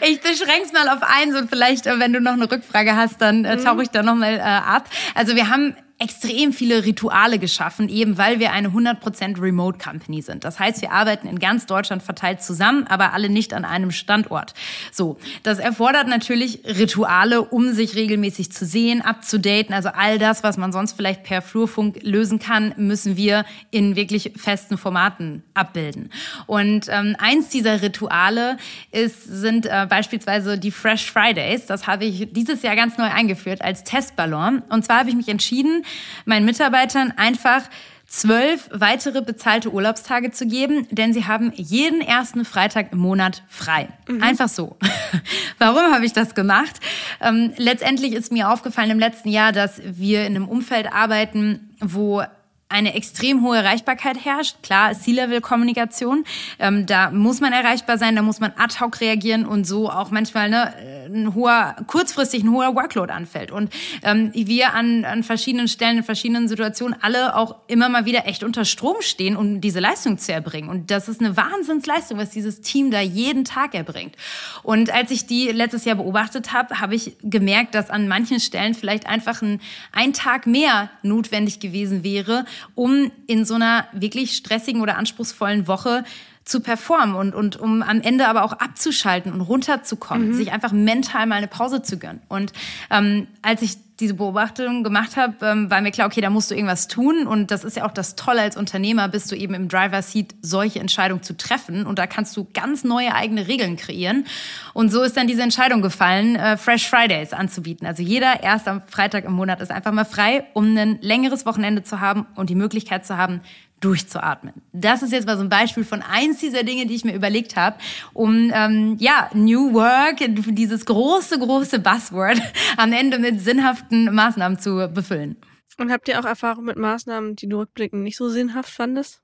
ich 0.06 0.20
beschränke 0.20 0.64
es 0.64 0.72
mal 0.72 0.88
auf 0.88 1.02
eins 1.02 1.34
und 1.36 1.48
vielleicht, 1.48 1.86
wenn 1.86 2.12
du 2.12 2.20
noch 2.20 2.32
eine 2.32 2.50
Rückfrage 2.50 2.96
hast, 2.96 3.20
dann 3.20 3.44
äh, 3.44 3.56
tauche 3.56 3.82
ich 3.82 3.90
da 3.90 4.02
nochmal 4.02 4.34
äh, 4.34 4.40
ab. 4.40 4.90
Also 5.14 5.36
wir 5.36 5.48
haben 5.48 5.76
extrem 6.00 6.52
viele 6.52 6.84
Rituale 6.84 7.40
geschaffen, 7.40 7.88
eben 7.88 8.18
weil 8.18 8.38
wir 8.38 8.52
eine 8.52 8.68
100% 8.68 9.40
Remote 9.40 9.78
Company 9.78 10.22
sind. 10.22 10.44
Das 10.44 10.60
heißt, 10.60 10.80
wir 10.80 10.92
arbeiten 10.92 11.26
in 11.26 11.40
ganz 11.40 11.66
Deutschland 11.66 12.04
verteilt 12.04 12.40
zusammen, 12.40 12.86
aber 12.86 13.12
alle 13.14 13.28
nicht 13.28 13.52
an 13.52 13.64
einem 13.64 13.90
Standort. 13.90 14.54
So, 14.92 15.18
das 15.42 15.58
erfordert 15.58 16.06
natürlich 16.06 16.60
Rituale, 16.64 17.42
um 17.42 17.72
sich 17.72 17.96
regelmäßig 17.96 18.52
zu 18.52 18.64
sehen, 18.64 19.02
abzudaten. 19.02 19.74
Also 19.74 19.88
all 19.88 20.20
das, 20.20 20.44
was 20.44 20.56
man 20.56 20.70
sonst 20.70 20.92
vielleicht 20.92 21.24
per 21.24 21.42
Flurfunk 21.42 21.98
lösen 22.02 22.38
kann, 22.38 22.74
müssen 22.76 23.16
wir 23.16 23.44
in 23.72 23.96
wirklich 23.96 24.32
festen 24.36 24.78
Formaten 24.78 25.42
abbilden. 25.54 26.10
Und 26.46 26.86
ähm, 26.90 27.16
eins 27.18 27.48
dieser 27.48 27.82
Rituale 27.82 28.56
ist, 28.92 29.24
sind 29.24 29.66
äh, 29.66 29.86
beispielsweise 29.88 30.58
die 30.58 30.70
Fresh 30.70 31.10
Fridays. 31.10 31.66
Das 31.66 31.88
habe 31.88 32.04
ich 32.04 32.32
dieses 32.32 32.62
Jahr 32.62 32.76
ganz 32.76 32.98
neu 32.98 33.08
eingeführt 33.08 33.62
als 33.62 33.82
Testballon. 33.82 34.62
Und 34.68 34.84
zwar 34.84 35.00
habe 35.00 35.10
ich 35.10 35.16
mich 35.16 35.28
entschieden, 35.28 35.82
meinen 36.24 36.44
Mitarbeitern 36.44 37.12
einfach 37.16 37.62
zwölf 38.08 38.70
weitere 38.72 39.20
bezahlte 39.20 39.70
Urlaubstage 39.70 40.30
zu 40.30 40.46
geben, 40.46 40.88
denn 40.90 41.12
sie 41.12 41.26
haben 41.26 41.52
jeden 41.54 42.00
ersten 42.00 42.46
Freitag 42.46 42.92
im 42.92 42.98
Monat 42.98 43.42
frei. 43.48 43.88
Mhm. 44.08 44.22
Einfach 44.22 44.48
so. 44.48 44.78
Warum 45.58 45.92
habe 45.92 46.06
ich 46.06 46.14
das 46.14 46.34
gemacht? 46.34 46.80
Ähm, 47.20 47.52
letztendlich 47.58 48.14
ist 48.14 48.32
mir 48.32 48.50
aufgefallen 48.50 48.90
im 48.90 48.98
letzten 48.98 49.28
Jahr, 49.28 49.52
dass 49.52 49.82
wir 49.84 50.26
in 50.26 50.36
einem 50.36 50.48
Umfeld 50.48 50.90
arbeiten, 50.90 51.76
wo 51.80 52.22
eine 52.70 52.94
extrem 52.94 53.42
hohe 53.42 53.56
Erreichbarkeit 53.56 54.24
herrscht. 54.24 54.56
Klar, 54.62 54.92
C-Level-Kommunikation, 54.92 56.24
ähm, 56.58 56.84
da 56.84 57.10
muss 57.10 57.40
man 57.40 57.52
erreichbar 57.52 57.96
sein, 57.96 58.14
da 58.14 58.22
muss 58.22 58.40
man 58.40 58.52
ad 58.58 58.78
hoc 58.80 59.00
reagieren 59.00 59.46
und 59.46 59.66
so 59.66 59.90
auch 59.90 60.10
manchmal 60.10 60.50
ne, 60.50 60.74
ein 61.06 61.34
hoher, 61.34 61.76
kurzfristig 61.86 62.44
ein 62.44 62.50
hoher 62.50 62.74
Workload 62.74 63.10
anfällt. 63.10 63.50
Und 63.50 63.72
ähm, 64.02 64.32
wir 64.34 64.74
an, 64.74 65.06
an 65.06 65.22
verschiedenen 65.22 65.68
Stellen, 65.68 65.98
in 65.98 66.04
verschiedenen 66.04 66.46
Situationen 66.48 66.96
alle 67.00 67.36
auch 67.36 67.56
immer 67.68 67.88
mal 67.88 68.04
wieder 68.04 68.26
echt 68.26 68.44
unter 68.44 68.66
Strom 68.66 68.96
stehen, 69.00 69.36
um 69.36 69.62
diese 69.62 69.80
Leistung 69.80 70.18
zu 70.18 70.32
erbringen. 70.32 70.68
Und 70.68 70.90
das 70.90 71.08
ist 71.08 71.20
eine 71.20 71.36
Wahnsinnsleistung, 71.38 72.18
was 72.18 72.30
dieses 72.30 72.60
Team 72.60 72.90
da 72.90 73.00
jeden 73.00 73.44
Tag 73.44 73.74
erbringt. 73.74 74.14
Und 74.62 74.90
als 74.90 75.10
ich 75.10 75.26
die 75.26 75.48
letztes 75.48 75.86
Jahr 75.86 75.96
beobachtet 75.96 76.52
habe, 76.52 76.80
habe 76.80 76.94
ich 76.94 77.16
gemerkt, 77.22 77.74
dass 77.74 77.88
an 77.88 78.08
manchen 78.08 78.40
Stellen 78.40 78.74
vielleicht 78.74 79.06
einfach 79.06 79.40
ein, 79.40 79.60
ein 79.92 80.12
Tag 80.12 80.46
mehr 80.46 80.90
notwendig 81.02 81.60
gewesen 81.60 82.04
wäre, 82.04 82.44
um 82.74 83.10
in 83.26 83.44
so 83.44 83.54
einer 83.54 83.86
wirklich 83.92 84.36
stressigen 84.36 84.80
oder 84.80 84.96
anspruchsvollen 84.96 85.66
Woche 85.66 86.04
zu 86.44 86.60
performen 86.60 87.14
und, 87.14 87.34
und 87.34 87.56
um 87.56 87.82
am 87.82 88.00
Ende 88.00 88.26
aber 88.26 88.42
auch 88.42 88.54
abzuschalten 88.54 89.32
und 89.32 89.42
runterzukommen, 89.42 90.28
mhm. 90.28 90.34
sich 90.34 90.50
einfach 90.50 90.72
mental 90.72 91.26
mal 91.26 91.36
eine 91.36 91.48
Pause 91.48 91.82
zu 91.82 91.98
gönnen. 91.98 92.22
Und 92.28 92.52
ähm, 92.90 93.26
als 93.42 93.62
ich 93.62 93.76
diese 94.00 94.14
Beobachtung 94.14 94.84
gemacht 94.84 95.16
habe, 95.16 95.34
ähm, 95.44 95.70
war 95.70 95.80
mir 95.80 95.90
klar, 95.90 96.06
okay, 96.06 96.20
da 96.20 96.30
musst 96.30 96.50
du 96.50 96.54
irgendwas 96.54 96.86
tun. 96.86 97.26
Und 97.26 97.50
das 97.50 97.64
ist 97.64 97.76
ja 97.76 97.84
auch 97.84 97.90
das 97.90 98.14
Tolle 98.14 98.42
als 98.42 98.56
Unternehmer, 98.56 99.08
bist 99.08 99.30
du 99.32 99.36
eben 99.36 99.54
im 99.54 99.68
Driver 99.68 100.02
Seat, 100.02 100.34
solche 100.40 100.78
Entscheidungen 100.78 101.22
zu 101.22 101.36
treffen. 101.36 101.84
Und 101.84 101.98
da 101.98 102.06
kannst 102.06 102.36
du 102.36 102.46
ganz 102.54 102.84
neue 102.84 103.14
eigene 103.14 103.48
Regeln 103.48 103.76
kreieren. 103.76 104.26
Und 104.72 104.90
so 104.90 105.02
ist 105.02 105.16
dann 105.16 105.26
diese 105.26 105.42
Entscheidung 105.42 105.82
gefallen, 105.82 106.36
äh, 106.36 106.56
Fresh 106.56 106.88
Fridays 106.88 107.32
anzubieten. 107.32 107.86
Also 107.86 108.02
jeder 108.02 108.42
erst 108.42 108.68
am 108.68 108.82
Freitag 108.86 109.24
im 109.24 109.32
Monat 109.32 109.60
ist 109.60 109.70
einfach 109.72 109.92
mal 109.92 110.04
frei, 110.04 110.44
um 110.54 110.76
ein 110.76 110.98
längeres 111.00 111.44
Wochenende 111.44 111.82
zu 111.82 112.00
haben 112.00 112.26
und 112.36 112.50
die 112.50 112.54
Möglichkeit 112.54 113.04
zu 113.04 113.16
haben, 113.16 113.40
durchzuatmen. 113.80 114.54
Das 114.72 115.02
ist 115.02 115.12
jetzt 115.12 115.26
mal 115.26 115.36
so 115.36 115.42
ein 115.42 115.48
Beispiel 115.48 115.84
von 115.84 116.02
eins 116.02 116.38
dieser 116.38 116.62
Dinge, 116.62 116.86
die 116.86 116.94
ich 116.94 117.04
mir 117.04 117.14
überlegt 117.14 117.56
habe, 117.56 117.78
um 118.12 118.50
ähm, 118.52 118.96
ja 118.98 119.30
New 119.34 119.72
Work, 119.74 120.16
dieses 120.54 120.84
große 120.84 121.38
große 121.38 121.78
Buzzword, 121.78 122.40
am 122.76 122.92
Ende 122.92 123.18
mit 123.18 123.40
sinnhaften 123.40 124.14
Maßnahmen 124.14 124.58
zu 124.58 124.88
befüllen. 124.92 125.36
Und 125.78 125.92
habt 125.92 126.08
ihr 126.08 126.18
auch 126.18 126.24
Erfahrung 126.24 126.64
mit 126.64 126.76
Maßnahmen, 126.76 127.36
die 127.36 127.48
du 127.48 127.58
rückblickend 127.58 128.02
nicht 128.02 128.16
so 128.16 128.28
sinnhaft 128.28 128.70
fandest? 128.70 129.22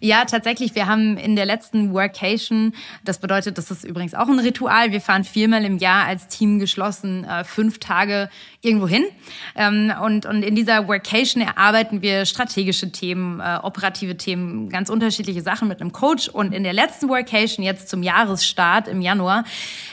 Ja, 0.00 0.24
tatsächlich. 0.24 0.74
Wir 0.74 0.86
haben 0.86 1.16
in 1.16 1.36
der 1.36 1.46
letzten 1.46 1.92
Workation, 1.92 2.72
das 3.04 3.18
bedeutet, 3.18 3.56
das 3.58 3.70
ist 3.70 3.84
übrigens 3.84 4.14
auch 4.14 4.28
ein 4.28 4.38
Ritual. 4.38 4.92
Wir 4.92 5.00
fahren 5.00 5.24
viermal 5.24 5.64
im 5.64 5.78
Jahr 5.78 6.04
als 6.04 6.28
Team 6.28 6.58
geschlossen 6.58 7.24
äh, 7.24 7.44
fünf 7.44 7.78
Tage 7.78 8.28
irgendwo 8.60 8.86
hin. 8.86 9.04
Ähm, 9.54 9.92
und, 10.02 10.26
und 10.26 10.42
in 10.42 10.54
dieser 10.54 10.86
Workation 10.88 11.42
erarbeiten 11.42 12.02
wir 12.02 12.26
strategische 12.26 12.92
Themen, 12.92 13.40
äh, 13.40 13.58
operative 13.62 14.16
Themen, 14.16 14.68
ganz 14.68 14.90
unterschiedliche 14.90 15.42
Sachen 15.42 15.68
mit 15.68 15.80
einem 15.80 15.92
Coach. 15.92 16.28
Und 16.28 16.52
in 16.52 16.62
der 16.62 16.72
letzten 16.72 17.08
Workation, 17.08 17.64
jetzt 17.64 17.88
zum 17.88 18.02
Jahresstart 18.02 18.88
im 18.88 19.00
Januar, 19.00 19.44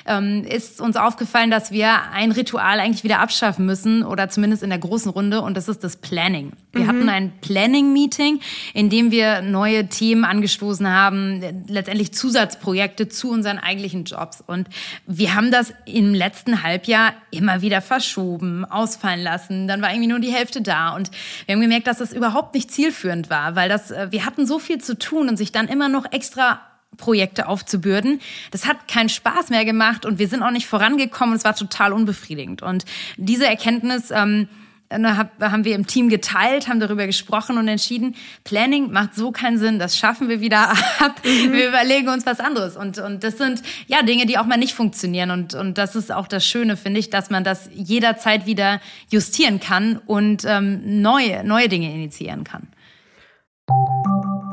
ähm, 0.06 0.44
ist 0.44 0.82
uns 0.82 0.98
aufgefallen, 0.98 1.50
dass 1.50 1.72
wir 1.72 2.12
ein 2.12 2.32
Ritual 2.32 2.80
eigentlich 2.80 3.04
wieder 3.04 3.20
abschaffen 3.20 3.66
müssen 3.66 4.04
oder 4.04 4.30
zumindest 4.30 4.64
in 4.64 4.70
der 4.70 4.80
großen 4.80 5.12
Runde. 5.12 5.42
Und 5.42 5.56
das 5.56 5.70
ist 5.70 5.84
das 5.84 5.96
Planning. 5.96 6.52
Wir 6.74 6.84
mhm. 6.84 6.88
hatten 6.88 7.10
ein 7.10 7.34
Planning-Meeting, 7.40 8.42
in 8.74 8.90
dem 8.90 9.12
wir 9.12 9.13
neue 9.42 9.88
Themen 9.88 10.26
angestoßen 10.26 10.88
haben, 10.88 11.42
letztendlich 11.68 12.14
Zusatzprojekte 12.14 13.10
zu 13.10 13.30
unseren 13.32 13.60
eigentlichen 13.60 14.06
Jobs. 14.06 14.44
Und 14.46 14.68
wir 15.06 15.36
haben 15.36 15.52
das 15.52 15.74
im 15.86 16.14
letzten 16.14 16.64
Halbjahr 16.64 17.14
immer 17.32 17.62
wieder 17.62 17.82
verschoben, 17.82 18.66
ausfallen 18.66 19.22
lassen. 19.22 19.68
Dann 19.68 19.82
war 19.82 19.92
irgendwie 19.92 20.10
nur 20.10 20.20
die 20.20 20.32
Hälfte 20.32 20.62
da. 20.62 20.96
Und 20.96 21.12
wir 21.46 21.56
haben 21.56 21.62
gemerkt, 21.62 21.88
dass 21.88 21.98
das 21.98 22.14
überhaupt 22.14 22.56
nicht 22.56 22.72
zielführend 22.72 23.30
war, 23.30 23.56
weil 23.56 23.70
das, 23.70 23.92
äh, 23.92 24.08
wir 24.12 24.26
hatten 24.26 24.46
so 24.46 24.60
viel 24.60 24.80
zu 24.80 24.98
tun 24.98 25.30
und 25.30 25.38
sich 25.38 25.52
dann 25.52 25.68
immer 25.68 25.90
noch 25.90 26.12
extra 26.12 26.62
Projekte 26.98 27.48
aufzubürden. 27.48 28.20
Das 28.52 28.68
hat 28.68 28.88
keinen 28.88 29.10
Spaß 29.10 29.50
mehr 29.50 29.66
gemacht 29.66 30.06
und 30.06 30.20
wir 30.20 30.28
sind 30.28 30.44
auch 30.44 30.52
nicht 30.52 30.68
vorangekommen. 30.68 31.36
Es 31.36 31.46
war 31.46 31.56
total 31.56 31.94
unbefriedigend. 31.94 32.62
Und 32.62 32.86
diese 33.18 33.48
Erkenntnis, 33.48 34.12
ähm, 34.12 34.48
haben 34.94 35.66
wir 35.66 35.76
im 35.76 35.88
Team 35.88 36.10
geteilt, 36.10 36.68
haben 36.68 36.80
darüber 36.80 37.06
gesprochen 37.06 37.58
und 37.58 37.68
entschieden, 37.68 38.16
Planning 38.44 38.92
macht 38.92 39.16
so 39.16 39.32
keinen 39.32 39.58
Sinn, 39.58 39.80
das 39.80 39.98
schaffen 39.98 40.30
wir 40.30 40.40
wieder 40.42 40.70
ab. 41.00 41.22
Mhm. 41.24 41.54
Wir 41.54 41.70
überlegen 41.70 42.10
uns 42.10 42.26
was 42.26 42.40
anderes. 42.40 42.78
Und, 42.78 42.98
und 43.00 43.24
das 43.24 43.38
sind 43.38 43.62
ja 43.88 44.02
Dinge, 44.04 44.26
die 44.26 44.38
auch 44.38 44.46
mal 44.46 44.58
nicht 44.58 44.74
funktionieren. 44.74 45.32
Und, 45.32 45.54
und 45.54 45.78
das 45.78 45.96
ist 45.96 46.12
auch 46.12 46.28
das 46.28 46.46
Schöne, 46.46 46.78
finde 46.78 47.00
ich, 47.00 47.10
dass 47.10 47.30
man 47.30 47.44
das 47.44 47.70
jederzeit 47.74 48.46
wieder 48.46 48.80
justieren 49.10 49.60
kann 49.60 49.98
und 49.98 50.44
ähm, 50.46 51.02
neue, 51.02 51.44
neue 51.44 51.70
Dinge 51.70 51.94
initiieren 51.94 52.44
kann. 52.44 52.68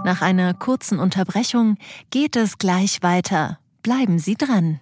Nach 0.04 0.22
einer 0.22 0.54
kurzen 0.54 0.98
Unterbrechung 0.98 1.76
geht 2.10 2.36
es 2.36 2.58
gleich 2.58 3.02
weiter. 3.02 3.58
Bleiben 3.82 4.18
Sie 4.18 4.34
dran. 4.34 4.80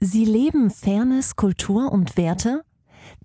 Sie 0.00 0.24
leben 0.24 0.70
Fairness, 0.70 1.36
Kultur 1.36 1.90
und 1.92 2.16
Werte? 2.16 2.62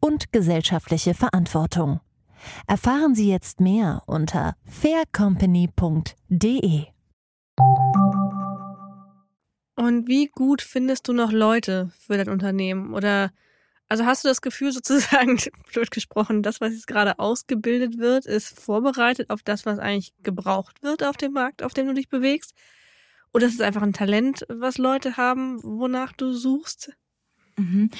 und 0.00 0.32
gesellschaftliche 0.32 1.14
Verantwortung. 1.14 2.00
Erfahren 2.66 3.14
Sie 3.14 3.28
jetzt 3.28 3.60
mehr 3.60 4.02
unter 4.06 4.56
faircompany.de. 4.64 6.86
Und 9.76 10.08
wie 10.08 10.26
gut 10.26 10.62
findest 10.62 11.08
du 11.08 11.12
noch 11.12 11.30
Leute 11.30 11.92
für 11.98 12.16
dein 12.16 12.28
Unternehmen? 12.28 12.94
Oder 12.94 13.30
also 13.88 14.04
hast 14.04 14.24
du 14.24 14.28
das 14.28 14.42
Gefühl 14.42 14.72
sozusagen, 14.72 15.38
blöd 15.72 15.90
gesprochen, 15.90 16.42
das, 16.42 16.60
was 16.60 16.72
jetzt 16.72 16.86
gerade 16.86 17.18
ausgebildet 17.18 17.98
wird, 17.98 18.26
ist 18.26 18.60
vorbereitet 18.60 19.30
auf 19.30 19.42
das, 19.42 19.66
was 19.66 19.78
eigentlich 19.78 20.12
gebraucht 20.22 20.82
wird 20.82 21.02
auf 21.02 21.16
dem 21.16 21.32
Markt, 21.32 21.62
auf 21.62 21.74
dem 21.74 21.86
du 21.86 21.94
dich 21.94 22.08
bewegst? 22.08 22.54
Oder 23.32 23.46
ist 23.46 23.54
es 23.54 23.60
einfach 23.60 23.82
ein 23.82 23.92
Talent, 23.92 24.46
was 24.48 24.78
Leute 24.78 25.16
haben, 25.16 25.62
wonach 25.62 26.12
du 26.12 26.32
suchst? 26.32 26.92
Mhm. 27.56 27.90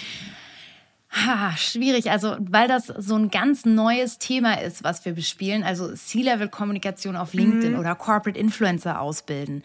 Ha, 1.10 1.56
schwierig, 1.56 2.10
also 2.10 2.36
weil 2.38 2.68
das 2.68 2.86
so 2.86 3.16
ein 3.16 3.30
ganz 3.30 3.64
neues 3.64 4.18
Thema 4.18 4.60
ist, 4.60 4.84
was 4.84 5.06
wir 5.06 5.14
bespielen, 5.14 5.62
also 5.62 5.90
C-Level-Kommunikation 5.90 7.16
auf 7.16 7.32
LinkedIn 7.32 7.72
mhm. 7.72 7.78
oder 7.78 7.94
Corporate 7.94 8.38
Influencer 8.38 9.00
ausbilden. 9.00 9.62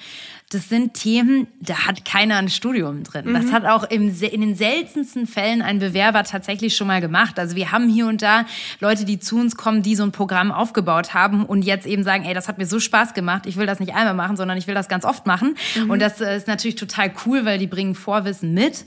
Das 0.52 0.70
sind 0.70 0.94
Themen, 0.94 1.48
da 1.60 1.86
hat 1.86 2.06
keiner 2.06 2.38
ein 2.38 2.48
Studium 2.48 3.04
drin. 3.04 3.26
Mhm. 3.26 3.34
Das 3.34 3.52
hat 3.52 3.66
auch 3.66 3.84
im, 3.84 4.08
in 4.22 4.40
den 4.40 4.56
seltensten 4.56 5.28
Fällen 5.28 5.62
ein 5.62 5.80
Bewerber 5.80 6.24
tatsächlich 6.24 6.78
schon 6.78 6.88
mal 6.88 7.02
gemacht. 7.02 7.38
Also 7.38 7.58
wir 7.58 7.74
haben 7.74 7.90
hier 7.90 8.08
und 8.08 8.22
da 8.22 8.46
Leute, 8.80 9.04
die 9.04 9.20
zu 9.20 9.38
uns 9.38 9.58
kommen, 9.58 9.82
die 9.82 9.98
so 9.98 10.04
ein 10.04 10.14
Programm 10.14 10.50
aufgebaut 10.54 11.14
haben 11.14 11.46
und 11.46 11.64
jetzt 11.64 11.86
eben 11.86 12.06
sagen, 12.06 12.24
ey, 12.24 12.34
das 12.34 12.48
hat 12.48 12.58
mir 12.58 12.68
so 12.68 12.80
Spaß 12.80 13.14
gemacht, 13.14 13.48
ich 13.48 13.58
will 13.58 13.66
das 13.66 13.82
nicht 13.82 13.94
einmal 13.94 14.14
machen, 14.14 14.38
sondern 14.38 14.58
ich 14.58 14.68
will 14.68 14.76
das 14.76 14.88
ganz 14.88 15.04
oft 15.04 15.28
machen. 15.28 15.56
Mhm. 15.76 15.90
Und 15.90 16.02
das 16.02 16.22
ist 16.22 16.48
natürlich 16.48 16.76
total 16.76 17.12
cool, 17.26 17.44
weil 17.44 17.60
die 17.60 17.68
bringen 17.68 17.96
Vorwissen 17.96 18.54
mit. 18.54 18.86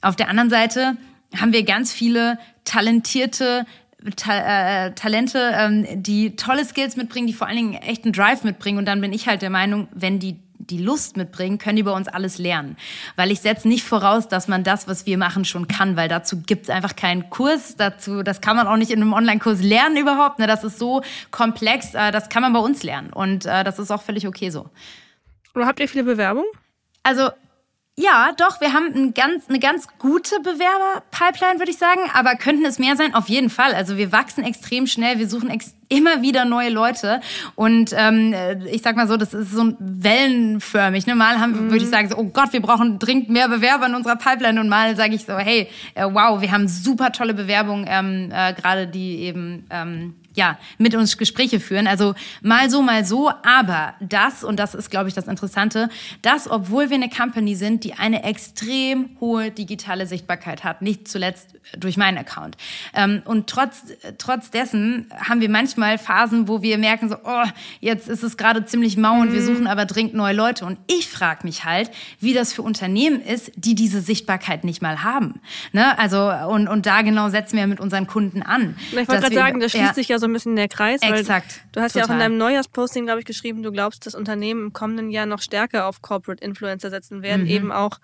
Auf 0.00 0.16
der 0.16 0.30
anderen 0.30 0.48
Seite 0.48 0.96
haben 1.36 1.52
wir 1.52 1.64
ganz 1.64 1.92
viele 1.92 2.38
talentierte 2.64 3.66
Ta 4.14 4.86
äh, 4.86 4.94
Talente, 4.94 5.50
ähm, 5.54 5.84
die 6.02 6.36
tolle 6.36 6.64
Skills 6.64 6.96
mitbringen, 6.96 7.26
die 7.26 7.32
vor 7.32 7.48
allen 7.48 7.56
Dingen 7.56 7.74
echten 7.74 8.12
Drive 8.12 8.44
mitbringen. 8.44 8.78
Und 8.78 8.84
dann 8.84 9.00
bin 9.00 9.12
ich 9.12 9.26
halt 9.26 9.42
der 9.42 9.50
Meinung, 9.50 9.88
wenn 9.92 10.20
die 10.20 10.38
die 10.58 10.78
Lust 10.78 11.16
mitbringen, 11.16 11.58
können 11.58 11.76
die 11.76 11.82
bei 11.82 11.92
uns 11.92 12.08
alles 12.08 12.38
lernen. 12.38 12.76
Weil 13.16 13.30
ich 13.30 13.40
setze 13.40 13.68
nicht 13.68 13.84
voraus, 13.84 14.28
dass 14.28 14.48
man 14.48 14.64
das, 14.64 14.88
was 14.88 15.06
wir 15.06 15.16
machen, 15.16 15.44
schon 15.44 15.68
kann, 15.68 15.96
weil 15.96 16.08
dazu 16.08 16.42
gibt 16.42 16.64
es 16.64 16.70
einfach 16.70 16.96
keinen 16.96 17.30
Kurs. 17.30 17.76
Dazu, 17.76 18.22
das 18.22 18.40
kann 18.40 18.56
man 18.56 18.66
auch 18.66 18.76
nicht 18.76 18.90
in 18.90 19.00
einem 19.00 19.12
Online-Kurs 19.12 19.62
lernen 19.62 19.96
überhaupt. 19.96 20.38
Ne? 20.38 20.46
Das 20.46 20.64
ist 20.64 20.78
so 20.78 21.02
komplex, 21.30 21.94
äh, 21.94 22.10
das 22.10 22.28
kann 22.28 22.42
man 22.42 22.52
bei 22.52 22.60
uns 22.60 22.82
lernen. 22.82 23.12
Und 23.12 23.46
äh, 23.46 23.64
das 23.64 23.78
ist 23.78 23.90
auch 23.90 24.02
völlig 24.02 24.26
okay 24.26 24.50
so. 24.50 24.68
Oder 25.54 25.66
habt 25.66 25.80
ihr 25.80 25.88
viele 25.88 26.04
Bewerbungen? 26.04 26.48
Also 27.02 27.30
ja, 27.98 28.30
doch, 28.36 28.60
wir 28.60 28.74
haben 28.74 28.94
ein 28.94 29.12
ganz, 29.12 29.48
eine 29.48 29.58
ganz 29.58 29.88
gute 29.98 30.38
Bewerber-Pipeline, 30.38 31.58
würde 31.58 31.72
ich 31.72 31.78
sagen. 31.78 32.02
Aber 32.14 32.36
könnten 32.36 32.64
es 32.64 32.78
mehr 32.78 32.94
sein? 32.94 33.12
Auf 33.12 33.28
jeden 33.28 33.50
Fall. 33.50 33.74
Also 33.74 33.96
wir 33.96 34.12
wachsen 34.12 34.44
extrem 34.44 34.86
schnell. 34.86 35.18
Wir 35.18 35.28
suchen 35.28 35.50
ex 35.50 35.74
immer 35.88 36.22
wieder 36.22 36.44
neue 36.44 36.70
Leute. 36.70 37.20
Und 37.56 37.92
ähm, 37.96 38.34
ich 38.70 38.82
sag 38.82 38.94
mal 38.94 39.08
so, 39.08 39.16
das 39.16 39.34
ist 39.34 39.50
so 39.50 39.72
wellenförmig. 39.80 41.08
Ne? 41.08 41.16
Mal 41.16 41.40
haben, 41.40 41.66
mhm. 41.66 41.70
würde 41.72 41.84
ich 41.84 41.90
sagen, 41.90 42.08
so, 42.08 42.16
oh 42.16 42.24
Gott, 42.24 42.52
wir 42.52 42.62
brauchen 42.62 43.00
dringend 43.00 43.30
mehr 43.30 43.48
Bewerber 43.48 43.86
in 43.86 43.96
unserer 43.96 44.16
Pipeline. 44.16 44.60
Und 44.60 44.68
mal 44.68 44.94
sage 44.94 45.16
ich 45.16 45.24
so, 45.24 45.36
hey, 45.36 45.68
äh, 45.96 46.04
wow, 46.04 46.40
wir 46.40 46.52
haben 46.52 46.68
super 46.68 47.10
tolle 47.10 47.34
Bewerbungen, 47.34 47.86
ähm, 47.88 48.30
äh, 48.32 48.52
gerade 48.52 48.86
die 48.86 49.22
eben 49.22 49.66
ähm, 49.70 50.14
ja, 50.38 50.56
mit 50.78 50.94
uns 50.94 51.18
Gespräche 51.18 51.58
führen. 51.58 51.88
Also 51.88 52.14
mal 52.42 52.70
so, 52.70 52.80
mal 52.80 53.04
so. 53.04 53.28
Aber 53.42 53.94
das, 53.98 54.44
und 54.44 54.56
das 54.56 54.72
ist, 54.72 54.88
glaube 54.88 55.08
ich, 55.08 55.14
das 55.14 55.26
Interessante, 55.26 55.88
dass, 56.22 56.48
obwohl 56.48 56.90
wir 56.90 56.94
eine 56.94 57.10
Company 57.10 57.56
sind, 57.56 57.82
die 57.82 57.94
eine 57.94 58.22
extrem 58.22 59.16
hohe 59.18 59.50
digitale 59.50 60.06
Sichtbarkeit 60.06 60.62
hat, 60.62 60.80
nicht 60.80 61.08
zuletzt 61.08 61.57
durch 61.76 61.96
meinen 61.96 62.18
Account. 62.18 62.56
Ähm, 62.94 63.22
und 63.24 63.48
trotz, 63.48 63.82
trotz 64.18 64.50
dessen 64.50 65.10
haben 65.16 65.40
wir 65.40 65.50
manchmal 65.50 65.98
Phasen, 65.98 66.48
wo 66.48 66.62
wir 66.62 66.78
merken 66.78 67.08
so, 67.08 67.16
oh, 67.24 67.44
jetzt 67.80 68.08
ist 68.08 68.22
es 68.22 68.36
gerade 68.36 68.64
ziemlich 68.64 68.96
mau 68.96 69.20
und 69.20 69.32
wir 69.32 69.40
mhm. 69.40 69.46
suchen 69.46 69.66
aber 69.66 69.84
dringend 69.84 70.14
neue 70.14 70.34
Leute. 70.34 70.64
Und 70.64 70.78
ich 70.86 71.08
frage 71.08 71.46
mich 71.46 71.64
halt, 71.64 71.90
wie 72.20 72.34
das 72.34 72.52
für 72.52 72.62
Unternehmen 72.62 73.20
ist, 73.20 73.52
die 73.56 73.74
diese 73.74 74.00
Sichtbarkeit 74.00 74.64
nicht 74.64 74.82
mal 74.82 75.02
haben. 75.02 75.40
Ne? 75.72 75.98
Also, 75.98 76.30
und, 76.48 76.68
und 76.68 76.86
da 76.86 77.02
genau 77.02 77.28
setzen 77.28 77.56
wir 77.56 77.66
mit 77.66 77.80
unseren 77.80 78.06
Kunden 78.06 78.42
an. 78.42 78.76
Ich 78.90 78.96
wollte 78.96 79.20
gerade 79.20 79.34
sagen, 79.34 79.60
das 79.60 79.72
schließt 79.72 79.88
ja, 79.88 79.94
sich 79.94 80.08
ja 80.08 80.18
so 80.18 80.26
ein 80.26 80.32
bisschen 80.32 80.56
der 80.56 80.68
Kreis. 80.68 81.00
Exakt. 81.02 81.60
du 81.72 81.80
hast 81.80 81.92
total. 81.92 82.06
ja 82.06 82.08
auch 82.08 82.14
in 82.14 82.18
deinem 82.20 82.38
Neujahrsposting, 82.38 83.04
glaube 83.04 83.20
ich, 83.20 83.26
geschrieben, 83.26 83.62
du 83.62 83.72
glaubst, 83.72 84.06
dass 84.06 84.14
Unternehmen 84.14 84.66
im 84.66 84.72
kommenden 84.72 85.10
Jahr 85.10 85.26
noch 85.26 85.42
stärker 85.42 85.86
auf 85.86 86.02
Corporate 86.02 86.42
Influencer 86.44 86.90
setzen 86.90 87.22
werden, 87.22 87.42
mhm. 87.42 87.48
eben 87.48 87.72
auch, 87.72 87.98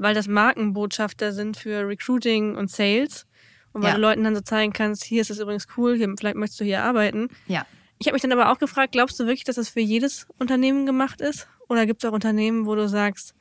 weil 0.00 0.14
das 0.14 0.28
Markenbotschafter 0.28 1.32
sind 1.32 1.56
für 1.56 1.86
Recruiting 1.86 2.56
und 2.56 2.70
Sales. 2.70 3.26
Und 3.72 3.82
weil 3.82 3.90
ja. 3.90 3.96
du 3.96 4.00
Leuten 4.00 4.24
dann 4.24 4.34
so 4.34 4.40
zeigen 4.40 4.72
kannst, 4.72 5.04
hier 5.04 5.20
ist 5.20 5.30
es 5.30 5.38
übrigens 5.38 5.66
cool, 5.76 5.96
hier, 5.96 6.12
vielleicht 6.18 6.36
möchtest 6.36 6.60
du 6.60 6.64
hier 6.64 6.82
arbeiten. 6.82 7.28
Ja. 7.46 7.66
Ich 7.98 8.06
habe 8.06 8.14
mich 8.14 8.22
dann 8.22 8.32
aber 8.32 8.50
auch 8.50 8.58
gefragt, 8.58 8.92
glaubst 8.92 9.20
du 9.20 9.26
wirklich, 9.26 9.44
dass 9.44 9.56
das 9.56 9.68
für 9.68 9.80
jedes 9.80 10.26
Unternehmen 10.38 10.86
gemacht 10.86 11.20
ist? 11.20 11.46
Oder 11.68 11.86
gibt 11.86 12.02
es 12.02 12.08
auch 12.08 12.14
Unternehmen, 12.14 12.66
wo 12.66 12.74
du 12.74 12.88
sagst, 12.88 13.34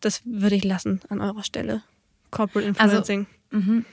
das 0.00 0.20
würde 0.24 0.54
ich 0.54 0.64
lassen 0.64 1.00
an 1.08 1.20
eurer 1.20 1.42
Stelle? 1.42 1.82
Corporate 2.30 2.68
also, 2.78 2.98
Influencing. 2.98 3.26
Also, 3.50 3.64
mhm 3.64 3.84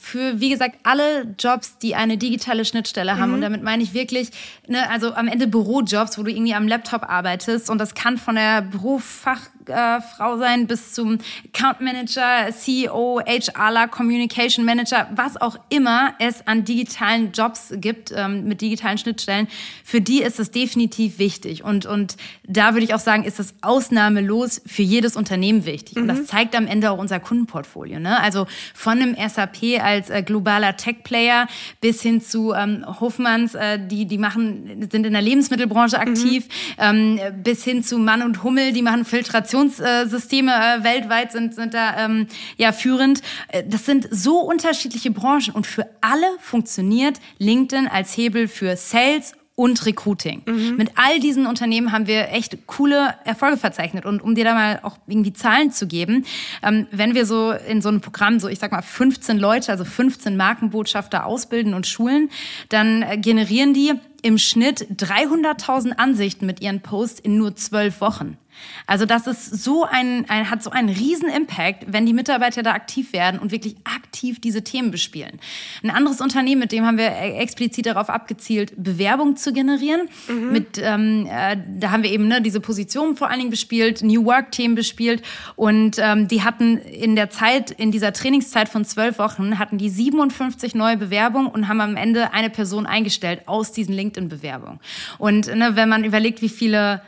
für, 0.00 0.40
wie 0.40 0.50
gesagt, 0.50 0.78
alle 0.82 1.34
Jobs, 1.38 1.78
die 1.78 1.94
eine 1.94 2.18
digitale 2.18 2.64
Schnittstelle 2.64 3.18
haben. 3.18 3.28
Mhm. 3.28 3.34
Und 3.34 3.40
damit 3.42 3.62
meine 3.62 3.82
ich 3.84 3.94
wirklich, 3.94 4.30
ne, 4.66 4.90
also 4.90 5.14
am 5.14 5.28
Ende 5.28 5.46
Bürojobs, 5.46 6.18
wo 6.18 6.24
du 6.24 6.30
irgendwie 6.30 6.54
am 6.54 6.66
Laptop 6.66 7.04
arbeitest. 7.04 7.70
Und 7.70 7.78
das 7.78 7.94
kann 7.94 8.18
von 8.18 8.34
der 8.34 8.62
Berufsfach 8.62 9.42
äh, 9.68 10.00
Frau 10.00 10.38
sein 10.38 10.66
bis 10.66 10.92
zum 10.92 11.18
Account 11.52 11.80
Manager, 11.80 12.50
CEO, 12.52 13.20
HRler, 13.24 13.88
Communication 13.88 14.64
Manager, 14.64 15.08
was 15.14 15.40
auch 15.40 15.56
immer 15.68 16.14
es 16.18 16.46
an 16.46 16.64
digitalen 16.64 17.32
Jobs 17.32 17.72
gibt, 17.76 18.12
ähm, 18.14 18.44
mit 18.44 18.60
digitalen 18.60 18.98
Schnittstellen. 18.98 19.48
Für 19.84 20.00
die 20.00 20.22
ist 20.22 20.40
es 20.40 20.50
definitiv 20.50 21.18
wichtig. 21.18 21.64
Und, 21.64 21.86
und 21.86 22.16
da 22.46 22.74
würde 22.74 22.84
ich 22.84 22.94
auch 22.94 23.00
sagen, 23.00 23.24
ist 23.24 23.40
es 23.40 23.54
ausnahmelos 23.62 24.62
für 24.66 24.82
jedes 24.82 25.16
Unternehmen 25.16 25.64
wichtig. 25.64 25.96
Und 25.96 26.08
das 26.08 26.18
mhm. 26.18 26.26
zeigt 26.26 26.56
am 26.56 26.66
Ende 26.66 26.90
auch 26.90 26.98
unser 26.98 27.20
Kundenportfolio. 27.20 27.98
Ne? 27.98 28.20
Also 28.20 28.46
von 28.74 29.00
einem 29.00 29.16
SAP 29.16 29.80
als 29.82 30.10
äh, 30.10 30.22
globaler 30.22 30.76
Tech-Player 30.76 31.46
bis 31.80 32.02
hin 32.02 32.20
zu 32.20 32.52
ähm, 32.52 32.84
Hofmanns, 33.00 33.54
äh, 33.54 33.78
die, 33.78 34.06
die 34.06 34.18
machen, 34.18 34.88
sind 34.90 35.06
in 35.06 35.12
der 35.12 35.22
Lebensmittelbranche 35.22 35.98
aktiv, 35.98 36.46
mhm. 36.78 37.18
ähm, 37.18 37.42
bis 37.42 37.64
hin 37.64 37.82
zu 37.82 37.98
Mann 37.98 38.22
und 38.22 38.42
Hummel, 38.42 38.72
die 38.72 38.82
machen 38.82 39.04
Filtration 39.04 39.53
Kommunikationssysteme 39.54 40.52
äh, 40.52 40.84
weltweit 40.84 41.32
sind, 41.32 41.54
sind 41.54 41.74
da 41.74 42.04
ähm, 42.04 42.26
ja 42.56 42.72
führend. 42.72 43.22
Äh, 43.48 43.64
das 43.66 43.86
sind 43.86 44.08
so 44.10 44.40
unterschiedliche 44.40 45.10
Branchen 45.10 45.54
und 45.54 45.66
für 45.66 45.86
alle 46.00 46.26
funktioniert 46.40 47.20
LinkedIn 47.38 47.86
als 47.86 48.16
Hebel 48.16 48.48
für 48.48 48.76
Sales 48.76 49.34
und 49.56 49.86
Recruiting. 49.86 50.42
Mhm. 50.46 50.76
Mit 50.76 50.92
all 50.96 51.20
diesen 51.20 51.46
Unternehmen 51.46 51.92
haben 51.92 52.08
wir 52.08 52.30
echt 52.32 52.66
coole 52.66 53.14
Erfolge 53.24 53.56
verzeichnet. 53.56 54.04
Und 54.04 54.20
um 54.20 54.34
dir 54.34 54.42
da 54.42 54.52
mal 54.52 54.80
auch 54.82 54.98
irgendwie 55.06 55.32
Zahlen 55.32 55.70
zu 55.70 55.86
geben, 55.86 56.24
ähm, 56.64 56.88
wenn 56.90 57.14
wir 57.14 57.24
so 57.24 57.52
in 57.52 57.80
so 57.80 57.88
einem 57.88 58.00
Programm 58.00 58.40
so, 58.40 58.48
ich 58.48 58.58
sag 58.58 58.72
mal, 58.72 58.82
15 58.82 59.38
Leute, 59.38 59.70
also 59.70 59.84
15 59.84 60.36
Markenbotschafter 60.36 61.24
ausbilden 61.24 61.72
und 61.72 61.86
schulen, 61.86 62.30
dann 62.68 63.02
äh, 63.02 63.16
generieren 63.16 63.74
die 63.74 63.92
im 64.22 64.38
Schnitt 64.38 64.88
300.000 64.96 65.92
Ansichten 65.92 66.46
mit 66.46 66.60
ihren 66.60 66.80
Posts 66.80 67.20
in 67.20 67.36
nur 67.36 67.54
zwölf 67.54 68.00
Wochen. 68.00 68.38
Also 68.86 69.06
das 69.06 69.26
ist 69.26 69.62
so 69.62 69.84
ein, 69.84 70.28
ein, 70.28 70.50
hat 70.50 70.62
so 70.62 70.70
einen 70.70 70.88
riesen 70.88 71.28
Impact, 71.28 71.86
wenn 71.86 72.06
die 72.06 72.12
Mitarbeiter 72.12 72.62
da 72.62 72.72
aktiv 72.72 73.12
werden 73.12 73.40
und 73.40 73.50
wirklich 73.50 73.76
aktiv 73.84 74.40
diese 74.40 74.62
Themen 74.62 74.90
bespielen. 74.90 75.40
Ein 75.82 75.90
anderes 75.90 76.20
Unternehmen, 76.20 76.60
mit 76.60 76.72
dem 76.72 76.84
haben 76.84 76.98
wir 76.98 77.10
e-, 77.10 77.38
explizit 77.38 77.86
darauf 77.86 78.10
abgezielt, 78.10 78.72
Bewerbung 78.76 79.36
zu 79.36 79.52
generieren. 79.52 80.08
Mhm. 80.28 80.52
Mit, 80.52 80.78
ähm, 80.78 81.26
äh, 81.30 81.56
da 81.78 81.90
haben 81.90 82.02
wir 82.02 82.10
eben 82.10 82.28
ne, 82.28 82.42
diese 82.42 82.60
Positionen 82.60 83.16
vor 83.16 83.30
allen 83.30 83.38
Dingen 83.38 83.50
bespielt, 83.50 84.02
New 84.02 84.24
Work-Themen 84.24 84.74
bespielt 84.74 85.22
und 85.56 85.96
ähm, 85.98 86.28
die 86.28 86.42
hatten 86.42 86.78
in 86.78 87.16
der 87.16 87.30
Zeit, 87.30 87.70
in 87.70 87.90
dieser 87.90 88.12
Trainingszeit 88.12 88.68
von 88.68 88.84
zwölf 88.84 89.18
Wochen, 89.18 89.58
hatten 89.58 89.78
die 89.78 89.88
57 89.88 90.74
neue 90.74 90.96
Bewerbungen 90.96 91.48
und 91.50 91.68
haben 91.68 91.80
am 91.80 91.96
Ende 91.96 92.32
eine 92.32 92.50
Person 92.50 92.86
eingestellt 92.86 93.42
aus 93.46 93.72
diesen 93.72 93.94
LinkedIn-Bewerbungen. 93.94 94.80
Und 95.18 95.54
ne, 95.54 95.76
wenn 95.76 95.88
man 95.88 96.04
überlegt, 96.04 96.42
wie 96.42 96.48
viele 96.48 97.02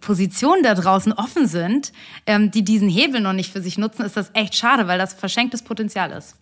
Positionen 0.00 0.62
da 0.62 0.74
draußen 0.74 1.12
offen 1.12 1.46
sind, 1.46 1.92
ähm, 2.26 2.50
die 2.50 2.62
diesen 2.62 2.88
Hebel 2.88 3.20
noch 3.20 3.32
nicht 3.32 3.52
für 3.52 3.62
sich 3.62 3.78
nutzen, 3.78 4.04
ist 4.04 4.16
das 4.16 4.30
echt 4.34 4.54
schade, 4.54 4.86
weil 4.86 4.98
das 4.98 5.14
verschenktes 5.14 5.62
Potenzial 5.62 6.12
ist. 6.12 6.36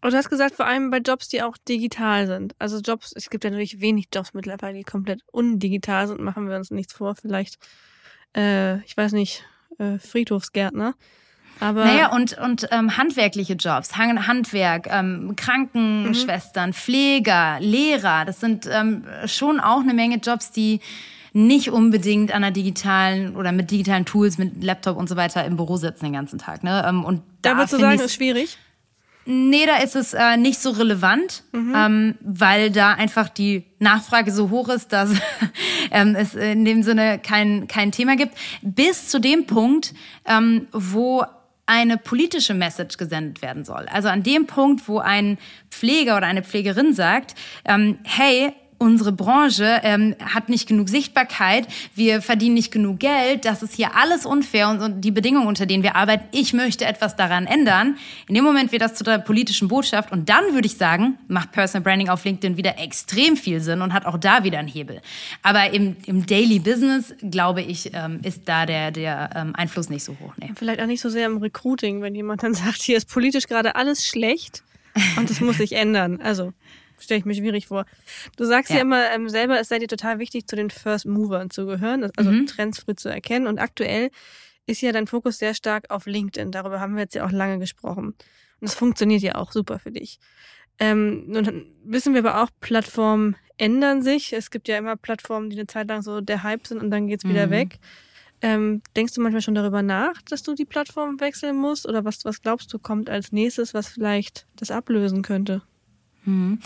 Und 0.00 0.12
du 0.12 0.16
hast 0.16 0.30
gesagt, 0.30 0.54
vor 0.54 0.66
allem 0.66 0.90
bei 0.90 0.98
Jobs, 0.98 1.28
die 1.28 1.42
auch 1.42 1.56
digital 1.56 2.26
sind. 2.26 2.54
Also 2.58 2.78
Jobs, 2.78 3.12
es 3.16 3.30
gibt 3.30 3.42
ja 3.42 3.50
natürlich 3.50 3.80
wenig 3.80 4.08
Jobs 4.14 4.32
mittlerweile, 4.32 4.78
die 4.78 4.84
komplett 4.84 5.22
undigital 5.32 6.06
sind, 6.06 6.20
machen 6.20 6.48
wir 6.48 6.56
uns 6.56 6.70
nichts 6.70 6.92
vor. 6.92 7.16
Vielleicht 7.16 7.58
äh, 8.36 8.78
ich 8.84 8.96
weiß 8.96 9.12
nicht, 9.12 9.44
äh, 9.78 9.98
Friedhofsgärtner. 9.98 10.94
Aber 11.60 11.84
naja, 11.84 12.12
und, 12.12 12.38
und 12.38 12.68
ähm, 12.70 12.96
handwerkliche 12.96 13.54
Jobs, 13.54 13.96
Handwerk, 13.96 14.86
ähm, 14.88 15.34
Krankenschwestern, 15.34 16.70
mhm. 16.70 16.74
Pfleger, 16.74 17.58
Lehrer, 17.58 18.24
das 18.24 18.38
sind 18.38 18.68
ähm, 18.70 19.04
schon 19.26 19.58
auch 19.58 19.80
eine 19.80 19.92
Menge 19.92 20.18
Jobs, 20.18 20.52
die 20.52 20.80
nicht 21.32 21.70
unbedingt 21.70 22.32
an 22.32 22.44
einer 22.44 22.52
digitalen 22.52 23.36
oder 23.36 23.52
mit 23.52 23.70
digitalen 23.70 24.04
Tools, 24.04 24.38
mit 24.38 24.62
Laptop 24.62 24.96
und 24.96 25.08
so 25.08 25.16
weiter 25.16 25.44
im 25.44 25.56
Büro 25.56 25.76
sitzen 25.76 26.04
den 26.06 26.14
ganzen 26.14 26.38
Tag. 26.38 26.64
Ne? 26.64 26.84
Ähm, 26.86 27.04
und 27.04 27.22
da, 27.42 27.50
da 27.50 27.56
würdest 27.56 27.74
du 27.74 27.78
sagen, 27.78 28.00
ist 28.00 28.14
schwierig? 28.14 28.58
Nee, 29.30 29.66
da 29.66 29.76
ist 29.76 29.94
es 29.94 30.14
äh, 30.14 30.38
nicht 30.38 30.58
so 30.58 30.70
relevant, 30.70 31.42
mhm. 31.52 31.74
ähm, 31.76 32.14
weil 32.22 32.70
da 32.70 32.94
einfach 32.94 33.28
die 33.28 33.66
Nachfrage 33.78 34.32
so 34.32 34.48
hoch 34.48 34.70
ist, 34.70 34.90
dass 34.94 35.10
ähm, 35.90 36.16
es 36.16 36.34
in 36.34 36.64
dem 36.64 36.82
Sinne 36.82 37.18
kein, 37.18 37.68
kein 37.68 37.92
Thema 37.92 38.16
gibt. 38.16 38.32
Bis 38.62 39.08
zu 39.08 39.20
dem 39.20 39.44
Punkt, 39.44 39.92
ähm, 40.24 40.66
wo 40.72 41.24
eine 41.66 41.98
politische 41.98 42.54
Message 42.54 42.96
gesendet 42.96 43.42
werden 43.42 43.66
soll. 43.66 43.84
Also 43.92 44.08
an 44.08 44.22
dem 44.22 44.46
Punkt, 44.46 44.88
wo 44.88 44.98
ein 44.98 45.36
Pfleger 45.70 46.16
oder 46.16 46.26
eine 46.26 46.42
Pflegerin 46.42 46.94
sagt, 46.94 47.34
ähm, 47.66 47.98
hey, 48.04 48.54
unsere 48.78 49.12
Branche 49.12 49.80
ähm, 49.82 50.14
hat 50.20 50.48
nicht 50.48 50.68
genug 50.68 50.88
Sichtbarkeit, 50.88 51.66
wir 51.94 52.22
verdienen 52.22 52.54
nicht 52.54 52.70
genug 52.70 53.00
Geld, 53.00 53.44
das 53.44 53.62
ist 53.62 53.74
hier 53.74 53.96
alles 53.96 54.24
unfair 54.24 54.68
und, 54.68 54.80
und, 54.80 55.00
die 55.00 55.10
Bedingungen, 55.10 55.46
unter 55.46 55.66
denen 55.66 55.82
wir 55.82 55.96
arbeiten, 55.96 56.24
ich 56.32 56.52
möchte 56.52 56.84
etwas 56.84 57.16
daran 57.16 57.46
ändern. 57.46 57.96
In 58.28 58.34
dem 58.34 58.44
Moment 58.44 58.72
wird 58.72 58.82
das 58.82 58.94
zu 58.94 59.04
der 59.04 59.18
politischen 59.18 59.68
Botschaft 59.68 60.12
und 60.12 60.28
dann 60.28 60.54
würde 60.54 60.66
ich 60.66 60.76
sagen, 60.76 61.18
macht 61.26 61.52
Personal 61.52 61.82
Branding 61.82 62.08
auf 62.08 62.24
LinkedIn 62.24 62.56
wieder 62.56 62.78
extrem 62.78 63.36
viel 63.36 63.60
Sinn 63.60 63.82
und 63.82 63.92
hat 63.92 64.06
auch 64.06 64.18
da 64.18 64.44
wieder 64.44 64.58
einen 64.58 64.68
Hebel. 64.68 65.00
Aber 65.42 65.72
im, 65.72 65.96
im 66.06 66.26
Daily 66.26 66.60
Business, 66.60 67.14
glaube 67.30 67.62
ich, 67.62 67.90
ähm, 67.94 68.20
ist 68.22 68.42
da 68.48 68.64
der, 68.64 68.92
der 68.92 69.30
ähm, 69.34 69.54
Einfluss 69.54 69.90
nicht 69.90 70.04
so 70.04 70.12
hoch. 70.20 70.32
Nee. 70.36 70.52
Vielleicht 70.56 70.80
auch 70.80 70.86
nicht 70.86 71.00
so 71.00 71.08
sehr 71.08 71.26
im 71.26 71.38
Recruiting, 71.38 72.00
wenn 72.02 72.14
jemand 72.14 72.42
dann 72.42 72.54
sagt, 72.54 72.82
hier 72.82 72.96
ist 72.96 73.08
politisch 73.08 73.48
gerade 73.48 73.74
alles 73.74 74.06
schlecht 74.06 74.62
und 75.16 75.30
das 75.30 75.40
muss 75.40 75.58
sich 75.58 75.72
ändern. 75.72 76.20
Also 76.20 76.52
stelle 77.00 77.18
ich 77.18 77.24
mir 77.24 77.34
schwierig 77.34 77.68
vor. 77.68 77.84
Du 78.36 78.44
sagst 78.44 78.70
ja, 78.70 78.76
ja 78.76 78.82
immer 78.82 79.10
ähm, 79.10 79.28
selber, 79.28 79.58
es 79.60 79.68
sei 79.68 79.78
dir 79.78 79.88
total 79.88 80.18
wichtig, 80.18 80.46
zu 80.46 80.56
den 80.56 80.70
First 80.70 81.06
Movern 81.06 81.50
zu 81.50 81.66
gehören, 81.66 82.10
also 82.16 82.30
mhm. 82.30 82.46
Trends 82.46 82.80
früh 82.80 82.94
zu 82.94 83.08
erkennen. 83.08 83.46
Und 83.46 83.58
aktuell 83.58 84.10
ist 84.66 84.80
ja 84.80 84.92
dein 84.92 85.06
Fokus 85.06 85.38
sehr 85.38 85.54
stark 85.54 85.90
auf 85.90 86.06
LinkedIn. 86.06 86.52
Darüber 86.52 86.80
haben 86.80 86.94
wir 86.94 87.02
jetzt 87.02 87.14
ja 87.14 87.26
auch 87.26 87.32
lange 87.32 87.58
gesprochen. 87.58 88.08
Und 88.08 88.16
das 88.60 88.74
funktioniert 88.74 89.22
ja 89.22 89.36
auch 89.36 89.52
super 89.52 89.78
für 89.78 89.90
dich. 89.92 90.18
Ähm, 90.78 91.24
nun 91.26 91.66
wissen 91.84 92.14
wir 92.14 92.20
aber 92.20 92.42
auch, 92.42 92.50
Plattformen 92.60 93.36
ändern 93.56 94.02
sich. 94.02 94.32
Es 94.32 94.50
gibt 94.50 94.68
ja 94.68 94.78
immer 94.78 94.96
Plattformen, 94.96 95.50
die 95.50 95.56
eine 95.56 95.66
Zeit 95.66 95.88
lang 95.88 96.02
so 96.02 96.20
der 96.20 96.42
Hype 96.42 96.66
sind 96.66 96.80
und 96.80 96.90
dann 96.90 97.08
geht's 97.08 97.24
wieder 97.24 97.48
mhm. 97.48 97.50
weg. 97.50 97.78
Ähm, 98.40 98.82
denkst 98.94 99.14
du 99.14 99.20
manchmal 99.20 99.42
schon 99.42 99.56
darüber 99.56 99.82
nach, 99.82 100.22
dass 100.22 100.44
du 100.44 100.54
die 100.54 100.64
Plattform 100.64 101.18
wechseln 101.18 101.56
musst? 101.56 101.88
Oder 101.88 102.04
was, 102.04 102.24
was 102.24 102.40
glaubst 102.40 102.72
du, 102.72 102.78
kommt 102.78 103.10
als 103.10 103.32
nächstes, 103.32 103.74
was 103.74 103.88
vielleicht 103.88 104.46
das 104.54 104.70
ablösen 104.70 105.22
könnte? 105.22 105.62
Mhm. 106.28 106.58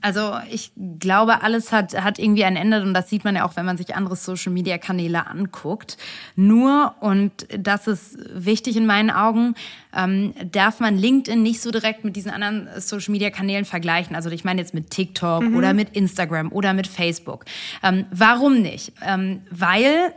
Also 0.00 0.32
ich 0.50 0.72
glaube, 0.98 1.42
alles 1.42 1.72
hat, 1.72 2.00
hat 2.02 2.18
irgendwie 2.18 2.44
ein 2.44 2.56
Ende 2.56 2.82
und 2.82 2.94
das 2.94 3.10
sieht 3.10 3.24
man 3.24 3.36
ja 3.36 3.44
auch, 3.46 3.56
wenn 3.56 3.66
man 3.66 3.76
sich 3.76 3.94
andere 3.94 4.16
Social-Media-Kanäle 4.16 5.26
anguckt. 5.26 5.98
Nur, 6.36 6.94
und 7.00 7.46
das 7.56 7.86
ist 7.86 8.18
wichtig 8.32 8.76
in 8.76 8.86
meinen 8.86 9.10
Augen, 9.10 9.54
ähm, 9.94 10.32
darf 10.50 10.80
man 10.80 10.96
LinkedIn 10.96 11.42
nicht 11.42 11.60
so 11.60 11.70
direkt 11.70 12.04
mit 12.04 12.16
diesen 12.16 12.30
anderen 12.30 12.68
Social-Media-Kanälen 12.80 13.64
vergleichen. 13.66 14.16
Also 14.16 14.30
ich 14.30 14.44
meine 14.44 14.60
jetzt 14.60 14.72
mit 14.72 14.90
TikTok 14.90 15.42
mhm. 15.42 15.56
oder 15.56 15.74
mit 15.74 15.90
Instagram 15.90 16.50
oder 16.50 16.72
mit 16.72 16.86
Facebook. 16.86 17.44
Ähm, 17.82 18.06
warum 18.10 18.62
nicht? 18.62 18.92
Ähm, 19.02 19.42
weil 19.50 20.14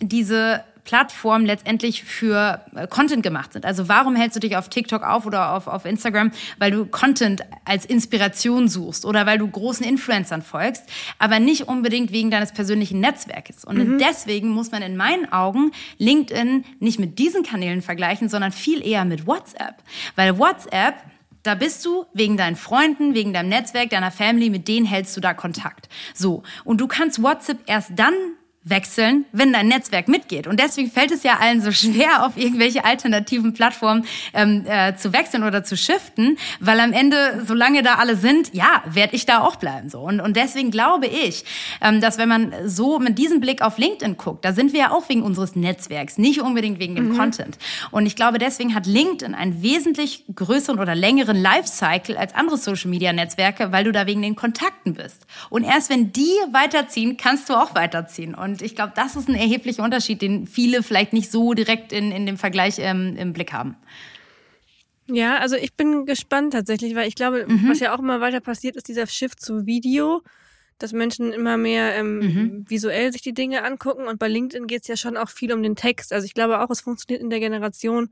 diese 0.00 0.62
Plattformen 0.84 1.46
letztendlich 1.46 2.04
für 2.04 2.60
äh, 2.74 2.86
Content 2.86 3.22
gemacht 3.22 3.54
sind. 3.54 3.64
Also 3.64 3.88
warum 3.88 4.16
hältst 4.16 4.36
du 4.36 4.40
dich 4.40 4.56
auf 4.56 4.68
TikTok 4.68 5.02
auf 5.02 5.26
oder 5.26 5.52
auf, 5.54 5.66
auf 5.66 5.84
Instagram? 5.86 6.30
Weil 6.58 6.70
du 6.70 6.86
Content 6.86 7.42
als 7.64 7.86
Inspiration 7.86 8.68
suchst 8.68 9.04
oder 9.04 9.26
weil 9.26 9.38
du 9.38 9.48
großen 9.48 9.84
Influencern 9.84 10.42
folgst, 10.42 10.84
aber 11.18 11.40
nicht 11.40 11.68
unbedingt 11.68 12.12
wegen 12.12 12.30
deines 12.30 12.52
persönlichen 12.52 13.00
Netzwerkes. 13.00 13.64
Und 13.64 13.78
mhm. 13.78 13.98
deswegen 13.98 14.50
muss 14.50 14.70
man 14.70 14.82
in 14.82 14.96
meinen 14.96 15.32
Augen 15.32 15.72
LinkedIn 15.98 16.64
nicht 16.80 16.98
mit 16.98 17.18
diesen 17.18 17.42
Kanälen 17.42 17.80
vergleichen, 17.80 18.28
sondern 18.28 18.52
viel 18.52 18.86
eher 18.86 19.04
mit 19.04 19.26
WhatsApp. 19.26 19.82
Weil 20.16 20.38
WhatsApp 20.38 20.96
da 21.44 21.54
bist 21.54 21.84
du 21.84 22.06
wegen 22.14 22.38
deinen 22.38 22.56
Freunden, 22.56 23.14
wegen 23.14 23.34
deinem 23.34 23.50
Netzwerk, 23.50 23.90
deiner 23.90 24.10
Family, 24.10 24.48
mit 24.48 24.66
denen 24.66 24.86
hältst 24.86 25.14
du 25.14 25.20
da 25.20 25.34
Kontakt. 25.34 25.90
So. 26.14 26.42
Und 26.64 26.80
du 26.80 26.86
kannst 26.86 27.22
WhatsApp 27.22 27.58
erst 27.66 27.90
dann 27.96 28.14
wechseln, 28.64 29.26
wenn 29.32 29.52
dein 29.52 29.68
Netzwerk 29.68 30.08
mitgeht. 30.08 30.46
Und 30.46 30.58
deswegen 30.58 30.90
fällt 30.90 31.12
es 31.12 31.22
ja 31.22 31.38
allen 31.38 31.60
so 31.60 31.70
schwer, 31.70 32.24
auf 32.26 32.36
irgendwelche 32.36 32.84
alternativen 32.84 33.52
Plattformen 33.52 34.06
ähm, 34.32 34.64
äh, 34.66 34.96
zu 34.96 35.12
wechseln 35.12 35.44
oder 35.44 35.64
zu 35.64 35.76
shiften, 35.76 36.38
weil 36.60 36.80
am 36.80 36.92
Ende, 36.92 37.42
solange 37.46 37.82
da 37.82 37.96
alle 37.96 38.16
sind, 38.16 38.54
ja, 38.54 38.82
werde 38.86 39.14
ich 39.14 39.26
da 39.26 39.42
auch 39.42 39.56
bleiben. 39.56 39.90
So. 39.90 40.00
Und, 40.00 40.20
und 40.20 40.36
deswegen 40.36 40.70
glaube 40.70 41.06
ich, 41.06 41.44
ähm, 41.82 42.00
dass 42.00 42.16
wenn 42.16 42.28
man 42.28 42.54
so 42.64 42.98
mit 42.98 43.18
diesem 43.18 43.40
Blick 43.40 43.60
auf 43.60 43.76
LinkedIn 43.76 44.16
guckt, 44.16 44.44
da 44.44 44.52
sind 44.52 44.72
wir 44.72 44.80
ja 44.80 44.90
auch 44.92 45.08
wegen 45.08 45.22
unseres 45.22 45.56
Netzwerks, 45.56 46.16
nicht 46.16 46.40
unbedingt 46.40 46.78
wegen 46.78 46.96
dem 46.96 47.10
mhm. 47.10 47.18
Content. 47.18 47.58
Und 47.90 48.06
ich 48.06 48.16
glaube, 48.16 48.38
deswegen 48.38 48.74
hat 48.74 48.86
LinkedIn 48.86 49.34
einen 49.34 49.62
wesentlich 49.62 50.24
größeren 50.34 50.78
oder 50.78 50.94
längeren 50.94 51.36
Lifecycle 51.36 52.16
als 52.16 52.34
andere 52.34 52.56
Social-Media-Netzwerke, 52.56 53.72
weil 53.72 53.84
du 53.84 53.92
da 53.92 54.06
wegen 54.06 54.22
den 54.22 54.36
Kontakten 54.36 54.94
bist. 54.94 55.26
Und 55.50 55.64
erst 55.64 55.90
wenn 55.90 56.12
die 56.12 56.32
weiterziehen, 56.50 57.18
kannst 57.18 57.50
du 57.50 57.54
auch 57.54 57.74
weiterziehen. 57.74 58.34
Und 58.34 58.53
und 58.54 58.62
ich 58.62 58.76
glaube, 58.76 58.92
das 58.94 59.16
ist 59.16 59.28
ein 59.28 59.34
erheblicher 59.34 59.82
Unterschied, 59.82 60.22
den 60.22 60.46
viele 60.46 60.84
vielleicht 60.84 61.12
nicht 61.12 61.28
so 61.28 61.54
direkt 61.54 61.92
in, 61.92 62.12
in 62.12 62.24
dem 62.24 62.36
Vergleich 62.36 62.76
ähm, 62.78 63.16
im 63.16 63.32
Blick 63.32 63.52
haben. 63.52 63.76
Ja, 65.08 65.38
also 65.38 65.56
ich 65.56 65.74
bin 65.74 66.06
gespannt 66.06 66.52
tatsächlich, 66.52 66.94
weil 66.94 67.08
ich 67.08 67.16
glaube, 67.16 67.46
mhm. 67.48 67.68
was 67.68 67.80
ja 67.80 67.92
auch 67.92 67.98
immer 67.98 68.20
weiter 68.20 68.40
passiert, 68.40 68.76
ist 68.76 68.86
dieser 68.86 69.08
Shift 69.08 69.40
zu 69.40 69.66
Video, 69.66 70.22
dass 70.78 70.92
Menschen 70.92 71.32
immer 71.32 71.56
mehr 71.56 71.96
ähm, 71.96 72.18
mhm. 72.18 72.64
visuell 72.68 73.12
sich 73.12 73.22
die 73.22 73.34
Dinge 73.34 73.64
angucken. 73.64 74.06
Und 74.06 74.20
bei 74.20 74.28
LinkedIn 74.28 74.68
geht 74.68 74.82
es 74.82 74.88
ja 74.88 74.96
schon 74.96 75.16
auch 75.16 75.30
viel 75.30 75.52
um 75.52 75.64
den 75.64 75.74
Text. 75.74 76.12
Also 76.12 76.26
ich 76.26 76.34
glaube 76.34 76.60
auch, 76.60 76.70
es 76.70 76.80
funktioniert 76.80 77.24
in 77.24 77.30
der 77.30 77.40
Generation, 77.40 78.08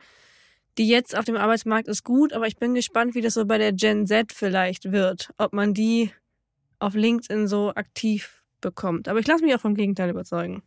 die 0.77 0.89
jetzt 0.89 1.17
auf 1.17 1.25
dem 1.25 1.37
Arbeitsmarkt 1.37 1.87
ist 1.87 2.03
gut, 2.03 2.33
aber 2.33 2.49
ich 2.49 2.57
bin 2.57 2.75
gespannt, 2.75 3.15
wie 3.15 3.21
das 3.21 3.35
so 3.35 3.47
bei 3.47 3.59
der 3.59 3.73
Gen 3.73 4.09
Z 4.09 4.33
vielleicht 4.33 4.91
wird, 4.91 5.31
ob 5.39 5.53
man 5.53 5.73
die 5.73 6.11
auf 6.81 6.95
LinkedIn 6.95 7.47
so 7.47 7.73
aktiv 7.75 8.42
bekommt. 8.63 9.09
Aber 9.09 9.19
ich 9.19 9.27
lasse 9.27 9.45
mich 9.45 9.55
auch 9.55 9.61
vom 9.61 9.75
Gegenteil 9.75 10.09
überzeugen. 10.09 10.63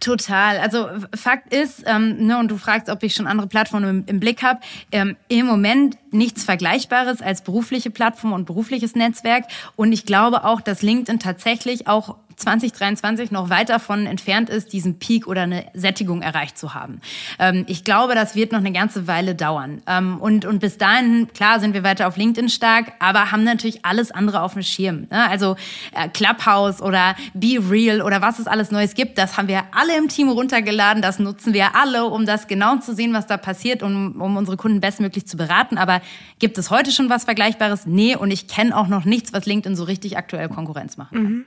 Total. 0.00 0.58
Also 0.58 0.88
Fakt 1.16 1.52
ist, 1.52 1.82
ähm, 1.86 2.26
ne, 2.26 2.38
und 2.38 2.50
du 2.50 2.56
fragst, 2.56 2.88
ob 2.88 3.02
ich 3.02 3.14
schon 3.14 3.26
andere 3.26 3.48
Plattformen 3.48 3.88
im, 3.88 4.04
im 4.06 4.20
Blick 4.20 4.42
habe, 4.42 4.60
ähm, 4.92 5.16
im 5.28 5.46
Moment 5.46 5.96
nichts 6.12 6.44
Vergleichbares 6.44 7.20
als 7.20 7.42
berufliche 7.42 7.90
Plattform 7.90 8.32
und 8.32 8.44
berufliches 8.44 8.94
Netzwerk. 8.94 9.46
Und 9.74 9.92
ich 9.92 10.06
glaube 10.06 10.44
auch, 10.44 10.60
dass 10.60 10.82
LinkedIn 10.82 11.18
tatsächlich 11.18 11.88
auch 11.88 12.16
2023 12.38 13.30
noch 13.30 13.50
weit 13.50 13.68
davon 13.68 14.06
entfernt 14.06 14.48
ist, 14.48 14.72
diesen 14.72 14.98
Peak 14.98 15.26
oder 15.26 15.42
eine 15.42 15.66
Sättigung 15.74 16.22
erreicht 16.22 16.56
zu 16.56 16.74
haben. 16.74 17.00
Ähm, 17.38 17.64
ich 17.68 17.84
glaube, 17.84 18.14
das 18.14 18.34
wird 18.34 18.52
noch 18.52 18.60
eine 18.60 18.72
ganze 18.72 19.06
Weile 19.06 19.34
dauern. 19.34 19.82
Ähm, 19.86 20.18
und, 20.20 20.44
und 20.44 20.60
bis 20.60 20.78
dahin, 20.78 21.28
klar, 21.34 21.60
sind 21.60 21.74
wir 21.74 21.82
weiter 21.82 22.08
auf 22.08 22.16
LinkedIn 22.16 22.48
stark, 22.48 22.92
aber 23.00 23.32
haben 23.32 23.44
natürlich 23.44 23.84
alles 23.84 24.10
andere 24.10 24.42
auf 24.42 24.54
dem 24.54 24.62
Schirm. 24.62 25.08
Ne? 25.10 25.28
Also 25.28 25.56
äh, 25.92 26.08
Clubhouse 26.08 26.80
oder 26.80 27.16
Be 27.34 27.58
Real 27.68 28.02
oder 28.02 28.22
was 28.22 28.38
es 28.38 28.46
alles 28.46 28.70
Neues 28.70 28.94
gibt, 28.94 29.18
das 29.18 29.36
haben 29.36 29.48
wir 29.48 29.64
alle 29.72 29.96
im 29.96 30.08
Team 30.08 30.28
runtergeladen. 30.28 31.02
Das 31.02 31.18
nutzen 31.18 31.52
wir 31.52 31.74
alle, 31.74 32.04
um 32.06 32.24
das 32.24 32.46
genau 32.46 32.76
zu 32.76 32.94
sehen, 32.94 33.12
was 33.12 33.26
da 33.26 33.36
passiert, 33.36 33.82
um, 33.82 34.20
um 34.20 34.36
unsere 34.36 34.56
Kunden 34.56 34.80
bestmöglich 34.80 35.26
zu 35.26 35.36
beraten. 35.36 35.78
Aber 35.78 36.00
gibt 36.38 36.58
es 36.58 36.70
heute 36.70 36.92
schon 36.92 37.10
was 37.10 37.24
Vergleichbares? 37.24 37.86
Nee, 37.86 38.16
und 38.16 38.30
ich 38.30 38.48
kenne 38.48 38.76
auch 38.76 38.88
noch 38.88 39.04
nichts, 39.04 39.32
was 39.32 39.46
LinkedIn 39.46 39.76
so 39.76 39.84
richtig 39.84 40.16
aktuell 40.16 40.48
Konkurrenz 40.48 40.96
machen 40.96 41.18
kann. 41.18 41.32
Mhm. 41.32 41.46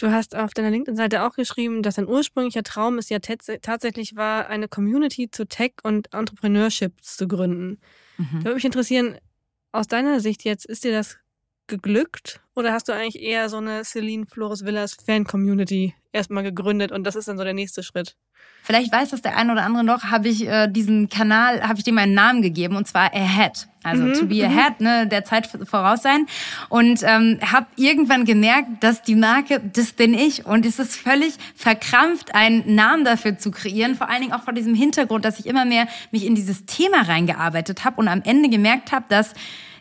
Du 0.00 0.10
hast 0.10 0.34
auf 0.34 0.54
deiner 0.54 0.70
LinkedIn-Seite 0.70 1.24
auch 1.24 1.34
geschrieben, 1.34 1.82
dass 1.82 1.96
dein 1.96 2.08
ursprünglicher 2.08 2.62
Traum 2.62 2.96
es 2.96 3.10
ja 3.10 3.18
tatsächlich 3.18 4.16
war, 4.16 4.48
eine 4.48 4.66
Community 4.66 5.30
zu 5.30 5.46
Tech 5.46 5.72
und 5.82 6.14
Entrepreneurship 6.14 7.04
zu 7.04 7.28
gründen. 7.28 7.80
Mhm. 8.16 8.38
Da 8.38 8.44
würde 8.44 8.54
mich 8.54 8.64
interessieren, 8.64 9.18
aus 9.72 9.88
deiner 9.88 10.20
Sicht 10.20 10.42
jetzt, 10.44 10.64
ist 10.64 10.84
dir 10.84 10.92
das 10.92 11.18
geglückt 11.70 12.40
oder 12.54 12.72
hast 12.72 12.88
du 12.88 12.92
eigentlich 12.92 13.22
eher 13.22 13.48
so 13.48 13.56
eine 13.56 13.84
Celine 13.84 14.26
Flores 14.26 14.64
Villas 14.64 14.94
Fan-Community 15.06 15.94
erstmal 16.12 16.42
gegründet 16.42 16.92
und 16.92 17.04
das 17.04 17.16
ist 17.16 17.28
dann 17.28 17.38
so 17.38 17.44
der 17.44 17.54
nächste 17.54 17.82
Schritt? 17.82 18.16
Vielleicht 18.62 18.92
weiß 18.92 19.10
das 19.10 19.22
der 19.22 19.36
eine 19.36 19.52
oder 19.52 19.62
andere 19.62 19.84
noch, 19.84 20.04
habe 20.04 20.28
ich 20.28 20.46
äh, 20.46 20.68
diesen 20.68 21.08
Kanal, 21.08 21.62
habe 21.66 21.78
ich 21.78 21.84
dem 21.84 21.96
einen 21.96 22.12
Namen 22.12 22.42
gegeben 22.42 22.76
und 22.76 22.86
zwar 22.86 23.14
Ahead. 23.14 23.68
Also 23.82 24.02
mhm, 24.02 24.12
to 24.12 24.26
be 24.26 24.34
mhm. 24.34 24.58
ahead, 24.58 24.80
ne, 24.80 25.06
der 25.06 25.24
Zeit 25.24 25.48
voraus 25.64 26.02
sein. 26.02 26.26
Und 26.68 27.02
ähm, 27.02 27.38
habe 27.40 27.66
irgendwann 27.76 28.26
gemerkt, 28.26 28.68
dass 28.84 29.02
die 29.02 29.14
Marke, 29.14 29.60
das 29.72 29.92
bin 29.92 30.12
ich. 30.12 30.44
Und 30.44 30.66
es 30.66 30.78
ist 30.78 30.96
völlig 30.96 31.34
verkrampft, 31.54 32.34
einen 32.34 32.74
Namen 32.74 33.04
dafür 33.04 33.38
zu 33.38 33.50
kreieren. 33.50 33.94
Vor 33.94 34.10
allen 34.10 34.20
Dingen 34.20 34.34
auch 34.34 34.42
vor 34.42 34.52
diesem 34.52 34.74
Hintergrund, 34.74 35.24
dass 35.24 35.38
ich 35.38 35.46
immer 35.46 35.64
mehr 35.64 35.88
mich 36.10 36.26
in 36.26 36.34
dieses 36.34 36.66
Thema 36.66 37.02
reingearbeitet 37.02 37.84
habe 37.84 37.96
und 37.96 38.08
am 38.08 38.20
Ende 38.22 38.50
gemerkt 38.50 38.92
habe, 38.92 39.06
dass 39.08 39.32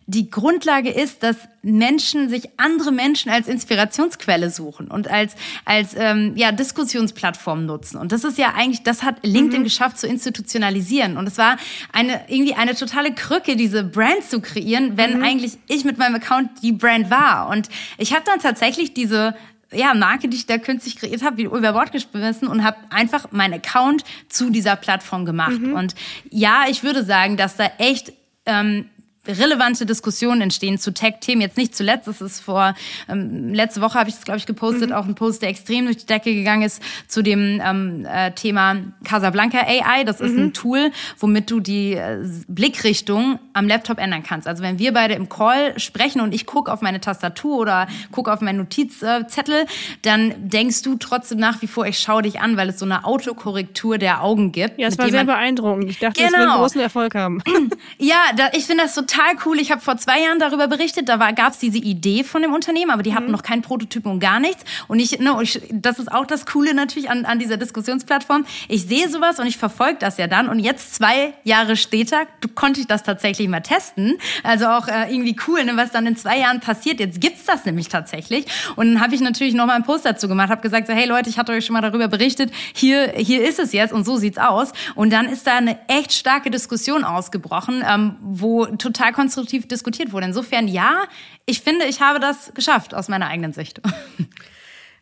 die 0.09 0.31
Grundlage 0.31 0.89
ist, 0.89 1.21
dass 1.21 1.37
Menschen 1.61 2.29
sich 2.29 2.49
andere 2.57 2.91
Menschen 2.91 3.29
als 3.29 3.47
Inspirationsquelle 3.47 4.49
suchen 4.49 4.87
und 4.87 5.07
als, 5.07 5.35
als 5.65 5.93
ähm, 5.95 6.33
ja, 6.35 6.51
Diskussionsplattform 6.51 7.67
nutzen. 7.67 7.97
Und 7.97 8.11
das 8.11 8.23
ist 8.23 8.39
ja 8.39 8.53
eigentlich, 8.55 8.81
das 8.81 9.03
hat 9.03 9.17
LinkedIn 9.23 9.59
mhm. 9.59 9.65
geschafft 9.65 9.99
zu 9.99 10.07
institutionalisieren. 10.07 11.15
Und 11.15 11.27
es 11.27 11.37
war 11.37 11.57
eine, 11.93 12.21
irgendwie 12.27 12.55
eine 12.55 12.73
totale 12.73 13.13
Krücke, 13.13 13.55
diese 13.55 13.83
Brand 13.83 14.23
zu 14.27 14.41
kreieren, 14.41 14.97
wenn 14.97 15.17
mhm. 15.17 15.23
eigentlich 15.23 15.59
ich 15.67 15.83
mit 15.85 15.99
meinem 15.99 16.15
Account 16.15 16.49
die 16.63 16.71
Brand 16.71 17.11
war. 17.11 17.47
Und 17.49 17.69
ich 17.99 18.11
habe 18.13 18.23
dann 18.25 18.39
tatsächlich 18.39 18.95
diese 18.95 19.35
ja, 19.71 19.93
Marke, 19.93 20.27
die 20.27 20.37
ich 20.37 20.47
da 20.47 20.57
künstlich 20.57 20.95
kreiert 20.95 21.21
habe, 21.21 21.43
über 21.43 21.73
Bord 21.73 21.91
geschmissen 21.91 22.47
und 22.47 22.63
habe 22.63 22.77
einfach 22.89 23.31
meinen 23.31 23.53
Account 23.53 24.03
zu 24.27 24.49
dieser 24.49 24.75
Plattform 24.75 25.25
gemacht. 25.25 25.59
Mhm. 25.59 25.73
Und 25.73 25.93
ja, 26.31 26.63
ich 26.67 26.83
würde 26.83 27.03
sagen, 27.03 27.37
dass 27.37 27.57
da 27.57 27.69
echt 27.77 28.11
ähm, 28.47 28.89
relevante 29.27 29.85
Diskussionen 29.85 30.41
entstehen 30.41 30.77
zu 30.77 30.93
Tech-Themen. 30.93 31.41
Jetzt 31.41 31.57
nicht 31.57 31.75
zuletzt, 31.75 32.07
das 32.07 32.21
ist 32.21 32.39
vor, 32.39 32.73
ähm, 33.07 33.53
letzte 33.53 33.81
Woche 33.81 33.99
habe 33.99 34.09
ich 34.09 34.15
das, 34.15 34.23
glaube 34.23 34.39
ich, 34.39 34.45
gepostet, 34.45 34.89
mhm. 34.89 34.95
auch 34.95 35.05
ein 35.05 35.15
Post, 35.15 35.41
der 35.41 35.49
extrem 35.49 35.85
durch 35.85 35.97
die 35.97 36.05
Decke 36.05 36.33
gegangen 36.33 36.63
ist 36.63 36.81
zu 37.07 37.21
dem 37.21 37.61
ähm, 37.63 38.05
äh, 38.05 38.31
Thema 38.31 38.77
Casablanca 39.03 39.59
AI. 39.59 40.03
Das 40.03 40.21
ist 40.21 40.33
mhm. 40.33 40.45
ein 40.45 40.53
Tool, 40.53 40.91
womit 41.19 41.51
du 41.51 41.59
die 41.59 41.93
äh, 41.93 42.25
Blickrichtung 42.47 43.39
am 43.53 43.67
Laptop 43.67 43.99
ändern 43.99 44.23
kannst. 44.23 44.47
Also 44.47 44.63
wenn 44.63 44.79
wir 44.79 44.93
beide 44.93 45.13
im 45.15 45.29
Call 45.29 45.77
sprechen 45.79 46.21
und 46.21 46.33
ich 46.33 46.45
gucke 46.45 46.71
auf 46.71 46.81
meine 46.81 47.01
Tastatur 47.01 47.57
oder 47.57 47.87
gucke 48.11 48.31
auf 48.31 48.41
meinen 48.41 48.57
Notizzettel, 48.57 49.65
dann 50.01 50.33
denkst 50.49 50.81
du 50.81 50.95
trotzdem 50.95 51.39
nach 51.39 51.61
wie 51.61 51.67
vor, 51.67 51.85
ich 51.85 51.99
schaue 51.99 52.21
dich 52.21 52.39
an, 52.39 52.57
weil 52.57 52.69
es 52.69 52.79
so 52.79 52.85
eine 52.85 53.05
Autokorrektur 53.05 53.97
der 53.97 54.23
Augen 54.23 54.51
gibt. 54.51 54.79
Ja, 54.79 54.87
es 54.87 54.97
war 54.97 55.09
sehr 55.09 55.25
beeindruckend. 55.25 55.89
Ich 55.89 55.99
dachte, 55.99 56.19
genau. 56.19 56.31
das 56.31 56.39
wird 56.39 56.49
einen 56.49 56.59
großen 56.59 56.81
Erfolg 56.81 57.15
haben. 57.15 57.43
Ja, 57.97 58.17
da, 58.35 58.49
ich 58.53 58.65
finde 58.65 58.83
das 58.83 58.95
total 58.95 59.08
total 59.09 59.35
cool. 59.45 59.59
Ich 59.59 59.71
habe 59.71 59.81
vor 59.81 59.97
zwei 59.97 60.21
Jahren 60.21 60.39
darüber 60.39 60.67
berichtet. 60.67 61.09
Da 61.09 61.17
gab 61.31 61.53
es 61.53 61.59
diese 61.59 61.77
Idee 61.77 62.23
von 62.23 62.41
dem 62.41 62.53
Unternehmen, 62.53 62.91
aber 62.91 63.03
die 63.03 63.11
mhm. 63.11 63.15
hatten 63.15 63.31
noch 63.31 63.43
keinen 63.43 63.61
Prototypen 63.61 64.11
und 64.11 64.19
gar 64.19 64.39
nichts. 64.39 64.63
Und 64.87 64.99
ich, 64.99 65.19
ne, 65.19 65.37
ich, 65.41 65.61
das 65.71 65.99
ist 65.99 66.11
auch 66.11 66.25
das 66.25 66.45
Coole 66.45 66.73
natürlich 66.73 67.09
an, 67.09 67.25
an 67.25 67.39
dieser 67.39 67.57
Diskussionsplattform. 67.57 68.45
Ich 68.67 68.83
sehe 68.83 69.09
sowas 69.09 69.39
und 69.39 69.47
ich 69.47 69.57
verfolge 69.57 69.97
das 69.99 70.17
ja 70.17 70.27
dann. 70.27 70.49
Und 70.49 70.59
jetzt 70.59 70.95
zwei 70.95 71.33
Jahre 71.43 71.75
später 71.75 72.23
konnte 72.55 72.81
ich 72.81 72.87
das 72.87 73.03
tatsächlich 73.03 73.47
mal 73.47 73.61
testen. 73.61 74.17
Also 74.43 74.67
auch 74.67 74.87
äh, 74.87 75.11
irgendwie 75.11 75.35
cool, 75.47 75.63
ne, 75.63 75.75
was 75.75 75.91
dann 75.91 76.05
in 76.05 76.15
zwei 76.15 76.39
Jahren 76.39 76.59
passiert. 76.59 76.99
Jetzt 76.99 77.21
gibt's 77.21 77.45
das 77.45 77.65
nämlich 77.65 77.89
tatsächlich. 77.89 78.45
Und 78.75 78.93
dann 78.93 79.01
habe 79.01 79.15
ich 79.15 79.21
natürlich 79.21 79.53
noch 79.53 79.65
mal 79.65 79.73
einen 79.73 79.83
Post 79.83 80.05
dazu 80.05 80.27
gemacht, 80.27 80.49
habe 80.49 80.61
gesagt, 80.61 80.87
so, 80.87 80.93
hey 80.93 81.07
Leute, 81.07 81.29
ich 81.29 81.37
hatte 81.37 81.51
euch 81.51 81.65
schon 81.65 81.73
mal 81.73 81.81
darüber 81.81 82.07
berichtet. 82.07 82.51
Hier, 82.73 83.13
hier 83.15 83.47
ist 83.47 83.59
es 83.59 83.73
jetzt 83.73 83.93
und 83.93 84.05
so 84.05 84.17
sieht's 84.17 84.37
aus. 84.37 84.71
Und 84.95 85.11
dann 85.11 85.27
ist 85.27 85.47
da 85.47 85.57
eine 85.57 85.77
echt 85.87 86.13
starke 86.13 86.51
Diskussion 86.51 87.03
ausgebrochen, 87.03 87.83
ähm, 87.87 88.15
wo 88.21 88.65
total 88.65 88.98
total 88.99 89.13
konstruktiv 89.13 89.67
diskutiert 89.67 90.11
wurde. 90.11 90.27
Insofern 90.27 90.67
ja, 90.67 91.05
ich 91.45 91.61
finde, 91.61 91.85
ich 91.85 92.01
habe 92.01 92.19
das 92.19 92.53
geschafft 92.53 92.93
aus 92.93 93.07
meiner 93.07 93.27
eigenen 93.27 93.53
Sicht. 93.53 93.81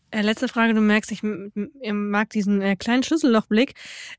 Äh, 0.09 0.21
letzte 0.21 0.47
Frage, 0.47 0.73
du 0.73 0.79
merkst, 0.79 1.11
ich 1.11 1.21
mag 1.21 2.29
diesen 2.29 2.61
äh, 2.61 2.77
kleinen 2.77 3.03
Schlüssellochblick. 3.03 3.73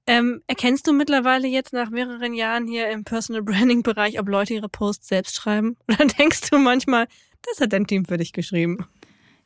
Ähm, 0.06 0.42
erkennst 0.46 0.86
du 0.86 0.92
mittlerweile 0.92 1.48
jetzt 1.48 1.72
nach 1.72 1.88
mehreren 1.88 2.34
Jahren 2.34 2.66
hier 2.66 2.90
im 2.90 3.04
Personal 3.04 3.42
Branding 3.42 3.82
Bereich, 3.82 4.20
ob 4.20 4.28
Leute 4.28 4.52
ihre 4.52 4.68
Posts 4.68 5.08
selbst 5.08 5.36
schreiben? 5.36 5.78
Oder 5.88 6.04
denkst 6.04 6.50
du 6.50 6.58
manchmal, 6.58 7.08
das 7.40 7.62
hat 7.62 7.72
dein 7.72 7.86
Team 7.86 8.04
für 8.04 8.18
dich 8.18 8.34
geschrieben? 8.34 8.86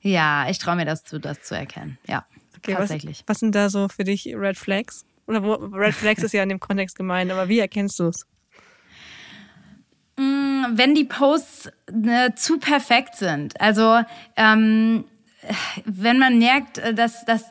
Ja, 0.01 0.51
ich 0.51 0.59
traue 0.59 0.75
mir 0.75 0.85
das 0.85 1.05
zu, 1.05 1.21
das 1.21 1.45
zu 1.45 1.55
erkennen. 1.55 1.97
Ja, 2.09 2.27
okay, 2.59 2.75
tatsächlich. 2.75 3.21
Was, 3.21 3.29
was 3.29 3.39
sind 3.39 3.55
da 3.55 3.71
so 3.71 3.87
für 3.87 4.03
dich 4.03 4.27
Red 4.35 4.59
Flags? 4.59 5.05
Oder 5.29 5.45
wo, 5.45 5.53
Red 5.55 5.95
Flags 5.95 6.25
ist 6.25 6.33
ja 6.33 6.43
in 6.43 6.49
dem 6.49 6.59
Kontext 6.59 6.97
gemeint, 6.97 7.31
aber 7.31 7.49
wie 7.49 7.61
erkennst 7.61 8.01
du 8.01 8.09
es? 8.09 8.27
Wenn 10.71 10.95
die 10.95 11.05
Posts 11.05 11.71
ne, 11.93 12.35
zu 12.35 12.59
perfekt 12.59 13.17
sind. 13.17 13.61
Also 13.61 14.01
ähm, 14.37 15.05
wenn 15.85 16.19
man 16.19 16.39
merkt, 16.39 16.79
äh, 16.79 16.95
dass, 16.95 17.25
dass 17.25 17.45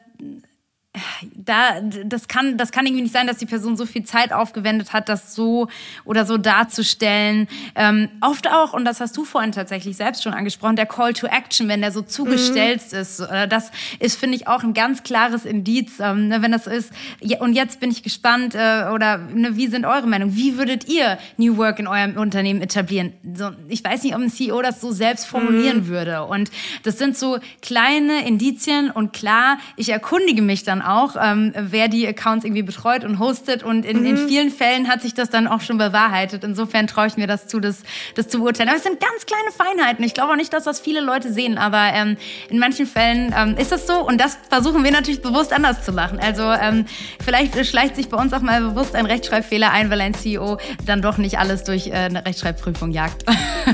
da, 1.35 1.79
das 2.05 2.27
kann, 2.27 2.57
das 2.57 2.71
kann 2.71 2.85
irgendwie 2.85 3.03
nicht 3.03 3.13
sein, 3.13 3.27
dass 3.27 3.37
die 3.37 3.45
Person 3.45 3.77
so 3.77 3.85
viel 3.85 4.03
Zeit 4.03 4.33
aufgewendet 4.33 4.91
hat, 4.91 5.07
das 5.07 5.35
so 5.35 5.69
oder 6.03 6.25
so 6.25 6.37
darzustellen. 6.37 7.47
Ähm, 7.75 8.09
oft 8.19 8.49
auch, 8.49 8.73
und 8.73 8.83
das 8.83 8.99
hast 8.99 9.15
du 9.15 9.23
vorhin 9.23 9.53
tatsächlich 9.53 9.95
selbst 9.95 10.23
schon 10.23 10.33
angesprochen, 10.33 10.75
der 10.75 10.85
Call 10.85 11.13
to 11.13 11.27
Action, 11.27 11.69
wenn 11.69 11.81
der 11.81 11.91
so 11.91 12.01
zugestellt 12.01 12.81
mhm. 12.91 12.99
ist, 12.99 13.19
äh, 13.21 13.47
das 13.47 13.71
ist, 13.99 14.19
finde 14.19 14.35
ich, 14.35 14.47
auch 14.47 14.63
ein 14.63 14.73
ganz 14.73 15.03
klares 15.03 15.45
Indiz, 15.45 15.99
ähm, 15.99 16.27
ne, 16.27 16.41
wenn 16.41 16.51
das 16.51 16.67
ist, 16.67 16.91
und 17.39 17.53
jetzt 17.53 17.79
bin 17.79 17.89
ich 17.89 18.03
gespannt, 18.03 18.53
äh, 18.55 18.89
oder 18.93 19.17
ne, 19.17 19.55
wie 19.55 19.67
sind 19.67 19.85
eure 19.85 20.07
Meinung? 20.07 20.35
Wie 20.35 20.57
würdet 20.57 20.89
ihr 20.89 21.17
New 21.37 21.55
Work 21.57 21.79
in 21.79 21.87
eurem 21.87 22.17
Unternehmen 22.17 22.61
etablieren? 22.61 23.13
So, 23.33 23.51
ich 23.69 23.83
weiß 23.83 24.03
nicht, 24.03 24.13
ob 24.15 24.21
ein 24.21 24.29
CEO 24.29 24.61
das 24.61 24.81
so 24.81 24.91
selbst 24.91 25.25
formulieren 25.25 25.81
mhm. 25.81 25.87
würde. 25.87 26.23
Und 26.23 26.51
das 26.83 26.97
sind 26.97 27.17
so 27.17 27.39
kleine 27.61 28.27
Indizien 28.27 28.91
und 28.91 29.13
klar, 29.13 29.57
ich 29.77 29.89
erkundige 29.89 30.41
mich 30.41 30.63
dann 30.63 30.80
auch, 30.81 31.15
ähm, 31.21 31.53
wer 31.55 31.87
die 31.87 32.07
Accounts 32.07 32.45
irgendwie 32.45 32.63
betreut 32.63 33.03
und 33.03 33.19
hostet. 33.19 33.63
Und 33.63 33.85
in, 33.85 33.99
mhm. 33.99 34.05
in 34.05 34.17
vielen 34.17 34.49
Fällen 34.49 34.87
hat 34.87 35.01
sich 35.01 35.13
das 35.13 35.29
dann 35.29 35.47
auch 35.47 35.61
schon 35.61 35.77
bewahrheitet. 35.77 36.43
Insofern 36.43 36.87
traue 36.87 37.07
ich 37.07 37.17
mir 37.17 37.27
das 37.27 37.47
zu, 37.47 37.59
das, 37.59 37.83
das 38.15 38.27
zu 38.27 38.39
beurteilen. 38.39 38.69
Aber 38.69 38.77
es 38.77 38.83
sind 38.83 38.99
ganz 38.99 39.25
kleine 39.25 39.51
Feinheiten. 39.51 40.03
Ich 40.03 40.13
glaube 40.13 40.33
auch 40.33 40.37
nicht, 40.37 40.53
dass 40.53 40.63
das 40.63 40.79
viele 40.79 41.01
Leute 41.01 41.31
sehen. 41.31 41.57
Aber 41.57 41.91
ähm, 41.93 42.17
in 42.49 42.59
manchen 42.59 42.85
Fällen 42.85 43.33
ähm, 43.37 43.57
ist 43.57 43.71
das 43.71 43.87
so. 43.87 44.05
Und 44.05 44.19
das 44.19 44.37
versuchen 44.49 44.83
wir 44.83 44.91
natürlich 44.91 45.21
bewusst 45.21 45.53
anders 45.53 45.83
zu 45.83 45.93
machen. 45.93 46.19
Also 46.19 46.43
ähm, 46.43 46.85
vielleicht 47.23 47.65
schleicht 47.65 47.95
sich 47.95 48.09
bei 48.09 48.17
uns 48.17 48.33
auch 48.33 48.41
mal 48.41 48.61
bewusst 48.61 48.95
ein 48.95 49.05
Rechtschreibfehler 49.05 49.71
ein, 49.71 49.89
weil 49.89 50.01
ein 50.01 50.13
CEO 50.13 50.57
dann 50.85 51.01
doch 51.01 51.17
nicht 51.17 51.39
alles 51.39 51.63
durch 51.63 51.87
äh, 51.87 51.91
eine 51.91 52.25
Rechtschreibprüfung 52.25 52.91
jagt. 52.91 53.25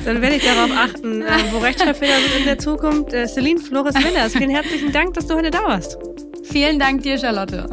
Dann 0.05 0.21
werde 0.21 0.35
ich 0.35 0.43
darauf 0.43 0.71
achten, 0.71 1.21
äh, 1.21 1.27
wo 1.51 1.57
Rechtschreibfehler 1.67 2.15
sind 2.15 2.39
in 2.39 2.45
der 2.45 2.59
Zukunft. 2.59 3.13
Äh, 3.13 3.27
Celine 3.27 3.59
Flores 3.59 3.95
Willers, 3.95 4.33
vielen 4.33 4.49
herzlichen 4.49 4.91
Dank, 4.91 5.13
dass 5.13 5.27
du 5.27 5.35
heute 5.35 5.51
da 5.51 5.63
warst. 5.63 5.97
Vielen 6.49 6.79
Dank 6.79 7.03
dir, 7.03 7.17
Charlotte. 7.17 7.67